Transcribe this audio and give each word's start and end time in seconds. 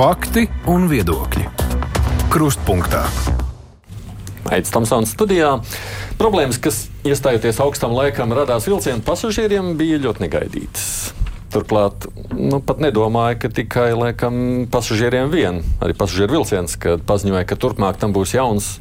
Fakti 0.00 0.46
un 0.72 0.86
viedokļi. 0.88 1.42
Krustpunktā. 2.32 3.02
Aizsmeļamies 4.48 4.72
Tamsānas 4.72 5.10
studijā. 5.12 5.50
Problēmas, 6.16 6.56
kas 6.56 6.78
iestājoties 7.04 7.60
augstam 7.60 7.92
laikam 7.92 8.32
radās 8.32 8.64
vilcienu 8.64 9.04
pasažieriem, 9.04 9.74
bija 9.76 9.98
ļoti 10.00 10.24
negaidītas. 10.24 10.86
Turklāt 11.52 12.08
nu, 12.32 12.62
pat 12.64 12.80
nedomāju, 12.80 13.42
ka 13.42 13.52
tikai 13.60 13.90
laikam, 13.92 14.40
pasažieriem 14.72 15.28
vien, 15.34 15.60
arī 15.84 15.98
pasažieru 16.00 16.38
vilciens, 16.38 16.80
kad 16.80 17.04
paziņoja, 17.04 17.44
ka 17.44 17.60
turpmāk 17.60 18.00
tam 18.00 18.16
būs 18.16 18.32
jauns 18.38 18.72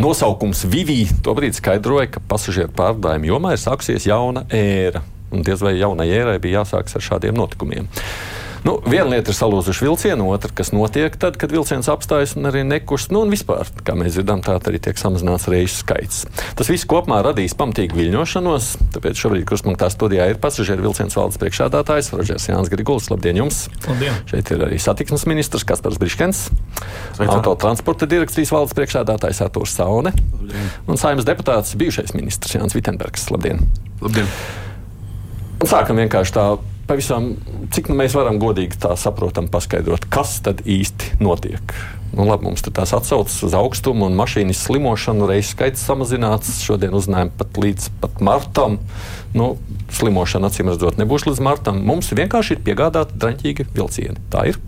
nosaukums 0.00 0.64
Vivi. 0.72 1.02
Tobrīd 1.20 1.60
skaidroja, 1.60 2.14
ka 2.16 2.24
pasažieru 2.32 2.72
pārvadājumu 2.80 3.34
jomā 3.34 3.52
ir 3.58 3.60
sākusies 3.60 4.08
jauna 4.08 4.48
ēra. 4.48 5.04
Un 5.36 5.44
diez 5.44 5.60
vai 5.60 5.76
jaunai 5.76 6.08
ērai 6.08 6.40
bija 6.40 6.62
jāsākas 6.62 6.96
ar 6.96 7.10
šādiem 7.12 7.36
notikumiem. 7.36 7.92
Nu, 8.60 8.74
viena 8.84 9.08
lieta 9.08 9.32
ir 9.32 9.36
salūzuši 9.38 9.86
vilcienu, 9.86 10.26
otra, 10.34 10.50
kas 10.52 10.72
notiek 10.74 11.14
tad, 11.20 11.38
kad 11.40 11.52
vilciens 11.52 11.88
apstājas 11.88 12.34
un 12.36 12.48
arī 12.50 12.60
nekust. 12.68 13.08
Nu, 13.14 13.22
un 13.24 13.32
vispār, 13.32 13.68
kā 13.86 13.94
mēs 13.96 14.18
dzirdam, 14.18 14.42
tā 14.44 14.58
arī 14.58 14.80
tiek 14.82 15.00
samazināts 15.00 15.48
reisu 15.48 15.80
skaits. 15.80 16.26
Tas 16.58 16.68
viss 16.68 16.88
kopumā 16.88 17.22
radīs 17.24 17.56
pamatīgu 17.56 17.96
viļņošanos. 17.96 18.68
Tāpēc 18.96 19.22
šobrīd 19.22 19.46
krustpunktā 19.48 19.88
studijā 19.92 20.28
ir 20.28 20.40
pasažieru 20.42 20.84
vilciens 20.90 21.16
valdes 21.16 21.40
priekšādātājs 21.40 22.12
Rožers 22.12 22.48
Jānis 22.50 22.72
Griguls. 22.72 23.08
Labdien 23.12 23.40
jums! 23.40 23.62
Labdien. 23.88 24.20
Šeit 24.28 24.52
ir 24.52 24.64
arī 24.68 24.80
satiksmes 24.82 25.24
ministrs 25.30 25.64
Kaspars 25.64 25.96
Briškens, 26.00 26.48
autotransporta 27.16 28.08
direkcijas 28.10 28.52
valdes 28.52 28.76
priekšādātājs 28.76 29.40
Artūrs 29.46 29.76
Saune 29.78 30.12
Labdien. 30.12 30.72
un 30.84 31.00
saimnes 31.00 31.28
deputāts 31.28 31.72
bijušais 31.80 32.12
ministrs 32.18 32.58
Jānis 32.58 32.76
Vitenbergs. 32.76 33.30
Labdien! 33.32 33.64
Labdien. 34.04 34.28
Un 35.60 35.68
sākam 35.68 35.98
vienkārši 36.00 36.36
tā 36.36 36.44
pavisam, 36.90 37.34
cik 37.70 37.88
nu 37.90 37.96
mēs 38.00 38.16
varam 38.18 38.40
godīgi 38.42 38.80
tā 38.82 38.96
saprotam, 38.98 39.46
paskaidrot, 39.50 40.08
kas 40.10 40.40
tad 40.42 40.64
īsti 40.66 41.20
notiek. 41.22 41.74
Nu, 42.10 42.24
labi, 42.26 42.48
mums 42.48 42.64
tās 42.66 42.90
atsaucas 42.96 43.36
uz 43.46 43.54
augstumu 43.54 44.08
un 44.08 44.16
mašīnas 44.18 44.64
slimošanu, 44.66 45.28
reizes 45.30 45.52
skaits 45.54 45.84
samazināts. 45.86 46.56
Šodien 46.64 46.96
uzzinājām 46.98 47.30
pat 47.38 47.60
līdz 47.62 47.86
pat 48.02 48.18
martam. 48.26 48.80
Nu, 49.36 49.52
slimošana 49.94 50.50
acīm 50.50 50.72
redzot 50.72 50.98
nebūs 50.98 51.28
līdz 51.28 51.44
martam. 51.46 51.78
Mums 51.86 52.10
vienkārši 52.10 52.56
ir 52.56 52.64
piegādāti 52.66 53.20
draņķīgi 53.22 53.68
vilcieni. 53.76 54.18
Tā 54.34 54.48
ir. 54.50 54.58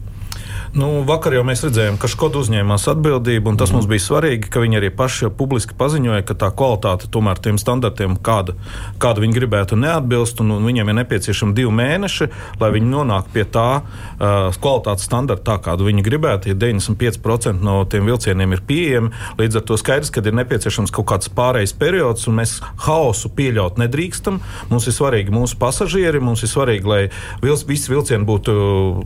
Nu, 0.73 0.87
vakar 1.05 1.35
jau 1.37 1.43
mēs 1.45 1.61
redzējām, 1.67 1.99
ka 2.01 2.09
Škoda 2.09 2.39
uzņēmās 2.41 2.87
atbildību, 2.89 3.51
un 3.51 3.59
tas 3.61 3.69
mm. 3.69 3.77
mums 3.77 3.87
bija 3.91 4.01
svarīgi, 4.01 4.49
ka 4.49 4.63
viņi 4.63 4.79
arī 4.79 4.89
paši 4.97 5.29
publiski 5.37 5.75
paziņoja, 5.77 6.23
ka 6.25 6.33
tā 6.41 6.49
kvalitāte 6.57 7.11
tomēr 7.13 7.37
tiem 7.45 7.59
standartiem, 7.61 8.15
kāda, 8.17 8.55
kāda 9.03 9.21
viņi 9.21 9.37
gribētu, 9.37 9.77
neatbilst, 9.77 10.41
un, 10.41 10.55
un 10.57 10.65
viņiem 10.65 10.89
ir 10.89 10.97
nepieciešami 11.03 11.53
divi 11.59 11.75
mēneši, 11.77 12.29
lai 12.63 12.71
viņi 12.73 12.89
nonāktu 12.89 13.35
pie 13.35 13.45
tā 13.53 13.67
uh, 13.83 14.49
kvalitātes 14.57 15.05
standarta, 15.11 15.45
tā 15.51 15.59
kādu 15.67 15.91
viņi 15.91 16.07
gribētu. 16.07 16.55
Ja 16.55 16.57
95% 16.57 17.61
no 17.61 17.77
tiem 17.85 18.09
vilcieniem 18.09 18.57
ir 18.57 18.65
pieejami, 18.65 19.13
līdz 19.43 19.61
ar 19.61 19.69
to 19.69 19.77
skaidrs, 19.77 20.09
ka 20.09 20.25
ir 20.25 20.41
nepieciešams 20.41 20.95
kaut 20.97 21.11
kāds 21.13 21.29
pārejas 21.37 21.77
periods, 21.77 22.25
un 22.33 22.41
mēs 22.41 22.57
haosu 22.87 23.29
pieļaut 23.37 23.77
nedrīkstam. 23.85 24.41
Mums 24.73 24.89
ir 24.89 24.97
svarīgi 24.97 25.37
mūsu 25.37 25.61
pasažieri, 25.61 26.25
mums 26.25 26.49
ir 26.49 26.55
svarīgi, 26.55 26.89
lai 26.89 27.05
visi 27.45 27.93
vilcieni 27.93 28.25
būtu 28.25 28.59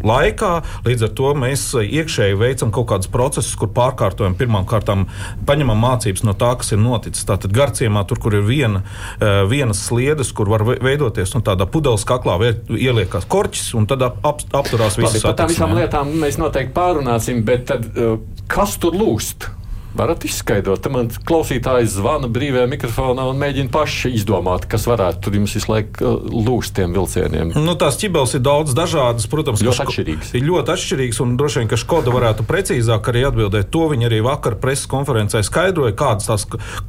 laikā, 0.07 0.55
līdz 0.87 1.09
ar 1.11 1.15
to 1.19 1.35
mēs 1.35 1.56
mēs 1.57 1.65
iekšēji 2.01 2.37
veicam 2.39 2.73
kaut 2.75 2.89
kādus 2.91 3.11
procesus, 3.13 3.55
kur 3.59 3.71
pārkārtojam 3.75 4.37
pirmām 4.39 4.67
kārtām, 4.69 5.07
paņemam 5.49 5.81
mācības 5.81 6.25
no 6.27 6.37
tā, 6.37 6.53
kas 6.61 6.75
ir 6.75 6.81
noticis. 6.83 7.27
Tātad 7.29 7.55
garciemā, 7.57 8.05
tur, 8.09 8.21
kur 8.23 8.37
ir 8.37 8.45
viena, 8.47 8.83
eh, 9.21 9.45
vienas 9.49 9.81
sliedes, 9.89 10.33
kur 10.33 10.49
var 10.49 10.65
veidoties 10.65 11.35
un 11.35 11.43
tādā 11.43 11.67
pudeles 11.67 12.05
kaklā 12.05 12.37
ieliekas 12.69 13.27
korķis, 13.27 13.75
un 13.75 13.87
tad 13.87 14.03
ap, 14.03 14.19
ap, 14.25 14.41
apturās 14.53 14.99
visas 14.99 15.23
lietas. 15.23 15.23
Par 15.23 15.35
tām 15.41 15.49
visām 15.49 15.75
lietām 15.75 16.13
mēs 16.21 16.39
noteikti 16.39 16.75
pārunāsim, 16.75 17.45
bet 17.45 17.67
tad, 17.67 17.87
eh, 17.97 18.19
kas 18.49 18.77
tur 18.77 18.93
lūst? 18.93 19.49
Varat 19.97 20.25
izskaidrot. 20.29 20.87
Man 20.93 21.09
klausītājs 21.27 21.97
zvana 21.97 22.29
brīvajā 22.33 22.67
mikrofonā 22.71 23.25
un 23.31 23.41
mēģina 23.41 23.73
paši 23.73 24.13
izdomāt, 24.17 24.67
kas 24.71 24.87
varētu 24.89 25.23
tur 25.25 25.39
jums 25.39 25.55
visu 25.57 25.71
laiku 25.73 26.05
uh, 26.05 26.27
lūst 26.47 26.77
tiem 26.77 26.95
vilcieniem. 26.97 27.55
Nu, 27.57 27.77
tās 27.81 27.99
ķibeles 28.01 28.37
ir 28.37 28.45
daudz 28.45 28.75
dažādas, 28.77 29.29
protams, 29.31 29.65
ļoti 29.65 29.85
atšķirīgas. 29.87 30.33
Ir 30.37 30.47
ļoti 30.47 30.75
atšķirīgas, 30.77 31.21
un 31.25 31.37
droši 31.41 31.63
vien, 31.63 31.71
ka 31.71 31.81
Škoda 31.81 32.15
varētu 32.15 32.47
precīzāk 32.49 33.11
arī 33.13 33.25
atbildēt. 33.31 33.71
To 33.75 33.87
viņi 33.93 34.09
arī 34.11 34.21
vakar 34.27 34.59
preses 34.61 34.89
konferencē 34.91 35.43
skaidroja, 35.47 35.97
kādas 35.97 36.29
tās 36.29 36.47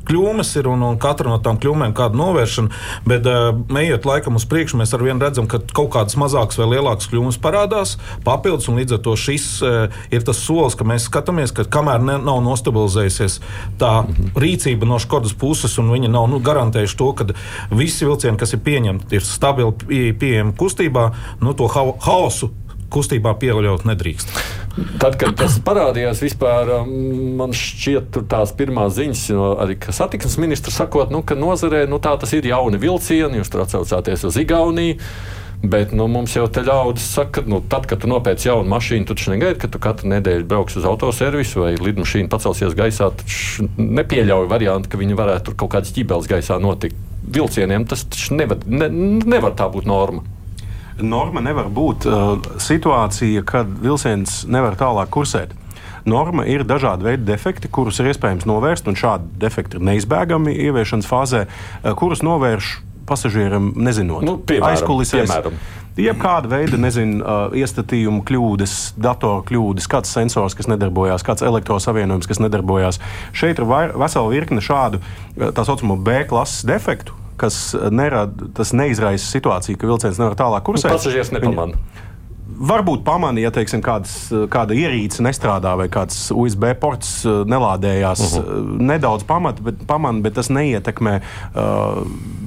kļūmes 0.08 0.54
ir 0.60 0.70
un, 0.72 0.84
un 0.92 1.00
katra 1.02 1.32
no 1.32 1.40
tām 1.44 1.62
kļūmēm 1.64 1.96
kāda 1.98 2.20
novēršana. 2.20 2.84
Bet, 3.08 3.28
uh, 3.32 3.56
ejot 3.82 4.10
laikam 4.10 4.40
uz 4.40 4.48
priekšu, 4.50 4.82
mēs 4.82 4.96
arvien 4.98 5.22
redzam, 5.24 5.48
ka 5.50 5.62
kaut 5.72 5.94
kādas 5.96 6.20
mazākas 6.20 6.60
vai 6.60 6.70
lielākas 6.76 7.10
kļūmes 7.12 7.40
parādās 7.44 7.96
papildus, 8.28 8.68
un 8.72 8.82
līdz 8.82 8.98
ar 8.98 9.04
to 9.06 9.16
šis 9.20 9.50
uh, 9.64 10.00
ir 10.14 10.26
tas 10.28 10.42
solis, 10.44 10.76
ka 10.78 10.88
mēs 10.88 11.08
skatāmies, 11.08 11.56
ka 11.56 11.68
kamēr 11.72 12.04
ne, 12.04 12.20
nav 12.28 12.44
nostabilizēts 12.46 12.97
stabilizējusies 12.98 13.40
tā 13.80 14.06
rīcība 14.38 14.88
no 14.88 15.00
Škodas 15.02 15.36
puses, 15.38 15.78
un 15.80 15.92
viņi 15.94 16.12
nav 16.12 16.30
nu, 16.32 16.42
garantējuši 16.44 16.98
to, 16.98 17.10
ka 17.18 17.28
visi 17.72 18.08
vilcieni, 18.08 18.38
kas 18.38 18.56
ir 18.56 18.64
pieņemti, 18.66 19.18
ir 19.18 19.26
stabili 19.26 20.14
pieejami 20.18 20.56
kustībā, 20.58 21.12
nu, 21.42 21.54
to 21.58 21.70
ha 21.72 21.86
haosu 22.08 22.52
kustībā 22.88 23.34
pieļaut 23.36 23.84
nedrīkst. 23.88 24.32
Tad, 25.02 25.18
kad 25.20 25.34
tas 25.36 25.58
parādījās, 25.60 26.22
vispār, 26.24 26.70
um, 26.78 26.92
man 27.40 27.56
šķiet, 27.58 28.22
tās 28.32 28.54
pirmās 28.56 28.96
ziņas, 28.96 29.24
no 29.36 29.50
arī 29.60 29.76
satiksmes 29.82 30.38
ministra 30.40 30.72
sakot, 30.72 31.12
nu, 31.12 31.24
ka 31.26 31.36
nozarē 31.36 31.84
nu, 31.90 32.00
tā 32.00 32.14
tas 32.22 32.32
ir 32.38 32.48
jauni 32.48 32.80
vilcieni, 32.80 33.42
jūs 33.42 33.52
tur 33.52 33.66
atsaucāties 33.66 34.24
uz 34.30 34.40
Igauniju. 34.40 35.02
Bet 35.64 35.92
nu, 35.92 36.06
mums 36.06 36.36
jau 36.36 36.44
te 36.54 36.62
ļaudis 36.62 37.06
saka, 37.16 37.42
ka 37.42 37.50
nu, 37.50 37.64
tad, 37.66 37.88
kad 37.90 38.04
tu 38.04 38.10
nopērci 38.12 38.46
jaunu 38.46 38.70
mašīnu, 38.70 39.08
tu 39.10 39.16
taču 39.18 39.32
negaidi, 39.34 39.58
ka 39.64 39.70
tu 39.74 39.82
katru 39.82 40.12
nedēļu 40.12 40.46
brauks 40.46 40.78
uz 40.78 40.86
autoservisu 40.86 41.64
vai 41.64 41.72
lidmašīna 41.82 42.30
pacelsies 42.30 42.78
gaisā. 42.78 43.10
Nepieļauj 43.82 44.46
variantu, 44.52 44.92
ka 44.94 45.02
viņi 45.02 45.18
varētu 45.18 45.50
tur 45.50 45.58
kaut 45.64 45.74
kādas 45.74 45.96
ķībeles 45.98 46.30
gaisā 46.30 46.60
notikt. 46.62 47.00
Vilcieniem 47.34 47.88
tas 47.90 48.06
nevar, 48.30 48.62
ne, 48.70 48.92
nevar 49.26 49.58
tā 49.58 49.66
būt 49.74 49.90
norma. 49.90 50.22
Norma 51.02 51.42
nevar 51.42 51.72
būt 51.74 52.06
uh, 52.06 52.38
situācija, 52.62 53.42
kad 53.46 53.70
vilciens 53.82 54.44
nevar 54.50 54.78
tālāk 54.78 55.10
kursēt 55.14 55.58
norma 56.08 56.46
ir 56.48 56.64
dažādi 56.64 57.04
veidi 57.04 57.26
defekti, 57.28 57.68
kurus 57.68 58.00
ir 58.00 58.14
iespējams 58.14 58.46
novērst, 58.48 58.88
un 58.88 58.96
šādi 58.96 59.28
defekti 59.42 59.76
ir 59.76 59.84
neizbēgami 59.90 60.54
ieviešanas 60.70 61.10
fāzē, 61.10 61.48
uh, 61.50 61.92
kurus 62.00 62.24
novērš 62.24 62.78
pasažieram 63.08 63.72
nezinot. 63.76 64.26
Nu, 64.28 64.38
piemēram, 64.38 64.76
aizkulisēs. 64.76 65.28
Piemēram. 65.28 65.60
Jebkāda 65.98 66.50
veida 66.52 66.78
nezinu, 66.78 67.24
iestatījumu 67.58 68.22
kļūdas, 68.28 68.74
datoru 69.02 69.42
kļūdas, 69.48 69.88
kāds 69.90 70.12
sensors, 70.14 70.54
kas 70.58 70.70
nedarbojās, 70.70 71.26
kāds 71.26 71.46
elektrosavienojums, 71.48 72.30
kas 72.30 72.42
nedarbojās. 72.44 73.02
Šeit 73.34 73.58
ir 73.58 73.66
vesela 73.98 74.28
virkne 74.30 74.62
šādu 74.62 75.02
tā 75.34 75.66
saucamo 75.66 75.98
B 75.98 76.22
klases 76.30 76.68
defektu, 76.70 77.18
kas 77.42 77.72
nerada, 77.94 78.52
tas 78.58 78.76
neizraisa 78.78 79.26
situāciju, 79.26 79.80
ka 79.80 79.90
vilciens 79.90 80.22
nevar 80.22 80.38
tālāk 80.38 80.68
kursēt. 80.70 80.92
Nu, 80.92 81.00
pasažieris 81.00 81.34
nepamanā. 81.34 81.82
Varbūt 82.58 83.04
pamanīja, 83.06 83.50
ja 83.50 83.54
teiksim, 83.54 83.84
kādas, 83.86 84.14
kāda 84.50 84.74
ierīce 84.74 85.22
nestrādā 85.22 85.76
vai 85.78 85.86
kāds 85.94 86.30
USB 86.34 86.72
ports 86.80 87.20
nelādējās. 87.26 88.24
Uh 88.24 88.40
mhm. 88.40 88.48
-huh. 88.48 88.88
Nedaudz 88.94 89.26
pamata, 89.30 89.62
bet, 89.62 89.84
pamana, 89.88 90.22
bet 90.22 90.34
tas 90.34 90.50
neietekmē 90.50 91.20
uh, 91.22 92.02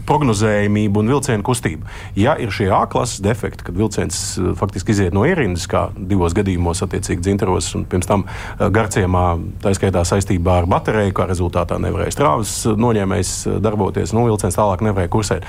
prognozējumību 0.08 1.02
un 1.02 1.12
vilcienu 1.14 1.44
kustību. 1.46 1.86
Ja 2.18 2.36
ir 2.40 2.52
šie 2.54 2.70
A 2.70 2.84
klases 2.90 3.20
defekti, 3.24 3.64
kad 3.66 3.76
vilciens 3.76 4.20
eh, 4.38 4.50
faktiski 4.58 4.94
iziet 4.94 5.14
no 5.16 5.24
ierindas, 5.28 5.66
kā 5.70 5.88
divos 5.96 6.34
gadījumos, 6.36 6.82
attiecīgi 6.86 7.24
dzintaros 7.24 7.72
un 7.78 7.86
pirms 7.90 8.08
tam 8.08 8.24
eh, 8.26 8.66
garciemā, 8.72 9.24
tā 9.62 9.74
skaitā 9.76 10.04
saistībā 10.06 10.60
ar 10.62 10.68
bateriju, 10.70 11.14
kā 11.16 11.26
rezultātā 11.30 11.80
nevarēja 11.82 12.14
strāvas 12.14 12.54
eh, 12.66 12.76
noņēmējs 12.80 13.32
darboties, 13.62 14.14
nu, 14.16 14.26
vilciens 14.30 14.58
tālāk 14.58 14.84
nevarēja 14.86 15.12
kursēt. 15.12 15.48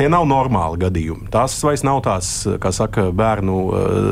Tie 0.00 0.08
nav 0.12 0.26
normāli 0.28 0.80
gadījumi. 0.84 1.28
Tās 1.32 1.58
vairs 1.66 1.84
nav 1.86 2.00
tās, 2.06 2.30
kā 2.62 2.72
saka, 2.74 3.08
bērnu 3.16 3.56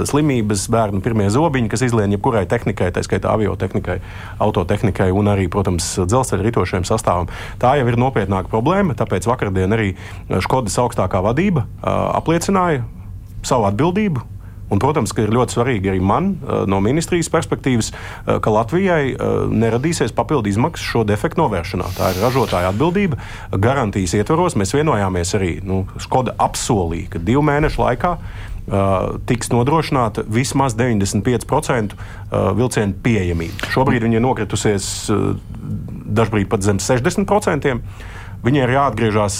slimības, 0.09 0.67
bērnu 0.73 1.01
pirmie 1.05 1.29
zobiņi, 1.33 1.71
kas 1.73 1.85
izlien 1.87 2.13
jebkurai 2.15 2.45
tehnikai, 2.51 2.91
tā 2.95 3.03
skaitā 3.07 3.33
aviotehnikai, 3.37 3.99
autotehnikai 4.45 5.09
un 5.15 5.31
arī, 5.33 5.49
protams, 5.53 5.87
dzelzceļa 6.09 6.47
ritošajam 6.49 6.87
sastāvam. 6.89 7.31
Tā 7.63 7.75
jau 7.81 7.87
ir 7.89 7.99
nopietnāka 8.01 8.51
problēma, 8.53 8.97
tāpēc 8.99 9.29
vakardien 9.29 9.75
arī 9.77 9.88
Škodas 10.45 10.79
augstākā 10.83 11.23
vadība 11.25 11.67
apliecināja 11.83 12.85
savu 13.47 13.69
atbildību 13.71 14.27
Un, 14.69 14.81
protams, 14.81 15.15
ka 15.17 15.25
ir 15.25 15.33
ļoti 15.33 15.57
svarīgi 15.57 15.93
arī 15.93 16.01
man, 16.05 16.35
no 16.69 16.81
ministrijas 16.85 17.31
perspektīvas, 17.33 17.91
ka 18.27 18.53
Latvijai 18.53 19.15
neradīsies 19.49 20.13
papildu 20.17 20.53
izmaksas 20.53 20.85
šo 20.85 21.05
defektu 21.09 21.41
novēršanā. 21.41 21.89
Tā 21.97 22.13
ir 22.13 22.21
ražotāja 22.21 22.73
atbildība. 22.75 23.17
Garantijas 23.57 24.17
ietvaros 24.19 24.59
mēs 24.61 24.75
vienojāmies 24.77 25.35
arī. 25.39 25.55
Nu, 25.65 25.87
Skoda 26.03 26.37
apsolīja, 26.45 27.15
ka 27.15 27.25
divu 27.25 27.45
mēnešu 27.49 27.81
laikā 27.81 28.15
tiks 29.25 29.49
nodrošināta 29.49 30.27
vismaz 30.29 30.75
95% 30.77 31.95
uh, 31.97 32.51
vilcienu 32.59 32.99
pieejamība. 33.01 33.71
Šobrīd 33.73 34.05
viņa 34.05 34.19
ir 34.19 34.25
nokritusies 34.27 34.91
dažkārt 35.09 36.51
pat 36.53 36.67
zem 36.67 36.77
60%. 36.77 37.79
Viņai 38.45 38.63
ir 38.65 38.73
jāatgriežas 38.77 39.37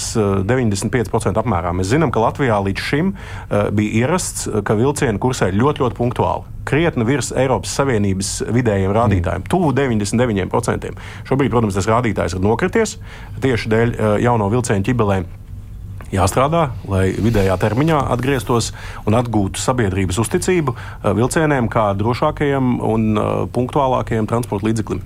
95% 0.49 1.31
eh, 1.31 1.39
apmērā. 1.39 1.71
Mēs 1.75 1.91
zinām, 1.93 2.11
ka 2.11 2.23
Latvijā 2.23 2.59
līdz 2.65 2.83
šim 2.83 3.13
uh, 3.13 3.69
bija 3.75 4.03
ierasts, 4.03 4.49
ka 4.67 4.75
vilcieni 4.75 5.21
kursē 5.21 5.51
ļoti, 5.55 5.85
ļoti 5.85 5.99
punktuāli. 5.99 6.55
krietni 6.69 7.05
virs 7.07 7.31
Eiropas 7.33 7.71
Savienības 7.79 8.43
vidējiem 8.53 8.91
rādītājiem, 8.93 9.41
mm. 9.41 9.49
tuvu 9.49 9.71
99%. 9.73 10.91
Šobrīd, 11.25 11.49
protams, 11.49 11.79
tas 11.79 11.87
rādītājs 11.89 12.35
ir 12.37 12.43
nokrities 12.45 12.99
tieši 13.41 13.71
dēļ 13.71 13.95
jauno 14.21 14.51
vilcienu 14.53 14.85
ķibelēm 14.85 15.25
jāstrādā, 16.13 16.69
lai 16.89 17.09
vidējā 17.17 17.55
termiņā 17.61 17.99
atgrieztos 18.13 18.71
un 19.09 19.17
atgūtu 19.19 19.61
sabiedrības 19.61 20.19
uzticību 20.21 20.75
vilcieniem 21.17 21.69
kā 21.71 21.89
drošākajam 21.99 22.77
un 22.85 23.09
punktuālākajam 23.55 24.29
transporta 24.29 24.69
līdzeklim. 24.69 25.03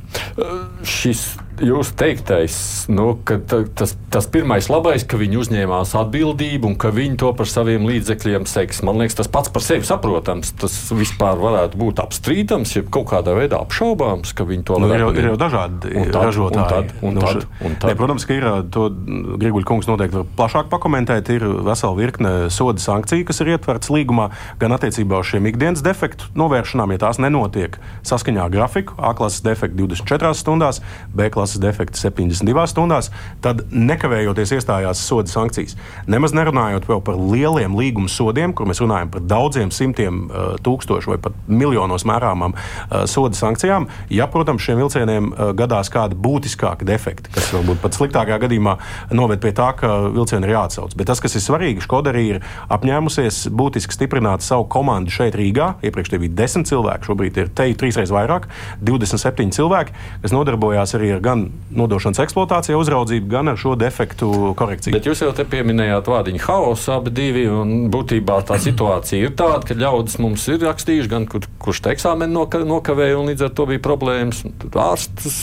Šis 0.87 1.25
Jūsu 1.61 1.93
teiktais, 1.93 2.55
nu, 2.89 3.11
ka 3.27 3.35
tas, 3.37 3.93
tas 4.09 4.25
pirmais 4.31 4.65
labais, 4.71 5.03
ka 5.05 5.19
viņi 5.19 5.37
uzņēmās 5.37 5.91
atbildību 5.99 6.71
un 6.71 6.77
ka 6.81 6.89
viņi 6.93 7.19
to 7.21 7.29
par 7.37 7.49
saviem 7.49 7.85
līdzekļiem 7.85 8.47
seks. 8.49 8.81
Man 8.87 8.97
liekas, 8.97 9.19
tas 9.19 9.29
pats 9.29 9.51
par 9.53 9.61
sevi 9.61 9.85
saprotams. 9.85 10.49
Tas 10.57 10.73
vispār 10.97 11.37
varētu 11.37 11.77
būt 11.77 12.01
apstrīdams, 12.01 12.73
ja 12.73 12.83
kaut 12.89 13.11
kādā 13.11 13.35
veidā 13.37 13.59
apšaubāms, 13.61 14.33
ka 14.33 14.47
viņi 14.49 14.65
to 14.65 14.79
nu, 14.81 14.89
ir, 14.89 15.03
jau, 15.03 15.11
ir 15.13 15.27
jau 15.29 15.35
dažādi 15.43 15.93
un 15.93 16.09
tad, 16.09 16.25
ražotāji. 16.25 16.63
Un 16.63 16.73
tad, 16.73 16.95
un 17.05 17.15
nu, 17.19 17.21
tad, 17.21 17.45
un 17.61 17.77
tad. 17.77 17.91
Ne, 17.91 17.97
protams, 18.01 18.25
ka 18.25 18.39
ir 18.39 18.49
to 18.73 18.87
Griguļa 19.43 19.69
kungs 19.69 19.91
noteikti 19.91 20.19
var 20.23 20.27
plašāk 20.41 20.73
pakomentēt. 20.73 21.29
Ir 21.37 21.45
vesela 21.69 21.93
virkne 21.99 22.33
soda 22.53 22.81
sankciju, 22.81 23.27
kas 23.29 23.43
ir 23.45 23.53
ietverts 23.53 23.93
līgumā, 23.93 24.31
gan 24.61 24.73
attiecībā 24.73 25.21
uz 25.21 25.29
šiem 25.29 25.51
ikdienas 25.53 25.85
defektu 25.85 26.33
novēršanām, 26.39 26.97
ja 26.97 27.05
tās 27.05 27.21
nenotiek 27.21 27.77
saskaņā 28.01 28.49
grafiku. 28.53 28.97
A 28.97 29.13
klases 29.17 29.45
defekti 29.45 29.85
24 29.85 30.33
stundās, 30.37 30.81
B 31.13 31.29
klases 31.29 31.42
klases 31.43 31.59
defekti 31.59 31.99
72 31.99 32.67
stundās, 32.71 33.09
tad 33.43 33.65
nekavējoties 33.71 34.55
iestājās 34.55 35.01
soda 35.03 35.27
sankcijas. 35.27 35.75
Nemaz 36.07 36.31
nerunājot 36.35 36.87
par 37.03 37.17
lieliem 37.19 37.75
līguma 37.75 38.07
sodiem, 38.07 38.53
kur 38.55 38.69
mēs 38.69 38.79
runājam 38.83 39.11
par 39.11 39.25
daudziem 39.27 39.71
simtiem 39.75 40.27
uh, 40.29 40.53
tūkstošu 40.63 41.11
vai 41.11 41.19
pat 41.19 41.35
miljonos 41.47 42.05
mērāmām 42.07 42.55
uh, 42.55 43.03
soda 43.09 43.35
sankcijām. 43.35 43.89
Ja, 44.13 44.29
protams, 44.31 44.63
šiem 44.63 44.79
vilcieniem 44.79 45.31
uh, 45.33 45.51
gadās 45.57 45.91
kādi 45.91 46.15
būtiskāki 46.15 46.87
defekti, 46.87 47.33
kas 47.35 47.51
varbūt 47.55 47.81
pat 47.83 47.97
sliktākajā 47.97 48.39
gadījumā 48.45 48.77
noved 49.11 49.43
pie 49.43 49.51
tā, 49.57 49.73
ka 49.79 49.91
vilcieni 50.13 50.47
ir 50.47 50.55
jāatsauc. 50.55 50.95
Bet 50.95 51.11
tas, 51.11 51.19
kas 51.23 51.35
ir 51.35 51.43
svarīgi, 51.43 51.83
Škoda 51.83 52.13
arī 52.13 52.23
ir 52.35 52.41
apņēmusies 52.71 53.49
būtiski 53.51 53.97
stiprināt 53.97 54.45
savu 54.45 54.69
komandu 54.71 55.11
šeit 55.11 55.35
Rīgā. 55.35 55.73
Iepriekš 55.83 56.15
bija 56.15 56.37
desmit 56.43 56.69
cilvēki, 56.71 57.09
šobrīd 57.09 57.41
ir 57.41 57.51
te 57.51 57.67
trīsreiz 57.79 58.13
vairāk, 58.13 58.47
27 58.85 59.51
cilvēki, 59.57 59.95
kas 60.23 60.35
nodarbojās 60.35 60.93
arī 60.97 61.13
ar 61.15 61.21
gan 61.23 61.32
gan 61.33 61.47
nodošanas 61.73 62.21
eksploatācijā 62.23 62.77
uzraudzību, 62.77 63.27
gan 63.31 63.51
ar 63.51 63.59
šo 63.59 63.75
defektu 63.79 64.53
korekciju. 64.59 64.93
Bet 64.95 65.07
jūs 65.09 65.23
jau 65.25 65.31
te 65.35 65.45
pieminējāt 65.49 66.09
vārdiņu 66.11 66.43
haosu 66.45 66.93
abi 66.95 67.13
divi, 67.15 67.45
un 67.49 67.89
būtībā 67.93 68.39
tā 68.47 68.59
situācija 68.61 69.27
ir 69.27 69.35
tāda, 69.39 69.63
ka 69.67 69.77
ļaudis 69.77 70.19
mums 70.23 70.45
ir 70.51 70.61
rakstījuši, 70.63 71.11
gan 71.11 71.27
kur, 71.29 71.47
kurš 71.63 71.83
te 71.83 71.93
eksāmenu 71.95 72.37
noka, 72.37 72.61
nokavēja, 72.67 73.17
un 73.19 73.31
līdz 73.31 73.47
ar 73.47 73.53
to 73.57 73.67
bija 73.69 73.83
problēmas, 73.83 74.43
ārstas 74.85 75.39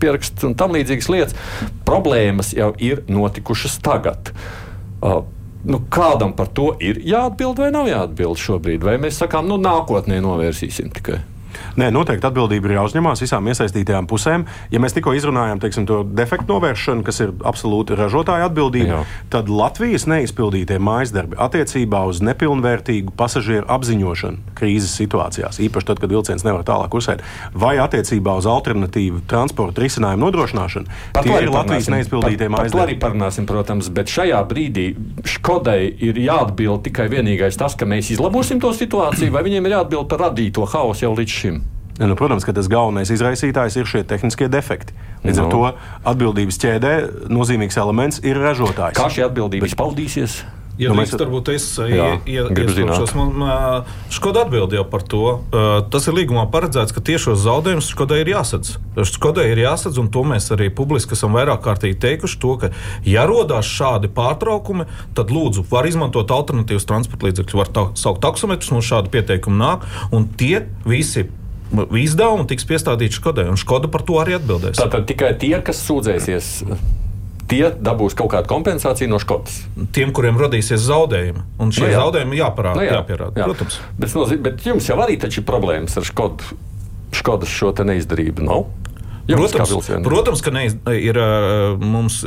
pieraksts 0.00 0.48
un 0.48 0.56
tam 0.58 0.74
līdzīgas 0.76 1.10
lietas. 1.12 1.38
Problēmas 1.86 2.54
jau 2.56 2.72
ir 2.82 3.04
notikušas 3.12 3.78
tagad. 3.84 4.32
Uh, 5.04 5.22
nu, 5.68 5.82
kādam 5.92 6.32
par 6.36 6.48
to 6.56 6.72
ir 6.80 7.00
jāatbild 7.04 7.60
vai 7.60 7.70
nav 7.74 7.90
jāatbild 7.90 8.40
šobrīd? 8.40 8.84
Vai 8.84 8.96
mēs 9.02 9.20
sakām, 9.20 9.48
nu, 9.50 9.60
nākotnē 9.60 10.20
novērsīsim 10.24 10.92
tikai? 10.96 11.20
Nē, 11.80 11.90
noteikti 11.94 12.28
atbildība 12.28 12.70
ir 12.70 12.76
jāuzņemās 12.78 13.22
visām 13.24 13.48
iesaistītajām 13.52 14.08
pusēm. 14.10 14.46
Ja 14.72 14.80
mēs 14.82 14.96
tikko 14.96 15.14
izrunājām 15.16 15.62
teiksim, 15.62 15.86
to 15.88 16.02
defektu 16.04 16.54
novēršanu, 16.54 17.04
kas 17.06 17.20
ir 17.24 17.34
absolūti 17.46 17.98
ražotāja 17.98 18.48
atbildība, 18.50 19.00
Jā. 19.00 19.02
tad 19.32 19.50
Latvijas 19.52 20.06
neizpildītie 20.10 20.78
mājas 20.82 21.14
darbi 21.14 21.38
attiecībā 21.40 22.04
uz 22.10 22.22
nepilnvērtīgu 22.24 23.14
pasažieru 23.18 23.68
apziņošanu 23.74 24.54
krīzes 24.58 24.94
situācijās, 24.98 25.60
īpaši 25.64 25.90
tad, 25.90 26.02
kad 26.02 26.12
vilciens 26.14 26.46
nevar 26.46 26.64
tālāk 26.66 26.92
kursēt, 26.94 27.24
vai 27.54 27.76
attiecībā 27.82 28.36
uz 28.38 28.48
alternatīvu 28.50 29.24
transporta 29.30 29.82
risinājumu 29.84 30.28
nodrošināšanu, 30.28 31.00
par 31.16 31.26
tie 31.26 31.40
ir 31.42 31.52
Latvijas 31.54 31.90
neizpildītie 31.92 32.50
mājas 32.52 32.72
darbi. 32.72 32.78
Par 32.78 32.80
to 32.80 32.86
arī 32.86 32.98
parunāsim, 33.02 33.48
protams, 33.48 33.90
bet 33.94 34.12
šajā 34.12 34.40
brīdī 34.50 34.88
Škodai 35.24 35.88
ir 36.04 36.18
jāatbild 36.20 36.84
tikai 36.86 37.06
vienīgais 37.12 37.56
tas, 37.58 37.76
ka 37.78 37.86
mēs 37.88 38.10
izlabosim 38.14 38.60
to 38.62 38.72
situāciju, 38.76 39.32
vai 39.34 39.44
viņiem 39.46 39.68
ir 39.68 39.76
jāatbild 39.78 40.08
par 40.10 40.26
radīto 40.28 40.66
haosu 40.68 41.06
jau 41.06 41.14
līdz 41.16 41.36
šim. 41.40 41.53
Ja, 41.94 42.08
nu, 42.10 42.16
protams, 42.18 42.42
ka 42.42 42.50
tas 42.56 42.66
galvenais 42.70 43.12
izraisītājs 43.14 43.76
ir 43.78 43.86
šie 43.86 44.02
tehniskie 44.10 44.48
defekti. 44.50 44.96
Līdz 45.22 45.38
no. 45.38 45.44
ar 45.44 45.46
nu. 45.46 45.52
to 45.54 46.10
atbildības 46.10 46.58
ķēdē 46.64 46.94
nozīmīgs 47.30 47.78
elements 47.78 48.18
ir 48.26 48.40
ražotājs. 48.42 48.98
Kā 48.98 49.06
šī 49.14 49.28
atbildība 49.28 49.70
izpaudīsies? 49.70 50.42
Ja 50.74 50.90
nu, 50.90 50.96
mēs 50.98 51.12
varbūt 51.14 51.52
es 51.52 51.64
iesaistīšos, 51.78 53.12
man 53.14 53.84
Škoda 54.10 54.42
atbild 54.42 54.72
jau 54.74 54.82
par 54.90 55.04
to. 55.06 55.36
Tas 55.94 56.08
ir 56.10 56.16
līgumā 56.16 56.48
paredzēts, 56.50 56.90
ka 56.94 57.02
tiešos 57.04 57.44
zaudējumus 57.44 57.92
Škodai 57.92 58.18
ir 58.24 58.32
jāsadz. 58.32 58.72
Skodai 59.06 59.46
ir 59.52 59.62
jāsadz, 59.62 60.00
un 60.02 60.10
to 60.10 60.24
mēs 60.26 60.50
arī 60.54 60.72
publiski 60.74 61.14
esam 61.14 61.36
vairāk 61.38 61.62
kārtīgi 61.62 62.00
teikuši, 62.02 62.40
to, 62.42 62.56
ka, 62.58 62.72
ja 63.06 63.22
rodās 63.30 63.70
šādi 63.70 64.10
pārtraukumi, 64.18 64.88
tad 65.14 65.30
lūdzu, 65.34 65.62
var 65.70 65.86
izmantot 65.86 66.34
alternatīvas 66.34 66.90
transporta 66.90 67.30
līdzekļus, 67.30 67.58
var 67.60 67.94
saukt 67.94 68.24
taksometrus, 68.26 68.74
mums 68.74 68.90
šādi 68.90 69.14
pieteikumi 69.14 69.62
nāk, 69.62 69.86
un 70.10 70.26
tie 70.34 70.66
visi 70.90 71.28
izdevumi 71.72 72.46
tiks 72.50 72.66
piestādīti 72.68 73.18
Škodai, 73.18 73.46
un 73.52 73.58
Škoda 73.60 73.90
par 73.92 74.04
to 74.06 74.18
arī 74.22 74.36
atbildēs. 74.38 74.78
Tātad 74.80 75.08
tikai 75.08 75.32
tie, 75.40 75.56
kas 75.64 75.80
sūdzēsies. 75.86 76.50
Tie 77.44 77.64
dabūs 77.76 78.16
kaut 78.16 78.30
kādu 78.32 78.48
kompensāciju 78.48 79.10
no 79.12 79.18
Škodas. 79.20 79.58
Tiem, 79.96 80.14
kuriem 80.16 80.38
radīsies 80.40 80.80
zaudējumi. 80.86 81.42
Un 81.60 81.74
šie 81.74 81.84
no 81.84 81.90
nu 81.90 81.92
jā. 81.92 81.98
zaudējumi 82.00 82.38
jāparāda. 82.40 82.78
No 82.78 82.84
nu 82.84 82.88
jā. 82.88 83.00
jāpierāda 83.00 83.42
jā. 83.42 83.48
Protams. 83.50 83.80
Bet, 84.00 84.14
bet 84.46 84.64
jums 84.70 84.88
jau 84.88 84.96
arī 85.04 85.18
ir 85.20 85.44
problēmas 85.44 85.98
ar 86.00 86.08
Škodu. 86.08 86.56
Škodas 87.14 87.52
šo 87.52 87.74
neizdarību 87.84 88.48
nav. 88.48 88.64
Jums 89.28 89.54
protams, 89.56 89.88
protams, 90.04 90.40
ka 90.44 90.52
neiz, 90.52 90.74
ir, 90.92 91.16
mums 91.80 92.24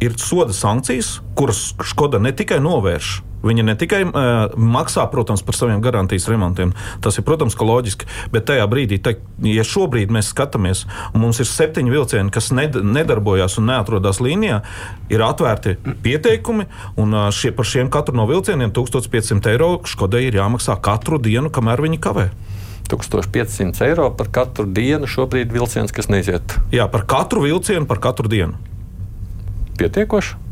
ir 0.00 0.14
soda 0.16 0.54
sankcijas, 0.56 1.18
kuras 1.36 1.74
Škoda 1.84 2.20
ne 2.22 2.32
tikai 2.36 2.60
novērš, 2.64 3.10
Viņa 3.46 3.64
ne 3.64 3.74
tikai 3.78 4.02
uh, 4.04 4.52
maksā, 4.56 5.06
protams, 5.12 5.42
par 5.46 5.56
saviem 5.56 5.80
garantijas 5.84 6.28
remontiem, 6.28 6.74
tas 7.04 7.16
ir, 7.16 7.24
protams, 7.24 7.56
loģiski, 7.56 8.08
bet 8.34 8.46
tajā 8.50 8.66
brīdī, 8.70 9.00
te, 9.00 9.16
ja 9.46 9.64
šobrīd 9.66 10.12
mēs 10.12 10.32
skatāmies, 10.34 10.84
mums 11.16 11.40
ir 11.40 11.48
septiņi 11.48 11.94
vilcieni, 11.94 12.32
kas 12.34 12.50
ned 12.56 12.76
nedarbojas 12.84 13.56
un 13.60 13.70
neatrodas 13.70 14.20
līnijā, 14.20 14.60
ir 15.12 15.24
atvērti 15.24 15.76
pieteikumi, 16.04 16.68
un 17.00 17.16
uh, 17.16 17.28
šie, 17.34 17.54
par 17.56 17.68
šiem 17.68 17.92
katru 17.92 18.18
no 18.20 18.28
vilcieniem 18.30 18.74
1500 18.76 19.54
eiro 19.54 19.70
Škodai 19.90 20.26
ir 20.26 20.36
jāmaksā 20.38 20.76
katru 20.82 21.18
dienu, 21.22 21.50
kamēr 21.52 21.80
viņi 21.86 22.00
kavē. 22.02 22.28
1500 22.90 23.86
eiro 23.86 24.08
par 24.18 24.30
katru 24.34 24.66
dienu 24.66 25.08
šobrīd 25.08 25.52
vilciens, 25.54 25.94
kas 25.94 26.10
neiziet. 26.10 26.56
Jā, 26.74 26.88
par 26.90 27.06
katru 27.08 27.44
vilcienu, 27.46 27.86
par 27.88 28.02
katru 28.02 28.30
dienu. 28.30 28.58
Pietiekoši? 29.78 30.49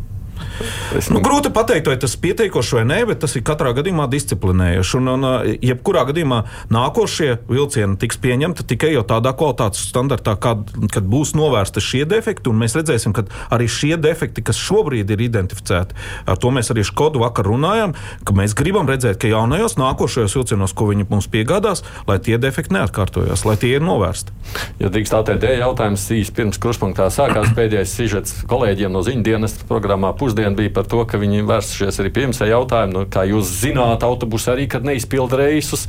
Es 0.96 1.10
nu, 1.12 1.20
grūti 1.24 1.52
pateikt, 1.54 1.90
vai 1.90 1.96
tas 2.00 2.16
ir 2.16 2.22
pietiekoši 2.24 2.78
vai 2.78 2.84
nē, 2.88 2.98
bet 3.10 3.20
tas 3.22 3.36
ir 3.38 3.44
katrā 3.46 3.72
gadījumā 3.76 4.08
disciplinējoši. 4.10 4.96
Un, 4.98 5.10
un, 5.12 5.26
jebkurā 5.64 6.04
gadījumā 6.08 6.40
nākošie 6.74 7.30
vilcieni 7.48 7.98
tiks 8.00 8.18
pieņemti 8.22 8.66
tikai 8.72 8.92
jau 8.94 9.04
tādā 9.06 9.34
kvalitātes 9.38 9.84
standartā, 9.90 10.34
kad, 10.40 10.64
kad 10.94 11.08
būs 11.08 11.34
novērsti 11.38 11.84
šie 11.84 12.04
defekti. 12.08 12.52
Mēs 12.58 12.76
redzēsim, 12.78 13.14
ka 13.16 13.26
arī 13.54 13.68
šie 13.70 13.94
defekti, 14.00 14.44
kas 14.46 14.58
šobrīd 14.60 15.12
ir 15.14 15.24
identificēti, 15.28 15.96
ar 16.26 16.40
to 16.40 16.52
mēs 16.54 16.72
arī 16.74 16.86
Škodu 16.88 17.22
vakar 17.22 17.46
runājām, 17.48 17.94
ka 18.26 18.34
mēs 18.36 18.56
gribam 18.58 18.88
redzēt, 18.88 19.20
ka 19.20 19.30
jaunajos 19.30 19.76
nākošajos 19.80 20.36
vilcienos, 20.38 20.74
ko 20.76 20.88
viņi 20.90 21.08
mums 21.10 21.28
piegādās, 21.30 21.84
lai 22.08 22.18
tie 22.24 22.38
defekti 22.40 22.74
neatkārtojas, 22.76 23.44
lai 23.46 23.56
tie 23.60 23.74
ir 23.76 23.84
novērsti. 23.84 24.34
Ja 24.80 24.90
drīkst 24.92 25.14
tā 25.14 25.22
teikt, 25.28 25.46
jautājums 25.58 26.06
īsi 26.14 26.34
pirms 26.34 26.60
kruspunktā 26.62 27.08
sākās 27.12 27.52
pēdējais 27.56 27.94
sižets 27.98 28.36
kolēģiem 28.48 28.92
no 28.94 29.02
ziņu 29.06 29.24
dienas 29.26 29.56
programmā 29.68 30.14
pusdiena 30.28 30.52
bija 30.56 30.72
par 30.76 30.84
to, 30.84 31.00
ka 31.08 31.16
viņi 31.20 31.46
vērsušies 31.48 32.00
arī 32.02 32.12
pie 32.12 32.26
jums 32.26 32.42
ar 32.44 32.50
jautājumu, 32.52 32.92
nu, 32.92 33.04
kā 33.08 33.24
jūs 33.24 33.48
zināt, 33.62 34.04
autobusi 34.04 34.52
arī, 34.52 34.66
kad 34.68 34.84
neizpilda 34.84 35.40
reisus, 35.40 35.86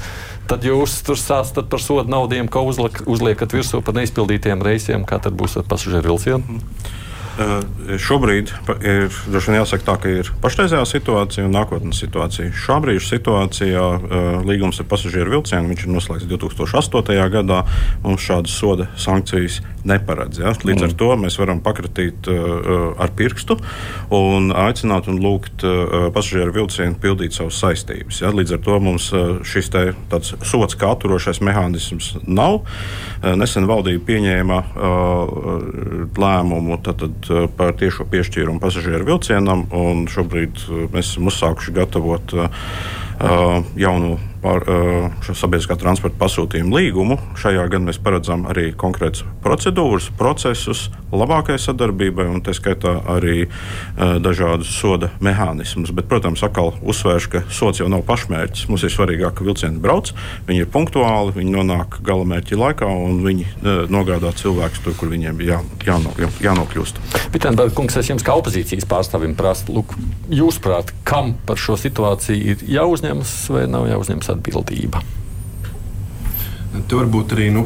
tad 0.48 0.64
jūs 0.64 1.02
tur 1.04 1.20
sāstat 1.20 1.68
par 1.72 1.84
sodu 1.84 2.08
naudiem, 2.12 2.48
ko 2.48 2.64
uzliek, 2.70 3.04
uzliekat 3.04 3.52
virsū 3.58 3.84
par 3.84 3.98
neizpildītiem 4.00 4.64
reisiem, 4.64 5.04
kā 5.04 5.20
tad 5.20 5.36
būs 5.36 5.60
ar 5.60 5.68
pasažieru 5.68 6.14
vilcienu. 6.14 6.62
Uh, 7.40 7.62
šobrīd 7.96 8.50
ir 8.84 9.06
droši 9.32 9.52
vien 9.52 9.62
jāsaka 9.62 9.86
tā, 9.88 9.94
ka 10.04 10.12
ir 10.12 10.28
pašreizējā 10.44 10.84
situācija 10.90 11.46
un 11.48 11.54
nākotnes 11.56 12.02
situācija. 12.04 12.52
Šā 12.52 12.80
brīža 12.84 13.14
situācijā 13.14 13.84
uh, 13.96 14.28
līgums 14.44 14.82
ar 14.84 14.90
pasažieru 14.92 15.38
vilcienu 15.38 15.72
ir 15.72 15.88
noslēgts 15.88 16.28
2008. 16.28 17.16
gadā. 17.32 17.62
Mums 18.04 18.26
šādas 18.28 18.58
soda 18.60 18.90
sankcijas 19.00 19.62
neparedz. 19.88 20.42
Ja? 20.42 20.52
Līdz 20.52 20.82
mm. 20.82 20.90
ar 20.90 20.96
to 21.00 21.10
mēs 21.22 21.40
varam 21.40 21.62
pakratīt 21.64 22.28
ar 22.28 23.12
pirkstu 23.16 23.56
un 24.16 24.52
aicināt 24.52 25.08
un 25.12 25.22
lūgt 25.24 25.64
pasažieru 26.16 26.52
vilcienu 26.58 26.98
pildīt 27.00 27.38
savas 27.38 27.60
saistības. 27.62 28.20
Ja? 28.24 28.34
Līdz 28.36 28.58
ar 28.58 28.64
to 28.66 28.80
mums 28.84 29.10
šis 29.48 29.72
te, 29.72 29.86
sots 30.44 30.76
kā 30.80 30.92
atturošais 30.96 31.40
mehānisms 31.46 32.12
nav. 32.28 32.62
Nesen 33.40 33.70
valdība 33.70 34.04
pieņēma 34.10 34.60
lēmumu. 36.20 36.80
Tad, 36.84 37.06
tad, 37.06 37.29
Eh, 37.30 37.46
par 37.54 37.76
tiešo 37.78 38.08
piešķīrumu 38.10 38.62
pasažieru 38.64 39.06
vilcienam. 39.06 39.68
Šobrīd 40.10 40.64
eh, 40.66 40.88
mēs 40.94 41.12
esam 41.12 41.30
uzsākuši 41.30 41.76
gatavot 41.76 42.34
uh, 42.34 42.66
jaunu 43.80 44.18
par 44.40 44.64
uh, 44.64 45.10
sabiedriskā 45.36 45.76
transporta 45.80 46.18
pasūtījumu 46.20 46.76
līgumu. 46.76 47.18
Šajā 47.40 47.66
gadā 47.72 47.90
mēs 47.90 48.00
paredzam 48.02 48.46
arī 48.50 48.70
konkrētas 48.78 49.26
procedūras, 49.44 50.10
procesus 50.20 50.88
labākai 51.12 51.58
sadarbībai, 51.60 52.28
un 52.30 52.44
tā 52.46 52.54
skaitā 52.56 52.96
arī 53.10 53.48
uh, 53.48 54.18
dažādus 54.24 54.72
soda 54.72 55.12
mehānismus. 55.24 55.92
Bet, 55.96 56.08
protams, 56.12 56.44
atkal 56.46 56.72
uzsvēršu, 56.80 57.32
ka 57.34 57.44
sots 57.54 57.82
jau 57.82 57.90
nav 57.92 58.06
pašmērķis. 58.08 58.68
Mums 58.72 58.86
ir 58.86 58.94
svarīgāk, 58.94 59.36
ka 59.40 59.48
vilcieni 59.48 59.82
brauc, 59.84 60.14
viņi 60.48 60.64
ir 60.64 60.72
punktuāli, 60.72 61.36
viņi 61.36 61.56
nonāk 61.58 62.00
galamērķa 62.06 62.60
laikā 62.64 62.90
un 63.10 63.20
viņi 63.26 63.48
uh, 63.50 63.84
nogādā 63.92 64.32
cilvēkus 64.40 64.84
tur, 64.86 64.96
kur 65.00 65.12
viņiem 65.12 65.44
jā, 65.44 65.60
jāno, 65.88 66.16
jā, 66.22 66.32
jānokļūst. 66.48 67.04
Vitsenberg, 67.34 67.76
kungs, 67.78 67.98
es 68.00 68.12
jums 68.12 68.26
kā 68.26 68.38
opozīcijas 68.40 68.88
pārstāvim 68.90 69.36
prasu, 69.38 69.74
lūk, 69.76 69.98
jūsuprāt, 70.32 70.94
kam 71.08 71.36
par 71.50 71.60
šo 71.60 71.76
situāciju 71.80 72.54
ir 72.54 72.66
jāuzņemas 73.10 73.50
vai 73.54 73.66
nav 73.70 73.88
jāuzņemas 73.90 74.30
atbildība? 74.36 75.02
Tur 76.88 77.04
varbūt 77.04 77.34
arī 77.34 77.50
nu, 77.54 77.66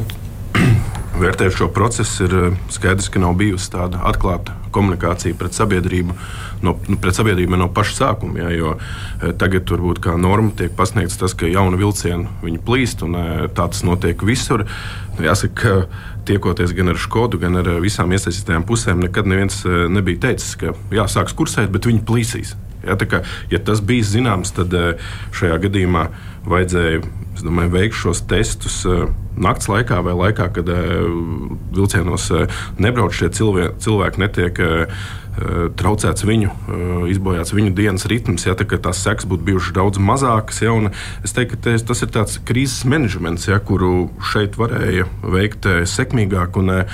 vērtējot 1.20 1.58
šo 1.58 1.68
procesu, 1.74 2.24
ir 2.24 2.36
eh, 2.38 2.56
skaidrs, 2.72 3.10
ka 3.12 3.20
nav 3.20 3.36
bijusi 3.36 3.70
tāda 3.74 4.00
atklāta 4.08 4.56
komunikācija 4.74 5.36
pret 5.38 5.54
sabiedrību 5.54 6.16
no, 6.64 6.74
nu, 6.88 6.96
pret 6.98 7.14
sabiedrību 7.14 7.58
no 7.60 7.68
paša 7.70 7.94
sākuma. 7.98 8.40
Jā, 8.40 8.54
jo 8.56 8.72
eh, 8.78 9.34
tagad 9.36 9.68
varbūt 9.68 10.00
kā 10.04 10.16
norma 10.16 10.54
tiek 10.56 10.72
pasniegts 10.76 11.20
tas, 11.20 11.36
ka 11.36 11.50
jauna 11.50 11.78
vilciena 11.78 12.56
plīst 12.64 13.04
un 13.04 13.20
eh, 13.20 13.46
tā 13.52 13.68
tas 13.68 13.84
notiek 13.84 14.24
visur. 14.24 14.64
Nu, 15.18 15.28
jāsaka, 15.28 15.54
ka 15.60 16.20
tiekoties 16.24 16.72
gan 16.72 16.88
ar 16.88 16.98
Skodu, 16.98 17.38
gan 17.38 17.60
ar 17.60 17.68
visām 17.84 18.12
iesaistītajām 18.16 18.64
pusēm, 18.64 19.04
nekad 19.04 19.28
neviens 19.28 19.60
nebija 19.92 20.30
teicis, 20.30 20.56
ka 20.56 20.72
jāsāks 20.94 21.36
kursēt, 21.36 21.68
bet 21.74 21.84
viņi 21.90 22.06
plīsīs. 22.08 22.56
Ja, 22.86 22.96
kā, 23.08 23.22
ja 23.52 23.60
tas 23.64 23.82
bija 23.84 24.06
zināms, 24.06 24.54
tad 24.56 24.74
šajā 25.34 25.58
gadījumā 25.66 26.06
vajadzēja 26.48 27.02
domāju, 27.42 27.72
veikt 27.72 27.98
šos 27.98 28.22
testus 28.30 28.82
naktas 29.34 29.68
laikā 29.72 29.98
vai 30.06 30.14
laikā, 30.14 30.48
kad 30.54 30.70
vilcienos 31.74 32.30
nebrauc 32.78 33.16
šie 33.16 33.30
cilvēki, 33.34 33.80
cilvēki 33.84 34.22
netiek 34.22 34.60
traucēts 35.74 36.22
viņu, 36.22 36.52
izbojāts 37.10 37.54
viņu 37.56 37.72
dienas 37.74 38.06
ritms, 38.10 38.46
ja 38.46 38.54
tā, 38.54 38.68
tās 38.70 39.00
sekas 39.02 39.26
būtu 39.26 39.48
bijušas 39.48 39.74
daudz 39.74 39.98
mazākas. 39.98 40.60
Ja, 40.62 40.76
es 41.26 41.34
teiktu, 41.34 41.58
ka 41.58 41.74
tas 41.90 42.04
ir 42.06 42.12
tāds 42.14 42.38
krīzes 42.46 42.84
menedžments, 42.86 43.48
ja, 43.50 43.58
kuru 43.58 44.12
šeit 44.30 44.58
varēja 44.60 45.08
veikt 45.34 45.66
sekmīgāk. 45.90 46.60
Un, 46.62 46.84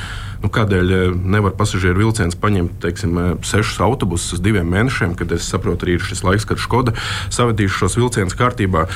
nu, 0.43 0.51
kādēļ 0.53 0.95
nevar 1.15 1.57
pasažieru 1.59 2.05
vilciens 2.05 2.39
paņemt 2.41 2.79
teiksim, 2.85 3.19
sešus 3.47 3.81
autobusus 3.85 4.39
uz 4.39 4.45
diviem 4.45 4.69
mēnešiem, 4.73 5.17
kad 5.19 5.33
es 5.37 5.49
saprotu, 5.51 5.87
arī 5.87 5.99
ir 5.99 6.07
šis 6.07 6.25
laiks, 6.27 6.49
kad 6.49 6.63
Skoda 6.63 6.97
savadīs 7.33 7.77
šos 7.77 7.99
vilcienus 8.01 8.39
kārtībā 8.39 8.87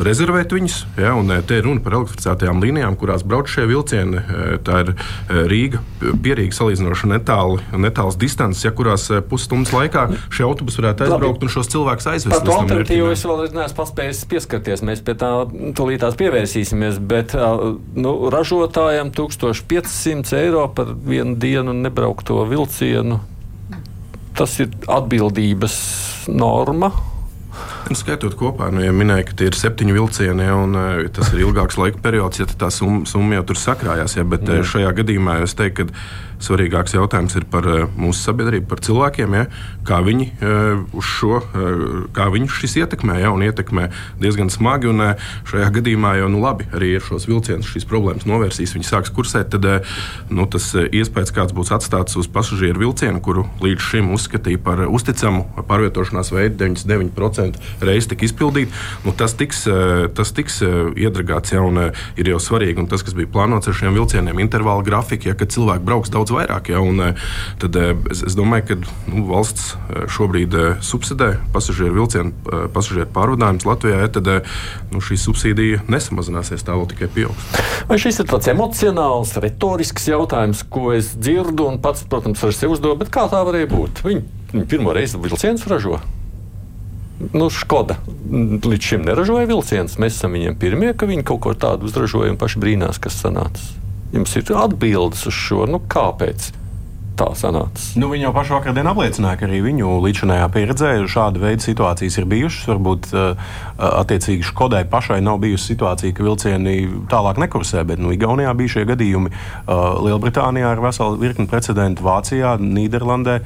rezervēt 0.00 0.52
viņus. 0.54 0.76
Ja, 0.98 1.14
eh, 1.14 1.42
te 1.46 1.58
ir 1.58 1.66
runa 1.68 1.82
par 1.84 1.96
elektrificētajām 1.98 2.62
līnijām, 2.62 2.96
kurās 2.98 3.24
brauc 3.26 3.50
šie 3.50 3.66
vilcieni. 3.70 4.18
Eh, 4.18 4.56
tā 4.64 4.80
ir 4.84 4.94
eh, 4.94 5.44
Rīga, 5.50 5.80
pierīga 6.00 6.56
salīdzinoši 6.56 7.10
netālu, 7.12 7.60
netāls 7.72 8.18
distances, 8.18 8.64
ja 8.64 8.72
kurās 8.74 9.06
pusstundas 9.28 9.72
laikā 9.74 10.06
šie 10.34 10.46
autobusi 10.46 10.82
varētu 10.82 11.06
aizbraukt 11.06 11.38
Labi. 11.38 11.46
un 11.46 11.54
šos 11.54 11.70
cilvēkus 11.74 12.10
aizvest. 12.14 12.34
Par 12.34 12.46
to 12.48 12.56
alternatīvu 12.58 13.12
es 13.12 13.24
vēl 13.24 13.44
neesmu 13.54 13.78
paspējis 13.78 14.24
pieskarties. 14.30 14.84
Mēs 14.86 15.04
pie 15.04 15.16
tā 15.20 15.30
tūlītās 15.78 16.18
pievērsīsimies, 16.20 16.98
bet 16.98 17.36
nu, 17.94 18.14
ražotājiem 18.34 19.12
1500 19.14 20.36
eiro 20.42 20.66
par 20.74 20.94
vienu 21.06 21.36
dienu 21.38 21.76
nebraukto 21.76 22.42
vilcienu. 22.48 23.20
Tas 24.34 24.56
ir 24.58 24.72
atbildības 24.90 25.74
norma 26.34 26.90
skaitot 27.92 28.32
kopā, 28.40 28.70
nu, 28.72 28.80
ja 28.80 28.92
minēja, 28.96 29.28
ka 29.28 29.36
tie 29.38 29.50
ir 29.50 29.58
septiņi 29.58 29.96
vilcieni, 29.96 30.48
un 30.56 30.78
uh, 30.78 31.04
tas 31.12 31.32
ir 31.34 31.44
ilgāks 31.44 31.76
laika 31.80 32.00
periods, 32.04 32.40
ja 32.40 32.48
tā 32.48 32.70
summa, 32.72 33.04
summa 33.08 33.36
jau 33.36 33.48
tur 33.50 33.60
sakrājās. 33.60 34.16
Ja, 34.16 34.24
bet 34.24 34.46
mm. 34.48 34.64
šajā 34.72 34.94
gadījumā 35.02 35.42
es 35.44 35.56
teiktu, 35.58 35.90
ka 35.90 36.33
svarīgāks 36.42 36.96
jautājums 36.96 37.36
ir 37.38 37.46
par 37.50 37.68
uh, 37.68 37.84
mūsu 37.98 38.22
sabiedrību, 38.28 38.66
par 38.70 38.82
cilvēkiem, 38.84 39.36
ja, 39.38 39.46
kā 39.86 40.00
viņi 40.04 40.28
uh, 40.32 40.84
uz 40.96 41.08
šo, 41.08 41.40
kā 42.14 42.28
viņus 42.32 42.58
šis 42.60 42.78
ietekmē, 42.82 43.18
ja, 43.22 43.30
un 43.34 43.44
ietekmē 43.44 43.88
diezgan 44.22 44.50
smagi. 44.52 44.90
Un, 44.90 45.02
šajā 45.48 45.68
gadījumā 45.78 46.14
jau, 46.18 46.28
nu 46.32 46.40
labi, 46.42 46.66
arī 46.76 46.94
ar 46.98 47.04
šos 47.04 47.26
vilcienus 47.28 47.68
šīs 47.70 47.86
problēmas 47.88 48.26
novērsīs, 48.28 48.74
viņi 48.76 48.88
sāks 48.88 49.12
kursēt, 49.14 49.54
tad 49.54 49.86
nu, 50.32 50.46
tas 50.50 50.70
iespējas, 50.74 51.32
kāds 51.34 51.54
būs 51.56 51.72
atstāts 51.74 52.16
uz 52.20 52.28
pasažieru 52.30 52.84
vilcienu, 52.84 53.20
kuru 53.24 53.46
līdz 53.64 53.88
šim 53.90 54.10
uzskatīja 54.14 54.60
par 54.64 54.84
uzticamu 54.86 55.44
pārvietošanās 55.68 56.32
veidu 56.34 56.58
99% 56.64 57.84
reizes 57.84 58.10
tika 58.10 58.26
izpildīta. 58.26 58.72
Nu, 59.04 59.12
tas 59.16 59.34
tiks, 59.38 59.66
eh, 59.66 60.06
tas 60.14 60.32
tiks 60.32 60.60
eh, 60.62 60.92
iedragāts, 60.96 61.54
ja 61.54 61.62
un 61.64 61.80
eh, 61.86 62.04
ir 62.20 62.30
jau 62.32 62.40
svarīgi. 62.42 62.78
Un 62.82 62.88
tas, 62.90 63.02
kas 63.04 63.16
bija 63.16 63.30
plānots 63.30 63.68
ar 63.70 63.76
šiem 63.76 63.96
vilcieniem, 63.96 64.40
intervāla 64.42 64.84
grafika, 64.86 65.30
ja, 65.30 65.38
kad 65.38 65.52
cilvēki 65.54 65.84
brauks 65.86 66.12
daudz 66.14 66.23
vairāk. 66.32 66.70
Ja, 66.72 66.80
un, 66.84 67.02
tad 67.62 67.76
es, 68.12 68.22
es 68.30 68.36
domāju, 68.38 68.66
ka 68.70 68.78
nu, 69.10 69.24
valsts 69.28 69.74
šobrīd 70.14 70.56
subsidē 70.84 71.34
pasažieru 71.54 71.98
vilcienu, 71.98 72.32
pasažieru 72.74 73.10
pārvadājumus 73.14 73.68
Latvijā, 73.68 74.00
ja, 74.04 74.10
tad 74.14 74.30
nu, 74.92 75.02
šī 75.04 75.18
subsīdija 75.20 75.84
nesamazināsies, 75.92 76.64
tā 76.64 76.76
vēl 76.78 76.88
tikai 76.94 77.10
pieaugs. 77.14 77.48
Vai 77.90 78.00
šis 78.00 78.22
ir 78.22 78.30
tāds 78.30 78.50
emocionāls, 78.52 79.36
retorisks 79.44 80.08
jautājums, 80.10 80.64
ko 80.72 80.92
es 80.96 81.14
dzirdu 81.18 81.68
un 81.70 81.80
pats, 81.84 82.06
protams, 82.08 82.42
ar 82.44 82.56
sevi 82.56 82.76
uzdodu, 82.76 83.00
bet 83.04 83.12
kā 83.14 83.28
tā 83.32 83.44
varēja 83.46 83.70
būt? 83.72 84.04
Viņi, 84.06 84.26
viņi 84.54 84.68
pirmo 84.70 84.94
reizi 84.96 85.20
vilcienus 85.20 85.66
ražo 85.70 86.00
nu, 87.32 87.48
Škoda 87.50 87.96
līdz 88.64 88.82
šim 88.82 89.06
neražoja 89.06 89.48
vilcienus. 89.48 89.98
Mēs 90.02 90.18
esam 90.18 90.34
viņiem 90.36 90.58
pirmie, 90.60 90.92
ka 90.96 91.08
viņi 91.08 91.26
kaut 91.26 91.42
ko 91.44 91.54
tādu 91.54 91.88
uzražoja 91.88 92.32
un 92.34 92.40
paši 92.40 92.60
brīnās, 92.62 93.00
kas 93.02 93.20
sanāca. 93.22 93.83
Jums 94.14 94.36
ir 94.38 94.52
atbildes 94.54 95.26
uz 95.26 95.34
šo, 95.34 95.64
nu, 95.66 95.82
kāpēc 95.90 96.52
tā 97.18 97.28
sanāca. 97.38 97.84
Nu, 97.98 98.08
viņi 98.10 98.26
jau 98.26 98.32
pašu 98.34 98.56
vakardienu 98.56 98.90
apliecināja, 98.90 99.38
ka 99.38 99.46
arī 99.46 99.60
viņu 99.64 99.98
līdzinājā 100.02 100.48
pieredzē 100.54 100.90
šāda 101.10 101.42
veida 101.42 101.62
situācijas 101.62 102.18
ir 102.18 102.26
bijušas. 102.30 102.66
Varbūt 102.72 103.10
uh, 103.14 103.52
attiecīgi 104.02 104.46
Škodai 104.48 104.82
pašai 104.90 105.20
nav 105.24 105.38
bijusi 105.44 105.72
situācija, 105.72 106.14
ka 106.14 106.26
vilcieni 106.26 106.76
tālāk 107.10 107.38
nekursē, 107.42 107.84
bet 107.86 108.02
nu, 108.02 108.12
Igaunijā 108.14 108.54
bija 108.58 108.76
šie 108.76 108.86
gadījumi. 108.90 109.30
Uh, 109.30 110.00
Lielbritānijā 110.08 110.74
ir 110.74 110.82
vesela 110.84 111.20
virkni 111.20 111.46
precedentu, 111.50 112.06
Vācijā, 112.06 112.56
Nīderlandē. 112.62 113.40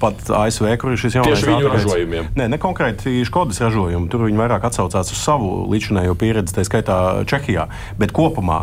Pat 0.00 0.22
ASV, 0.30 0.68
kur 0.80 0.94
ir 0.94 1.00
šis 1.00 1.18
jaunais 1.18 1.42
viņu 1.44 1.70
ražojumiem. 1.72 2.28
Nē, 2.38 2.46
ne 2.52 2.58
konkrēti 2.60 3.24
Škodas 3.28 3.60
ražojumu. 3.64 4.08
Tur 4.12 4.24
viņi 4.24 4.40
vairāk 4.40 4.64
atsaucās 4.68 5.10
uz 5.12 5.20
savu 5.20 5.66
līdzinējo 5.72 6.16
pieredzi, 6.18 6.54
tā 6.56 6.64
skaitā 6.66 6.98
Čehijā. 7.28 7.66
Bet 8.00 8.14
kopumā 8.16 8.62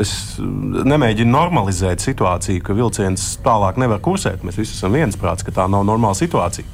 es 0.00 0.14
nemēģinu 0.40 1.34
normalizēt 1.34 2.04
situāciju, 2.04 2.64
ka 2.64 2.76
vilciens 2.78 3.34
tālāk 3.44 3.80
nevar 3.82 4.00
kursēt. 4.04 4.46
Mēs 4.46 4.60
visi 4.62 4.78
esam 4.78 4.94
viensprāts, 4.96 5.44
ka 5.44 5.54
tā 5.54 5.68
nav 5.70 5.84
normāla 5.88 6.16
situācija. 6.18 6.68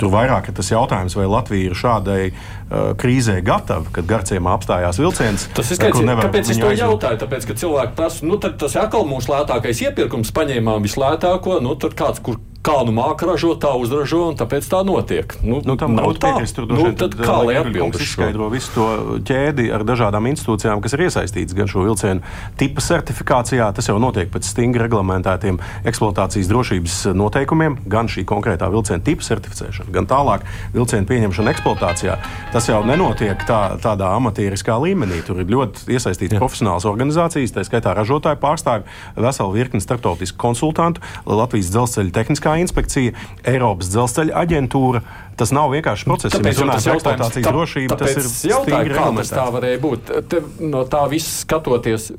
Tur 0.00 0.08
vairāk 0.14 0.48
ir 0.48 0.56
tas 0.56 0.70
jautājums, 0.72 1.12
vai 1.12 1.26
Latvija 1.28 1.70
ir 1.70 1.76
šādai 1.76 2.20
uh, 2.30 2.92
krīzē 2.96 3.36
gatava, 3.44 3.84
kad 3.92 4.08
Garciemā 4.08 4.54
apstājās 4.56 4.96
vilciens. 5.00 5.44
Tas 5.56 5.68
ir 5.68 5.76
skaidrs, 5.76 6.06
kāpēc 6.22 6.54
es 6.54 6.56
to 6.56 6.70
aizvūt. 6.70 6.84
jautāju. 6.86 7.20
Tāpēc, 7.20 7.48
ka 7.50 7.56
cilvēki 7.60 7.98
prasa, 7.98 8.24
nu 8.24 8.40
tas 8.40 8.76
ir 8.76 8.80
atkal 8.86 9.04
mūsu 9.08 9.34
lētākais 9.34 9.84
iepirkums, 9.84 10.32
paņēmām 10.32 10.88
vislētāko, 10.88 11.60
nu 11.60 11.76
tad 11.76 11.98
kāds, 12.00 12.24
kur 12.24 12.40
kā 12.66 12.76
nu 12.84 12.92
māca 12.92 13.24
ražot, 13.28 13.60
tā 13.62 13.72
uzražo, 13.80 14.20
un 14.30 14.36
tāpēc 14.36 14.66
tā 14.68 14.82
notiek. 14.84 15.32
Nu, 15.40 15.60
nu, 15.64 15.76
tam 15.80 15.94
nav 15.96 16.12
piekrist. 16.20 16.58
Tur 16.58 16.68
nu, 16.68 16.90
tad, 16.96 17.16
kā 17.16 17.38
lai 17.46 17.56
atbildētu? 17.60 18.02
Izskaidro 18.04 18.50
visu 18.52 18.72
to 18.74 18.86
ķēdi 19.28 19.70
ar 19.72 19.84
dažādām 19.88 20.28
institūcijām, 20.28 20.82
kas 20.84 20.96
ir 20.96 21.06
iesaistītas 21.06 21.56
gan 21.56 21.70
šo 21.70 21.86
vilcienu 21.86 22.20
tipa 22.60 22.84
certifikācijā. 22.84 23.70
Tas 23.76 23.88
jau 23.88 23.96
notiek 24.02 24.28
pēc 24.32 24.50
stingri 24.52 24.84
reglamentētiem 24.84 25.60
eksploatācijas 25.88 26.50
drošības 26.50 26.98
noteikumiem, 27.16 27.78
gan 27.90 28.10
šī 28.12 28.26
konkrētā 28.28 28.68
vilciena 28.72 29.00
tipa 29.08 29.24
certificēšana, 29.24 29.92
gan 29.96 30.10
tālāk 30.10 30.44
vilcienu 30.76 31.08
pieņemšana 31.08 31.56
eksploatācijā. 31.56 32.18
Tas 32.52 32.68
jau 32.68 32.82
nenotiek 32.84 33.40
tā, 33.48 33.62
tādā 33.80 34.12
amatieriskā 34.18 34.76
līmenī. 34.84 35.22
Tur 35.24 35.40
ir 35.40 35.48
ļoti 35.48 35.88
iesaistītas 35.96 36.40
profesionālas 36.42 36.88
organizācijas, 36.90 37.56
tā 37.56 37.64
skaitā 37.64 37.96
ražotāju 37.96 38.40
pārstāvji, 38.42 38.88
vesela 39.16 39.56
virkne 39.56 39.80
starptautisku 39.80 40.40
konsultantu, 40.40 41.04
Latvijas 41.24 41.72
dzelzceļa 41.72 42.16
tehniskā 42.16 42.49
Tehniskā 42.50 42.58
inspekcija, 42.58 43.12
Eiropas 43.46 43.90
dzelzceļa 43.92 44.34
aģentūra. 44.42 45.02
Tas 45.40 45.54
nav 45.56 45.72
vienkārši 45.72 46.08
process. 46.08 46.36
Tāpēc, 46.36 46.44
ja 46.44 46.50
mēs 46.50 46.62
runājam 46.62 46.86
par 46.86 46.98
eksploatācijas 47.00 47.50
drošību, 47.50 47.98
tas 48.00 48.16
ir 48.16 48.30
jautājums, 48.52 48.94
kā 48.96 49.10
tas 49.20 49.34
tā 49.34 49.50
varēja 49.56 49.82
būt. 49.82 50.14
Te, 50.30 50.42
no 50.60 50.86
tā 50.90 51.04
viss 51.12 51.42
skatoties, 51.46 52.10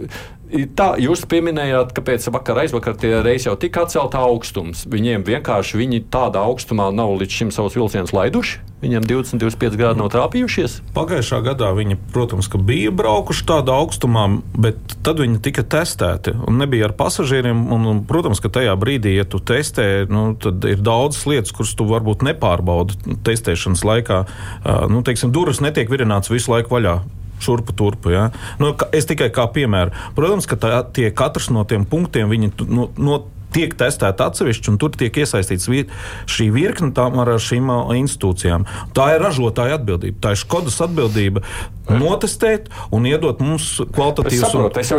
Tā, 0.52 0.98
jūs 1.00 1.24
pieminējāt, 1.32 1.94
kāpēc 1.96 2.26
vakar 2.36 2.66
aizvakar 2.66 2.98
tie 3.00 3.14
reisi 3.24 3.48
jau 3.48 3.54
tika 3.60 3.86
atcelta 3.86 4.20
augstums. 4.28 4.84
Viņiem 4.92 5.24
vienkārši 5.24 5.80
viņi 5.80 6.02
tādā 6.12 6.44
augstumā 6.44 6.90
nav 6.92 7.14
līdz 7.22 7.38
šim 7.38 7.54
savus 7.56 7.78
vilcienus 7.80 8.12
laiduši. 8.16 8.60
Viņiem 8.82 9.06
20, 9.06 9.40
25 9.40 9.78
grādi 9.80 10.02
nav 10.02 10.10
trāpījušies. 10.12 10.80
Pagājušā 10.96 11.40
gadā 11.46 11.70
viņi, 11.78 11.96
protams, 12.12 12.50
bija 12.68 12.92
braukuši 12.92 13.46
tādā 13.48 13.78
augstumā, 13.78 14.26
bet 14.58 14.98
tad 15.06 15.22
viņi 15.22 15.40
tika 15.46 15.64
testēti 15.64 16.34
un 16.36 16.60
nebija 16.60 16.90
ar 16.90 16.96
pasažieriem. 17.00 17.62
Un, 17.72 17.88
un, 17.88 18.04
protams, 18.10 18.42
ka 18.44 18.52
tajā 18.52 18.74
brīdī, 18.82 19.14
ja 19.22 19.28
tu 19.30 19.40
testē, 19.40 19.88
nu, 20.12 20.32
tad 20.42 20.66
ir 20.68 20.84
daudzas 20.84 21.24
lietas, 21.30 21.54
kuras 21.56 21.76
tu 21.78 21.88
varbūt 21.88 22.26
nepārbaudi 22.28 23.11
testēšanas 23.26 23.84
laikā. 23.88 24.22
Nu, 24.92 25.02
teiksim, 25.06 25.34
durvis 25.36 25.64
netiek 25.64 25.92
virināts 25.92 26.32
visu 26.32 26.54
laiku 26.54 26.78
vaļā 26.78 27.00
šurpu 27.42 27.74
turpu. 27.74 28.14
Ja? 28.14 28.30
Nu, 28.62 28.74
es 28.94 29.10
tikai 29.10 29.32
kā 29.34 29.48
piemēru. 29.54 29.94
Protams, 30.18 30.48
ka 30.50 30.60
tā, 30.62 30.74
tie 30.94 31.10
katrs 31.10 31.50
no 31.54 31.66
tiem 31.68 31.88
punktiem 31.90 32.30
viņi, 32.32 32.54
no, 32.70 32.90
no, 33.02 33.22
tiek 33.52 33.74
testēta 33.76 34.30
atsevišķi, 34.30 34.70
un 34.72 34.78
tur 34.80 34.94
tiek 34.96 35.18
iesaistīts 35.24 35.68
šī 36.32 36.48
virkne 36.56 36.92
ar 36.96 37.34
šīm 37.42 37.68
institūcijām. 38.00 38.64
Tā 38.96 39.10
ir 39.16 39.26
ražotāja 39.26 39.80
atbildība. 39.80 40.22
Tā 40.24 40.36
ir 40.36 40.40
Skodas 40.40 40.80
atbildība 40.86 41.44
notestēt 41.92 42.70
un 42.96 43.10
iedot 43.10 43.42
mums 43.44 43.74
kvalitatīvus 43.92 44.56
produktus. 44.56 44.94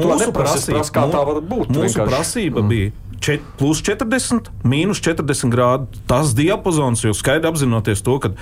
Mūsu 0.00 0.32
prasība, 0.36 0.84
kā 0.88 1.06
tā 1.12 1.24
var 1.28 1.44
būt. 1.44 1.74
Mūsu 1.74 1.90
vienkārši. 1.90 2.08
prasība 2.08 2.64
mm. 2.64 2.72
bija 2.72 2.96
čet, 3.20 3.44
plus 3.60 3.82
40, 3.84 4.50
mīnus 4.66 5.00
40 5.04 5.52
grādi. 5.52 6.00
Tas 6.10 6.32
diapazons, 6.36 7.04
jo 7.04 7.14
skaidri 7.16 7.50
apzinoties 7.50 8.02
to, 8.06 8.16
ka 8.22 8.32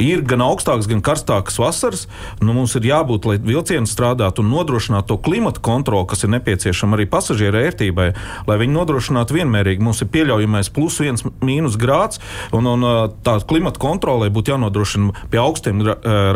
ir 0.00 0.22
gan 0.26 0.44
augstāks, 0.44 0.88
gan 0.90 1.02
karstāks 1.04 1.58
vasaras, 1.60 2.06
nu, 2.42 2.52
mums 2.56 2.76
ir 2.78 2.88
jābūt, 2.90 3.28
lai 3.28 3.38
vilcieni 3.42 3.88
strādātu 3.90 4.44
un 4.44 4.52
nodrošinātu 4.52 5.10
to 5.12 5.18
klimatu 5.26 5.62
kontroli, 5.64 6.08
kas 6.10 6.26
ir 6.26 6.34
nepieciešama 6.36 6.98
arī 6.98 7.08
pasažieru 7.10 7.62
ērtībai, 7.64 8.08
lai 8.48 8.58
viņi 8.62 8.76
nodrošinātu 8.76 9.38
vienmērīgi. 9.38 9.84
Mums 9.84 10.04
ir 10.04 10.12
pieļaujamais 10.14 10.72
plus 10.76 11.00
1, 11.04 11.24
mīnus 11.44 11.78
grāds, 11.80 12.22
un, 12.56 12.68
un 12.76 12.86
tā 13.26 13.38
klimata 13.48 13.82
kontrolē 13.82 14.30
būtu 14.34 14.54
jānodrošina 14.54 15.28
pie 15.32 15.42
augstiem 15.42 15.84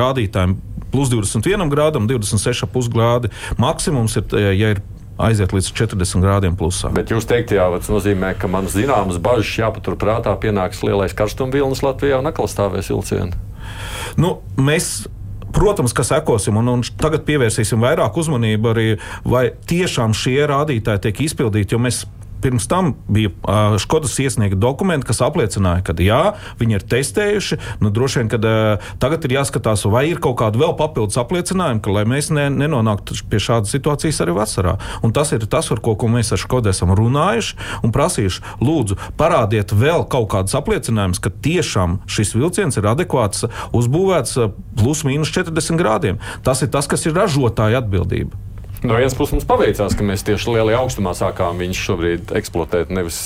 rādītājiem 0.00 0.58
plus 0.90 1.10
21 1.12 1.70
grādam, 1.70 2.08
26,5 2.10 2.90
grādi. 2.90 3.30
Maksimums 3.60 4.16
ir, 4.18 4.40
ja 4.58 4.74
ir 4.74 4.82
aiziet 5.28 5.54
līdz 5.54 5.70
40 5.76 6.24
grādiem 6.24 6.56
plusā. 6.58 6.90
Bet 6.96 7.12
jūs 7.12 7.28
teikt, 7.28 7.54
jā, 7.56 7.68
tas 7.76 7.92
nozīmē, 7.92 8.34
ka 8.40 8.50
man 8.50 8.68
zināmas 8.72 9.20
bažas 9.22 9.52
jāpaturprātā, 9.60 10.34
pienāks 10.40 10.84
lielais 10.86 11.16
karstumvilnis 11.16 11.84
Latvijā 11.86 12.20
un 12.20 12.30
atkal 12.30 12.50
stāvēs 12.50 12.92
vilcieni. 12.92 13.36
Nu, 14.20 14.38
mēs 14.58 15.08
Protams, 15.50 15.90
ka 15.90 16.04
sekosim, 16.06 16.60
un, 16.60 16.68
un 16.70 16.82
tagad 17.02 17.24
pievērsīsim 17.26 17.82
vairāk 17.82 18.14
uzmanību 18.22 18.70
arī, 18.70 18.84
vai 19.26 19.48
tiešām 19.66 20.14
šie 20.14 20.44
rādītāji 20.46 21.02
tiek 21.08 21.22
izpildīti, 21.26 21.74
jo 21.74 21.80
mēs 21.82 22.04
pirms 22.42 22.66
tam 22.70 22.94
bija 23.08 23.30
uh, 23.30 23.76
Škodas 23.80 24.16
iesniegta 24.22 24.58
dokumenti, 24.60 25.06
kas 25.08 25.22
apliecināja, 25.24 25.84
ka 25.86 25.94
jā, 26.00 26.20
viņi 26.60 26.78
ir 26.78 26.86
testējuši. 26.90 27.58
Nu, 27.84 27.92
droši 27.94 28.22
vien, 28.22 28.30
ka 28.32 28.40
uh, 28.40 28.90
tagad 29.02 29.26
ir 29.26 29.36
jāskatās, 29.38 29.86
vai 29.90 30.06
ir 30.10 30.20
kaut 30.22 30.38
kāda 30.40 30.60
vēl 30.60 30.74
papildus 30.78 31.18
apliecinājuma, 31.20 31.82
ka 31.84 32.04
mēs 32.10 32.30
ne, 32.34 32.48
nenonāktu 32.52 33.18
pie 33.30 33.40
šādas 33.42 33.74
situācijas 33.74 34.22
arī 34.24 34.36
vasarā. 34.38 34.76
Un 35.06 35.14
tas 35.16 35.32
ir 35.36 35.46
tas, 35.50 35.70
ar 35.72 35.82
ko, 35.84 35.96
ko 35.98 36.10
mēs 36.12 36.32
ar 36.34 36.42
Škodu 36.42 36.72
esam 36.72 36.94
runājuši 36.96 37.58
un 37.86 37.94
prasījuši. 37.94 38.44
Lūdzu, 38.64 38.98
parādiet 39.20 39.74
vēl 39.76 40.06
kaut 40.10 40.30
kādus 40.34 40.56
apliecinājumus, 40.58 41.22
ka 41.22 41.32
tiešām 41.44 42.00
šis 42.10 42.34
vilciens 42.36 42.80
ir 42.80 42.90
adekvāts, 42.90 43.46
uzbūvēts 43.76 44.38
plus 44.80 45.04
mīnus 45.06 45.32
40 45.34 45.80
grādiem. 45.80 46.22
Tas 46.46 46.62
ir 46.64 46.72
tas, 46.72 46.88
kas 46.90 47.06
ir 47.06 47.16
ražotāja 47.16 47.82
atbildība. 47.84 48.49
No 48.80 48.96
vienas 48.96 49.12
puses 49.12 49.34
mums 49.34 49.44
paveicās, 49.48 49.92
ka 49.92 50.04
mēs 50.06 50.24
tieši 50.24 50.54
lielajā 50.54 50.78
augstumā 50.80 51.12
sākām 51.16 51.58
viņus 51.60 51.82
šobrīd 51.84 52.30
eksploatēt. 52.40 52.92
Nevis 52.96 53.18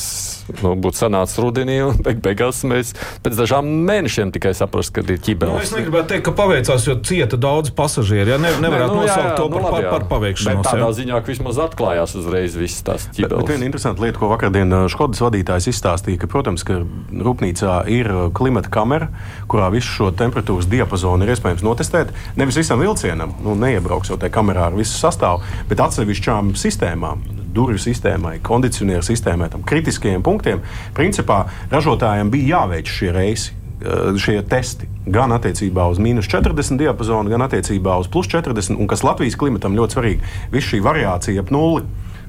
nu, 0.60 0.74
būtu 0.80 1.00
sanācis 1.00 1.40
rudenī, 1.42 1.78
un 1.86 1.98
beig 2.04 2.20
beigās 2.24 2.62
mēs 2.68 2.92
pēc 3.24 3.38
dažām 3.38 3.68
mēnešiem 3.88 4.32
tikai 4.34 4.54
saprast, 4.56 4.92
ka 4.94 5.04
ir 5.04 5.20
ķibelis. 5.24 5.54
Nu, 5.54 5.62
es 5.64 5.72
negribētu 5.74 6.12
teikt, 6.12 6.24
ka 6.28 6.34
paveicās, 6.36 6.86
jo 6.88 6.96
cieta 7.06 7.38
daudz 7.40 7.72
pasažieru. 7.76 8.34
Ja? 8.34 8.38
Ne, 8.40 8.52
nevarētu 8.64 8.94
ne, 8.94 9.00
nu, 9.00 9.04
nosaukt 9.04 9.24
jā, 9.24 9.30
jā, 9.30 9.36
to 9.38 9.48
par, 9.48 9.62
nu, 9.62 9.68
labi, 9.68 9.84
par, 9.84 9.90
par 9.94 10.06
paveikšanos. 10.12 10.60
Bet 10.60 10.68
tādā 10.70 10.88
jā. 10.88 10.96
ziņā, 11.00 11.20
ka 11.20 11.32
vismaz 11.32 11.60
atklājās 11.66 12.16
uzreiz 12.20 12.58
viss 12.58 12.84
tās 12.86 13.08
ķibelis. 13.10 13.30
Bet, 13.30 13.36
bet 13.38 13.52
viena 13.54 13.68
interesanta 13.68 14.04
lieta, 14.04 14.20
ko 14.20 14.30
vakardien 14.32 14.76
uh, 14.76 14.86
Škodas 14.92 15.22
vadītājs 15.24 15.70
izstāstīja, 15.72 16.22
ka, 16.22 16.30
protams, 16.30 16.66
ka 16.66 16.80
rūpnīcā 17.28 17.78
ir 17.94 18.10
uh, 18.12 18.26
klimata 18.34 18.72
kamera, 18.74 19.10
kurā 19.50 19.70
visu 19.74 19.92
šo 19.98 20.10
temperatūras 20.16 20.68
diapazonu 20.70 21.26
ir 21.26 21.34
iespējams 21.34 21.64
notestēt. 21.66 22.12
Nevis 22.40 22.60
visam 22.60 22.82
vilcienam, 22.82 23.36
nu, 23.44 23.56
neiebrauks 23.58 24.12
jau 24.12 24.20
tajā 24.20 24.34
kamerā 24.34 24.68
ar 24.70 24.78
visu 24.78 24.96
sastāvu, 24.98 25.44
bet 25.70 25.82
atsevišķām 25.84 26.54
sistēmām 26.58 27.43
durvju 27.54 27.82
sistēmai, 27.86 28.38
kondicionieru 28.44 29.04
sistēmai, 29.06 29.50
tam 29.52 29.64
kritiskajiem 29.66 30.24
punktiem, 30.24 30.62
principā 30.96 31.44
ražotājiem 31.72 32.32
bija 32.34 32.58
jāveic 32.58 32.90
šie 32.90 33.12
reisi 33.14 33.52
eh, 33.54 34.14
šie 34.20 34.40
testi 34.50 34.90
gan 35.06 35.34
attiecībā 35.36 35.86
uz 35.92 36.00
mīnus 36.02 36.28
40 36.32 36.80
diapazonu, 36.80 37.32
gan 37.32 37.44
attiecībā 37.46 37.98
uz 38.00 38.08
plus 38.08 38.30
40, 38.32 38.78
un 38.78 38.88
kas 38.90 39.04
Latvijas 39.04 39.36
klimatam 39.40 39.76
ļoti 39.76 39.98
svarīgi, 39.98 40.32
visa 40.54 40.72
šī 40.72 40.82
variācija 40.84 41.44
ap 41.44 41.54
nulli. 41.54 41.84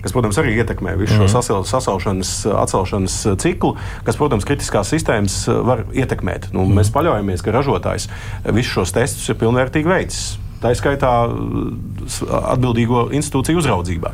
Kas, 0.05 0.13
protams, 0.13 0.37
arī 0.37 0.51
ietekmē 0.59 0.91
visu 0.99 1.15
šo 1.15 1.25
mm. 1.25 1.63
sasaušanas, 1.65 2.31
atcelšanas 2.61 3.13
ciklu, 3.41 3.71
kas, 4.05 4.19
protams, 4.19 4.45
kritiskās 4.45 4.91
sistēmas 4.93 5.39
eh, 5.49 5.61
var 5.65 5.81
ietekmēt. 5.97 6.51
Nu, 6.53 6.61
mm. 6.67 6.77
Mēs 6.77 6.91
paļaujamies, 6.93 7.41
ka 7.41 7.55
ražotājs 7.55 8.05
visus 8.51 8.75
šos 8.75 8.93
testus 8.93 9.31
ir 9.33 9.39
pilnvērtīgi 9.41 9.89
veicis. 9.89 10.35
Tā 10.61 10.75
izskaitā 10.75 11.13
eh, 11.25 12.19
atbildīgo 12.53 13.07
institūciju 13.17 13.63
uzraudzībā. 13.63 14.13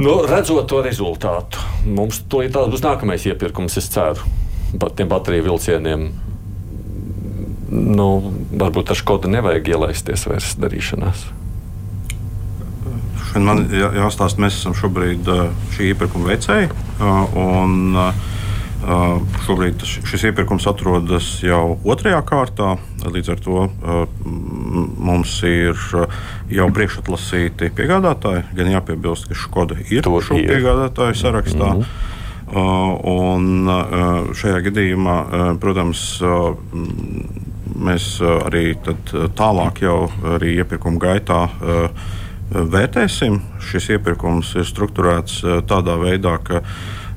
Nu, 0.00 0.14
redzot 0.24 0.64
to 0.70 0.80
rezultātu, 0.84 1.60
mums 1.84 2.22
tūlīt 2.30 2.56
būs 2.72 2.84
nākamais 2.84 3.26
iepirkums, 3.28 3.76
es 3.76 3.90
ceru, 3.92 4.24
par 4.80 4.94
tiem 4.96 5.10
bateriju 5.10 5.50
vilcieniem. 5.50 6.06
Nu, 7.70 8.06
varbūt 8.62 8.94
ar 8.94 8.98
Škodu 8.98 9.28
nevajag 9.30 9.68
ielaisties 9.74 10.24
vairs 10.30 10.54
darīšanās. 10.62 11.26
Man 13.38 13.66
jāstāsta, 13.70 14.40
mēs 14.42 14.56
esam 14.58 14.74
šobrīd 14.78 15.28
šī 15.76 15.92
iepirkuma 15.92 16.32
veicēji. 16.32 16.72
Un, 17.38 17.92
Šobrīd 18.80 19.82
šis 19.84 20.22
iepirkums 20.30 20.64
atrodas 20.70 21.26
jau 21.44 21.78
otrajā 21.84 22.20
kārtā. 22.24 22.78
Līdz 23.04 23.28
ar 23.34 23.42
to 23.44 23.64
mums 24.24 25.34
ir 25.44 25.76
jau 26.48 26.68
priekšatlasīti 26.76 27.68
piegādātāji. 27.76 28.46
Gan 28.56 28.70
jāpiebilst, 28.72 29.28
ka 29.28 29.36
Škoda 29.36 29.76
ir 29.90 30.06
to 30.06 30.20
šo 30.24 30.38
piegādātāju 30.40 31.18
sarakstā. 31.20 31.74
Mm 31.74 31.82
-hmm. 31.82 32.08
Un 33.06 33.68
šajā 34.34 34.60
gadījumā, 34.64 35.16
protams, 35.60 36.22
mēs 37.76 38.20
arī 38.20 38.74
tālāk 39.36 39.82
jau 39.82 40.10
arī 40.24 40.56
iepirkuma 40.56 40.98
gaitā 40.98 41.48
vērtēsim. 42.50 43.40
Šis 43.60 43.88
iepirkums 43.90 44.54
ir 44.54 44.64
strukturēts 44.64 45.44
tādā 45.70 45.94
veidā, 46.00 46.38
ka 46.42 46.62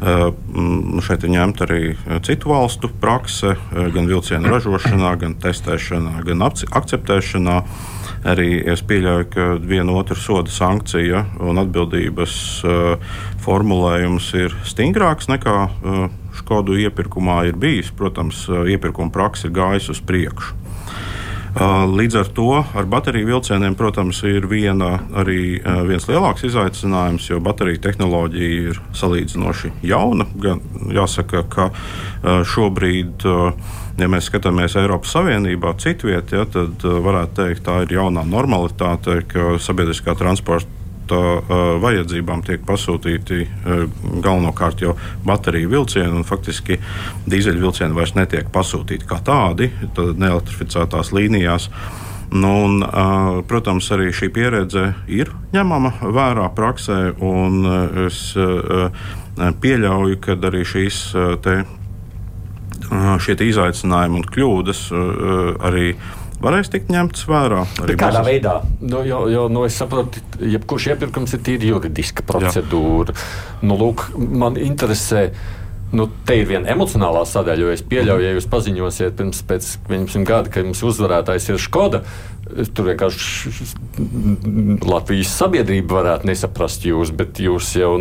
šeit 0.03 1.23
ir 1.23 1.31
ņemta 1.31 1.65
arī 1.67 1.81
citu 2.27 2.51
valstu 2.51 2.89
prakse, 3.01 3.55
gan 3.71 4.09
vilcienu 4.09 4.51
ražošanā, 4.51 5.13
gan 5.21 5.35
testēšanā, 5.39 6.19
gan 6.27 6.43
akceptēšanā. 6.49 7.59
Arī 8.23 8.61
es 8.71 8.79
pieļauju, 8.87 9.25
ka 9.33 9.45
viena 9.59 9.95
otra 9.99 10.15
soda 10.15 10.51
sankcija 10.51 11.25
un 11.43 11.59
atbildības 11.59 12.35
formulējums 13.43 14.29
ir 14.39 14.55
stingrāks 14.67 15.27
nekā 15.31 15.57
Škodu 16.33 16.79
iepirkumā 16.81 17.43
ir 17.51 17.59
bijis. 17.59 17.91
Protams, 17.93 18.47
iepirkuma 18.49 19.13
praksa 19.13 19.47
ir 19.49 19.53
gājusi 19.59 19.93
uz 19.93 20.01
priekšu. 20.07 20.62
Līdz 21.53 22.15
ar 22.17 22.29
to 22.33 22.47
ar 22.65 22.87
bateriju 22.89 23.27
vilcieniem, 23.29 23.75
protams, 23.77 24.23
ir 24.25 24.47
viena, 24.49 24.95
arī 25.21 25.61
viens 25.85 26.07
lielāks 26.09 26.47
izaicinājums, 26.49 27.27
jo 27.29 27.37
bateriju 27.45 27.81
tehnoloģija 27.83 28.71
ir 28.71 28.79
salīdzinoši 28.97 29.73
jauna. 29.85 30.25
Gan 30.41 30.63
jāsaka, 30.89 31.43
ka 31.53 31.69
šobrīd, 32.49 33.27
ja 34.01 34.09
mēs 34.09 34.31
skatāmies 34.31 34.79
Eiropas 34.81 35.13
Savienībā, 35.13 35.75
citvietā, 35.77 36.41
ja, 36.41 36.49
tad 36.49 36.81
varētu 36.81 37.43
teikt, 37.43 37.67
tā 37.67 37.83
ir 37.85 37.99
jaunā 37.99 38.25
normalitāte, 38.25 39.21
ka 39.29 39.53
sabiedriskā 39.61 40.17
transporta 40.17 40.82
transporta 41.07 41.79
vajadzībām 41.81 42.43
tiek 42.43 42.61
pasūtīti 42.65 43.47
galvenokārt 44.21 44.81
jau 44.81 44.95
bateriju 45.25 45.69
vilcieni, 45.69 46.11
un 46.11 46.23
faktiski 46.23 46.79
dīzeļvilcieni 47.27 47.93
vairs 47.93 48.15
netiek 48.15 48.49
pasūtīti 48.51 49.05
kā 49.07 49.19
tādi 49.23 49.71
neelektrificētās 49.97 51.11
līnijās. 51.13 51.69
Nu, 52.33 52.63
un, 52.65 52.81
uh, 52.81 53.43
protams, 53.45 53.91
arī 53.91 54.09
šī 54.09 54.31
pieredze 54.33 54.95
ir 55.07 55.29
ņemama 55.53 55.91
vērā 56.01 56.47
praksē, 56.55 57.13
un 57.21 57.61
es 58.07 58.33
uh, 58.35 58.89
pieļauju, 59.37 60.17
ka 60.19 60.39
arī 60.49 60.63
šīs 60.65 61.13
uh, 61.13 61.35
te, 61.37 61.63
šie 63.21 63.35
izaicinājumi 63.37 64.17
un 64.19 64.25
kļūdas 64.27 64.79
arī 65.63 65.93
varēs 66.43 66.69
tikt 66.73 66.91
ņemts 66.93 67.25
vērā. 67.29 67.63
Bet 67.79 67.95
kādā 67.95 68.21
biznesa. 68.21 68.27
veidā? 68.27 68.53
Nu, 68.81 69.01
jo, 69.07 69.23
jo, 69.31 69.47
nu, 69.51 69.65
es 69.67 69.77
saprotu, 69.79 70.21
jebkurš 70.39 70.91
iepirkums 70.93 71.35
ir 71.37 71.43
tīri 71.45 71.71
juridiska 71.71 72.25
procedūra. 72.27 73.15
Nu, 73.63 73.79
lūk, 73.79 74.09
man 74.17 74.59
interesē. 74.61 75.29
Nu, 75.93 76.07
te 76.25 76.39
ir 76.39 76.47
viena 76.49 76.71
emocionālā 76.73 77.21
sadaļa, 77.29 77.67
jo 77.67 77.73
es 77.75 77.83
pieļauju, 77.85 78.25
ja 78.25 78.33
jūs 78.33 78.47
paziņosiet 78.49 79.19
pirms 79.19 79.43
11 79.85 80.25
gada, 80.25 80.49
ka 80.49 80.63
jums 80.63 80.81
uzvarētājs 80.89 81.51
ir 81.51 81.59
Škoda. 81.61 82.01
Tur 82.73 82.89
vienkārši 82.89 83.53
Latvijas 84.83 85.31
sabiedrība 85.37 85.99
varētu 85.99 86.27
nesaprast 86.27 86.83
jūs, 86.89 87.13
bet 87.15 87.39
jūs 87.41 87.69
jau 87.77 87.93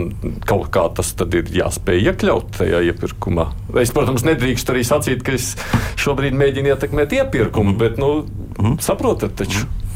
kaut 0.48 0.66
kā 0.74 0.87
tas 0.96 1.12
ir 1.22 1.52
jāspēj 1.61 2.09
iekļaut 2.11 2.50
tajā 2.59 2.81
iepirkumā. 2.88 3.46
Es, 3.85 3.92
protams, 3.94 4.24
nedrīkstu 4.26 4.74
arī 4.74 4.83
sacīt, 4.88 5.22
ka 5.24 5.37
es 5.37 5.52
šobrīd 6.00 6.37
mēģinu 6.40 6.72
ietekmēt 6.72 7.14
iepirkumu, 7.20 7.76
bet 7.81 8.00
nu, 8.00 8.24
mm. 8.57 8.81
saprotat 8.83 9.37
taču. 9.44 9.68
Mm. 9.68 9.91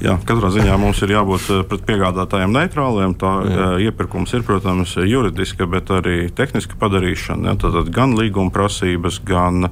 Jā, 0.00 0.14
katrā 0.24 0.48
ziņā 0.48 0.78
mums 0.80 1.02
ir 1.04 1.10
jābūt 1.12 1.48
eh, 1.52 1.58
pret 1.68 1.82
piegādātājiem 1.84 2.54
neitrāliem. 2.56 3.12
Tā 3.20 3.32
jā. 3.44 3.50
Eh, 3.52 3.82
iepirkums 3.90 4.32
ir, 4.32 4.44
protams, 4.48 4.94
juridiska, 4.96 5.66
bet 5.68 5.90
arī 5.92 6.30
tehniska 6.32 6.78
padarīšana. 6.80 7.50
Ja, 7.50 7.56
tad 7.60 7.90
gan 7.92 8.14
līguma 8.16 8.48
prasības, 8.54 9.18
gan 9.28 9.68